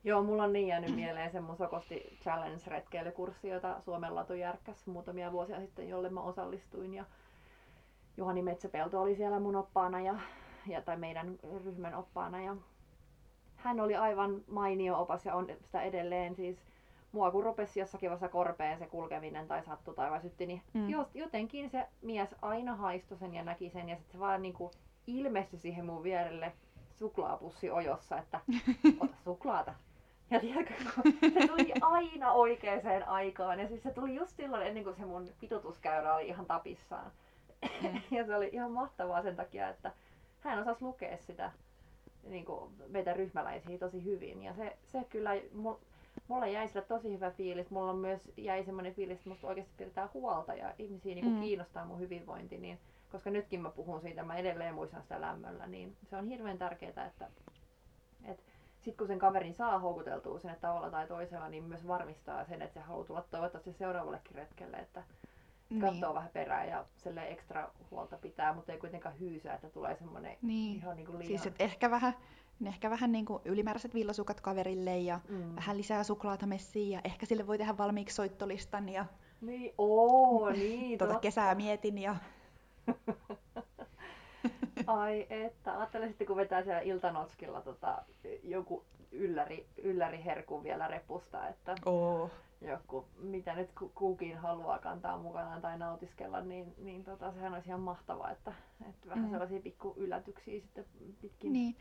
Joo, 0.04 0.22
mulla 0.22 0.44
on 0.44 0.52
niin 0.52 0.68
jäänyt 0.68 0.94
mieleen 0.96 1.30
se 1.30 1.40
mun 1.40 1.56
Sokosti 1.56 2.18
Challenge-retkeilykurssi, 2.22 3.48
jota 3.48 3.80
Suomen 3.80 4.14
Latu 4.14 4.34
järkkäs 4.34 4.86
muutamia 4.86 5.32
vuosia 5.32 5.60
sitten, 5.60 5.88
jolle 5.88 6.08
mä 6.10 6.20
osallistuin. 6.20 6.94
Ja 6.94 7.04
Juhani 8.16 8.42
Metsäpelto 8.42 9.02
oli 9.02 9.16
siellä 9.16 9.40
mun 9.40 9.56
oppaana 9.56 10.00
ja, 10.00 10.14
ja, 10.66 10.82
tai 10.82 10.96
meidän 10.96 11.38
ryhmän 11.64 11.94
oppaana. 11.94 12.40
Ja 12.42 12.56
hän 13.56 13.80
oli 13.80 13.96
aivan 13.96 14.40
mainio 14.48 15.00
opas 15.00 15.26
ja 15.26 15.34
on 15.34 15.46
sitä 15.62 15.82
edelleen 15.82 16.34
siis 16.34 16.58
mua 17.12 17.30
kun 17.30 17.44
rupesi 17.44 17.80
jossakin 17.80 18.10
vaiheessa 18.10 18.28
korpeen 18.28 18.78
se 18.78 18.86
kulkeminen 18.86 19.48
tai 19.48 19.64
sattu 19.64 19.92
tai 19.94 20.10
väsytti, 20.10 20.46
niin 20.46 20.62
Mm. 20.74 20.80
mm. 20.80 21.04
jotenkin 21.14 21.70
se 21.70 21.86
mies 22.02 22.34
aina 22.42 22.76
haistoi 22.76 23.18
sen 23.18 23.34
ja 23.34 23.44
näki 23.44 23.70
sen 23.70 23.88
ja 23.88 23.96
sitten 23.96 24.12
se 24.12 24.18
vaan 24.18 24.42
niinku 24.42 24.70
ilmestyi 25.06 25.58
siihen 25.58 25.86
mun 25.86 26.02
vierelle 26.02 26.52
suklaapussi 26.90 27.70
ojossa, 27.70 28.18
että 28.18 28.40
ota 29.00 29.16
suklaata. 29.24 29.74
Ja 30.30 30.40
tiedätkö, 30.40 30.74
se 31.20 31.48
tuli 31.48 31.72
aina 31.80 32.32
oikeaan 32.32 33.02
aikaan 33.06 33.60
ja 33.60 33.68
siis 33.68 33.82
se 33.82 33.90
tuli 33.90 34.14
just 34.14 34.36
silloin 34.36 34.66
ennen 34.66 34.84
kuin 34.84 34.96
se 34.96 35.04
mun 35.04 35.28
pitutuskäyrä 35.40 36.14
oli 36.14 36.28
ihan 36.28 36.46
tapissaan. 36.46 37.12
Mm. 37.82 38.00
ja 38.16 38.26
se 38.26 38.36
oli 38.36 38.50
ihan 38.52 38.72
mahtavaa 38.72 39.22
sen 39.22 39.36
takia, 39.36 39.68
että 39.68 39.92
hän 40.40 40.58
osasi 40.58 40.84
lukea 40.84 41.16
sitä 41.16 41.52
niin 42.24 42.44
kuin 42.44 42.70
meitä 42.88 43.12
ryhmäläisiä 43.12 43.78
tosi 43.78 44.04
hyvin. 44.04 44.42
Ja 44.42 44.54
se, 44.54 44.76
se 44.86 45.04
kyllä, 45.10 45.30
mul, 45.54 45.74
mulla 46.28 46.46
jäi 46.46 46.68
sillä 46.68 46.82
tosi 46.82 47.12
hyvä 47.12 47.30
fiilis. 47.30 47.70
Mulla 47.70 47.90
on 47.90 47.98
myös 47.98 48.30
jäi 48.36 48.64
semmoinen 48.64 48.94
fiilis, 48.94 49.18
että 49.18 49.28
musta 49.28 49.46
oikeasti 49.46 49.74
pidetään 49.76 50.10
huolta 50.14 50.54
ja 50.54 50.74
ihmisiä 50.78 51.14
niin 51.14 51.24
kuin 51.24 51.34
Mm. 51.34 51.40
kiinnostaa 51.42 51.84
mun 51.84 51.98
hyvinvointi. 52.00 52.58
Niin, 52.58 52.78
koska 53.12 53.30
nytkin 53.30 53.60
mä 53.60 53.70
puhun 53.70 54.00
siitä, 54.00 54.22
mä 54.22 54.36
edelleen 54.36 54.74
muistan 54.74 55.02
sitä 55.02 55.20
lämmöllä, 55.20 55.66
niin 55.66 55.96
se 56.10 56.16
on 56.16 56.26
hirveän 56.26 56.58
tärkeää, 56.58 57.06
että, 57.06 57.28
että 58.24 58.42
sitten 58.80 58.96
kun 58.98 59.06
sen 59.06 59.18
kaverin 59.18 59.54
saa 59.54 59.78
houkuteltua 59.78 60.38
sinne 60.38 60.56
tavalla 60.60 60.90
tai 60.90 61.06
toisella, 61.06 61.48
niin 61.48 61.64
myös 61.64 61.86
varmistaa 61.88 62.44
sen, 62.44 62.62
että 62.62 62.74
se 62.74 62.80
haluaa 62.80 63.06
tulla 63.06 63.24
toivottavasti 63.30 63.72
seuraavallekin 63.72 64.34
retkelle, 64.34 64.76
että 64.76 65.02
katsoo 65.80 66.14
vähän 66.14 66.30
perään 66.32 66.68
ja 66.68 66.84
sille 66.96 67.28
ekstra 67.28 67.70
huolta 67.90 68.16
pitää, 68.16 68.54
mutta 68.54 68.72
ei 68.72 68.78
kuitenkaan 68.78 69.20
hyysää, 69.20 69.54
että 69.54 69.70
tulee 69.70 69.96
semmoinen 69.96 70.36
Niin. 70.42 70.76
ihan 70.76 70.96
niin 70.96 71.06
kuin 71.06 71.18
liian... 71.18 71.42
Siis 71.42 71.54
ehkä 71.58 71.90
vähän, 71.90 72.14
ehkä 72.66 72.90
vähän 72.90 73.12
niin 73.12 73.24
kuin 73.24 73.42
ylimääräiset 73.44 73.94
villasukat 73.94 74.40
kaverille 74.40 74.98
ja 74.98 75.20
mm. 75.28 75.56
vähän 75.56 75.76
lisää 75.76 76.04
suklaata 76.04 76.46
messiin 76.46 76.90
ja 76.90 77.00
ehkä 77.04 77.26
sille 77.26 77.46
voi 77.46 77.58
tehdä 77.58 77.78
valmiiksi 77.78 78.14
soittolistan 78.14 78.88
ja 78.88 79.04
Niin, 79.40 79.74
oo, 79.78 80.50
niin, 80.50 80.80
tuota 80.98 81.12
totta. 81.14 81.20
kesää 81.20 81.54
mietin 81.54 81.98
ja 81.98 82.16
Ai 84.86 85.26
että, 85.30 85.78
ajattele 85.78 86.08
sitten 86.08 86.26
kun 86.26 86.36
vetää 86.36 86.62
siellä 86.62 86.80
iltanotskilla 86.80 87.60
tota, 87.60 88.02
joku 88.42 88.84
ylläri, 89.12 89.66
ylläriherkun 89.82 90.64
vielä 90.64 90.88
repusta, 90.88 91.48
että 91.48 91.74
Oo. 91.84 92.30
joku, 92.60 93.04
mitä 93.18 93.54
nyt 93.54 93.70
ku- 93.78 93.92
kukin 93.94 94.36
haluaa 94.38 94.78
kantaa 94.78 95.18
mukanaan 95.18 95.60
tai 95.62 95.78
nautiskella, 95.78 96.40
niin, 96.40 96.74
niin 96.78 97.04
tota, 97.04 97.32
sehän 97.32 97.54
olisi 97.54 97.68
ihan 97.68 97.80
mahtavaa, 97.80 98.30
että, 98.30 98.52
että 98.90 99.08
vähän 99.08 99.24
Mm. 99.24 99.30
sellaisia 99.30 99.60
pikku 99.60 99.94
yllätyksiä 99.96 100.60
sitten 100.60 100.84
pitkin. 101.20 101.52
Niin. 101.52 101.76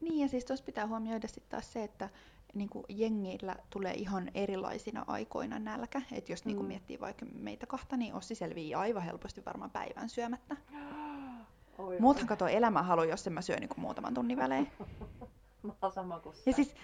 niin 0.00 0.20
ja 0.20 0.28
siis 0.28 0.44
tuossa 0.44 0.64
pitää 0.64 0.86
huomioida 0.86 1.28
sitten 1.28 1.50
taas 1.50 1.72
se, 1.72 1.84
että 1.84 2.08
niin 2.54 2.68
kuin 2.68 2.84
jengillä 2.88 3.56
tulee 3.70 3.92
ihan 3.94 4.30
erilaisina 4.34 5.04
aikoina 5.06 5.58
nälkä. 5.58 6.02
Että 6.12 6.32
jos 6.32 6.44
niin 6.44 6.56
kuin 6.56 6.64
Mm. 6.66 6.68
miettii 6.68 7.00
vaikka 7.00 7.26
meitä 7.38 7.66
kahta, 7.66 7.96
niin 7.96 8.14
Ossi 8.14 8.34
selviää 8.34 8.80
aivan 8.80 9.02
helposti 9.02 9.44
varmaan 9.44 9.70
päivän 9.70 10.08
syömättä. 10.08 10.56
Oi, 11.78 12.00
Muuthan 12.00 12.26
kato 12.26 12.46
elämänhalu, 12.46 13.02
jos 13.02 13.26
en 13.26 13.32
mä 13.32 13.42
syö 13.42 13.56
niin 13.56 13.68
kuin 13.68 13.80
muutaman 13.80 14.14
tunnin 14.14 14.38
välein. 14.38 14.72
Mä 15.62 15.72
oon 15.82 15.92
sama 15.92 16.20
kuin 16.20 16.34
Ja 16.46 16.52
siis, 16.52 16.74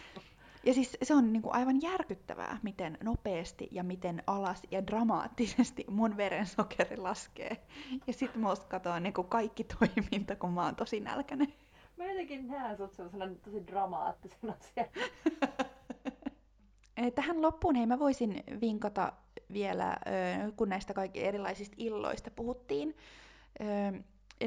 ja 0.65 0.75
siis 0.75 0.97
se 1.03 1.15
on 1.15 1.33
niin 1.33 1.43
kuin 1.43 1.55
aivan 1.55 1.83
järkyttävää, 1.83 2.59
miten 2.63 2.99
nopeasti 3.03 3.69
ja 3.71 3.85
miten 3.85 4.23
alas 4.27 4.63
ja 4.71 4.87
dramaattisesti 4.87 5.85
mun 5.89 6.17
verensokeri 6.17 6.97
laskee. 6.97 7.67
Ja 8.07 8.13
sit 8.13 8.37
musta 8.37 8.67
katoaa 8.67 9.01
niin 9.01 9.13
kuin 9.13 9.29
kaikki 9.29 9.65
toiminta, 9.65 10.37
kun 10.37 10.53
mä 10.53 10.65
oon 10.65 10.77
tosi 10.77 11.01
nälkäinen. 11.01 11.55
Mä 11.97 12.05
jotenkin 12.05 12.49
näen 12.49 12.77
sut 12.77 12.93
sellaisena 12.93 13.35
tosi 13.35 13.67
dramaattisena 13.67 14.55
siellä. 14.61 14.93
Eh, 16.97 17.13
Tähän 17.13 17.43
loppuun 17.43 17.75
hei 17.75 17.87
mä 17.87 17.99
voisin 17.99 18.43
vinkata 18.61 19.13
vielä, 19.53 19.97
kun 20.57 20.69
näistä 20.69 20.95
kaikki 20.95 21.25
erilaisista 21.25 21.75
illoista 21.79 22.31
puhuttiin, 22.31 22.95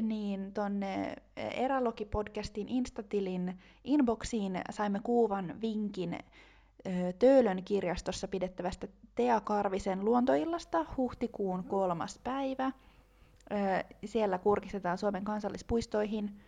niin 0.02 0.52
tonne 0.52 1.16
Eralogi-podcastin 1.36 2.66
Instatilin 2.68 3.58
inboxiin 3.84 4.60
saimme 4.70 5.00
kuuvan 5.02 5.60
vinkin 5.60 6.14
ö, 6.14 7.12
Töölön 7.18 7.64
kirjastossa 7.64 8.28
pidettävästä 8.28 8.88
Tea 9.14 9.40
Karvisen 9.40 10.04
luontoillasta 10.04 10.86
huhtikuun 10.96 11.64
kolmas 11.64 12.20
päivä. 12.24 12.66
Ö, 12.66 13.94
Siellä 14.04 14.38
kurkistetaan 14.38 14.98
Suomen 14.98 15.24
kansallispuistoihin 15.24 16.40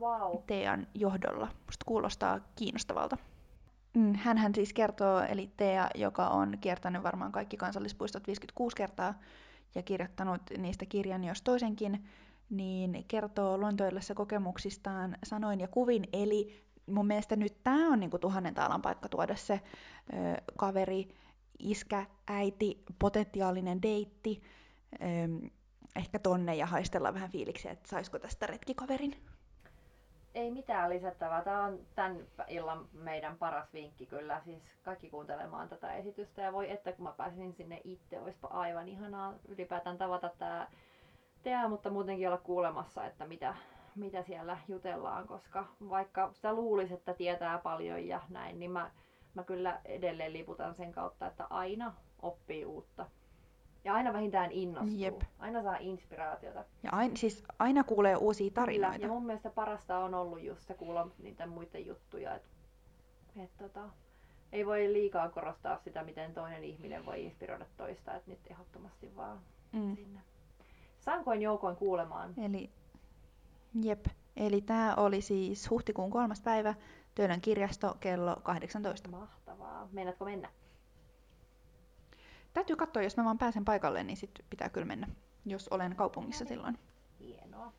Wow. 0.00 0.36
Tean 0.46 0.86
johdolla. 0.94 1.48
Musta 1.66 1.84
kuulostaa 1.86 2.40
kiinnostavalta. 2.56 3.16
Mm, 3.94 4.14
Hänhän 4.14 4.54
siis 4.54 4.72
kertoo, 4.72 5.20
eli 5.20 5.50
Tea, 5.56 5.88
joka 5.94 6.28
on 6.28 6.58
kiertänyt 6.60 7.02
varmaan 7.02 7.32
kaikki 7.32 7.56
kansallispuistot 7.56 8.26
56 8.26 8.76
kertaa 8.76 9.14
ja 9.74 9.82
kirjoittanut 9.82 10.42
niistä 10.58 10.86
kirjan 10.86 11.24
jos 11.24 11.42
toisenkin, 11.42 12.04
niin 12.50 13.04
kertoo 13.08 13.58
luontoillessa 13.58 14.14
kokemuksistaan 14.14 15.16
sanoin 15.24 15.60
ja 15.60 15.68
kuvin, 15.68 16.04
eli 16.12 16.64
mun 16.86 17.06
mielestä 17.06 17.36
nyt 17.36 17.62
tämä 17.62 17.92
on 17.92 18.00
niinku 18.00 18.18
tuhannen 18.18 18.54
taalan 18.54 18.82
paikka 18.82 19.08
tuoda 19.08 19.36
se 19.36 19.60
ö, 20.12 20.16
kaveri, 20.56 21.08
iskä, 21.58 22.06
äiti, 22.26 22.82
potentiaalinen 22.98 23.82
deitti, 23.82 24.42
ö, 24.94 25.48
ehkä 25.96 26.18
tonne 26.18 26.56
ja 26.56 26.66
haistella 26.66 27.14
vähän 27.14 27.30
fiiliksiä, 27.30 27.70
että 27.70 27.88
saisiko 27.88 28.18
tästä 28.18 28.46
retkikaverin. 28.46 29.16
Ei 30.34 30.50
mitään 30.50 30.90
lisättävää. 30.90 31.44
Tämä 31.44 31.64
on 31.64 31.78
tämän 31.94 32.26
illan 32.48 32.88
meidän 32.92 33.38
paras 33.38 33.72
vinkki 33.72 34.06
kyllä. 34.06 34.40
Siis 34.44 34.62
kaikki 34.82 35.10
kuuntelemaan 35.10 35.68
tätä 35.68 35.94
esitystä. 35.94 36.42
Ja 36.42 36.52
voi 36.52 36.70
että 36.70 36.92
kun 36.92 37.04
mä 37.04 37.12
pääsin 37.12 37.52
sinne 37.52 37.80
itse, 37.84 38.20
olisipa 38.20 38.48
aivan 38.48 38.88
ihanaa 38.88 39.34
ylipäätään 39.48 39.98
tavata 39.98 40.30
tämä 40.38 40.66
Tea, 41.42 41.68
mutta 41.68 41.90
muutenkin 41.90 42.28
olla 42.28 42.38
kuulemassa, 42.38 43.06
että 43.06 43.26
mitä, 43.26 43.54
mitä 43.96 44.22
siellä 44.22 44.58
jutellaan. 44.68 45.26
Koska 45.26 45.66
vaikka 45.88 46.32
sitä 46.32 46.52
luulisi, 46.52 46.94
että 46.94 47.14
tietää 47.14 47.58
paljon 47.58 48.06
ja 48.06 48.20
näin, 48.28 48.58
niin 48.58 48.70
mä, 48.70 48.90
mä 49.34 49.42
kyllä 49.44 49.80
edelleen 49.84 50.32
liputan 50.32 50.74
sen 50.74 50.92
kautta, 50.92 51.26
että 51.26 51.46
aina 51.50 51.94
oppii 52.22 52.64
uutta. 52.64 53.06
Ja 53.84 53.94
aina 53.94 54.12
vähintään 54.12 54.52
innostuu. 54.52 54.98
Jep. 54.98 55.20
Aina 55.38 55.62
saa 55.62 55.76
inspiraatiota. 55.80 56.64
Ja 56.82 56.90
aina, 56.92 57.16
siis 57.16 57.44
aina 57.58 57.84
kuulee 57.84 58.16
uusia 58.16 58.44
Kyllä, 58.44 58.54
tarinoita. 58.54 58.98
ja 59.02 59.08
mun 59.08 59.26
mielestä 59.26 59.50
parasta 59.50 59.98
on 59.98 60.14
ollut 60.14 60.42
just 60.42 60.60
se 60.66 60.74
kuulla 60.74 61.08
niitä 61.18 61.46
muiden 61.46 61.86
juttuja. 61.86 62.34
Et, 62.34 62.42
et 63.36 63.50
tota, 63.58 63.80
ei 64.52 64.66
voi 64.66 64.92
liikaa 64.92 65.28
korostaa 65.28 65.78
sitä, 65.78 66.04
miten 66.04 66.34
toinen 66.34 66.64
ihminen 66.64 67.06
voi 67.06 67.24
inspiroida 67.24 67.66
toista. 67.76 68.14
Et 68.16 68.26
nyt 68.26 68.38
ehdottomasti 68.50 69.16
vaan 69.16 69.40
Mm. 69.72 69.94
sinne. 69.96 70.20
Sankoin 71.00 71.42
joukoin 71.42 71.76
kuulemaan. 71.76 72.34
Eli, 72.44 72.70
jep. 73.82 74.06
Eli 74.36 74.60
tämä 74.60 74.94
oli 74.94 75.20
siis 75.20 75.70
huhtikuun 75.70 76.10
kolmas 76.10 76.40
päivä, 76.40 76.74
Töölön 77.14 77.40
kirjasto 77.40 77.96
kello 78.00 78.36
18. 78.42 79.08
Mahtavaa. 79.08 79.88
Meinaatko 79.92 80.24
mennä? 80.24 80.48
Täytyy 82.54 82.76
katsoa, 82.76 83.02
jos 83.02 83.16
mä 83.16 83.24
vaan 83.24 83.38
pääsen 83.38 83.64
paikalle, 83.64 84.04
niin 84.04 84.16
sit 84.16 84.30
pitää 84.50 84.68
kyllä 84.68 84.86
mennä, 84.86 85.08
jos 85.46 85.68
olen 85.68 85.96
kaupungissa 85.96 86.44
No 86.44 86.48
niin. 86.48 86.58
silloin. 86.58 86.78
Hienoa. 87.20 87.72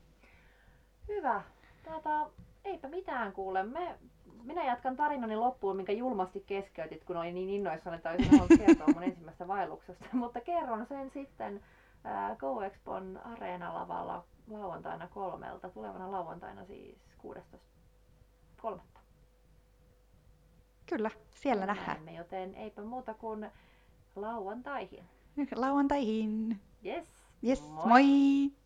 Hyvä. 1.07 1.43
Tota, 1.83 2.29
eipä 2.65 2.87
mitään 2.87 3.33
kuule. 3.33 3.63
Me, 3.63 3.99
minä 4.43 4.65
jatkan 4.65 4.95
tarinani 4.95 5.35
loppuun, 5.35 5.75
minkä 5.75 5.91
julmasti 5.91 6.43
keskeytit, 6.47 7.03
kun 7.03 7.17
olin 7.17 7.35
niin 7.35 7.49
innoissani, 7.49 7.95
että 7.95 8.09
olisin 8.09 8.31
halunnut 8.31 8.59
kertoa 8.59 8.87
mun 8.93 9.03
ensimmäistä 9.03 9.47
vaelluksesta. 9.47 10.05
Mutta 10.13 10.41
kerron 10.41 10.85
sen 10.85 11.09
sitten 11.09 11.61
ää, 12.03 12.35
Go 12.35 12.61
Expon 12.61 13.21
areenalavalla 13.23 14.23
lauantaina 14.51 15.07
kolmelta, 15.07 15.69
tulevana 15.69 16.11
lauantaina 16.11 16.65
siis 16.65 16.97
16.3. 18.65 18.79
Kyllä, 20.85 21.11
siellä 21.29 21.65
nähdään. 21.65 21.87
Näemme, 21.87 22.13
joten 22.13 22.55
eipä 22.55 22.81
muuta 22.81 23.13
kuin 23.13 23.51
lauantaihin. 24.15 25.03
Lauantaihin. 25.55 26.59
Yes. 26.83 27.05
Yes, 27.41 27.59
Moi. 27.61 27.87
moi! 27.87 28.62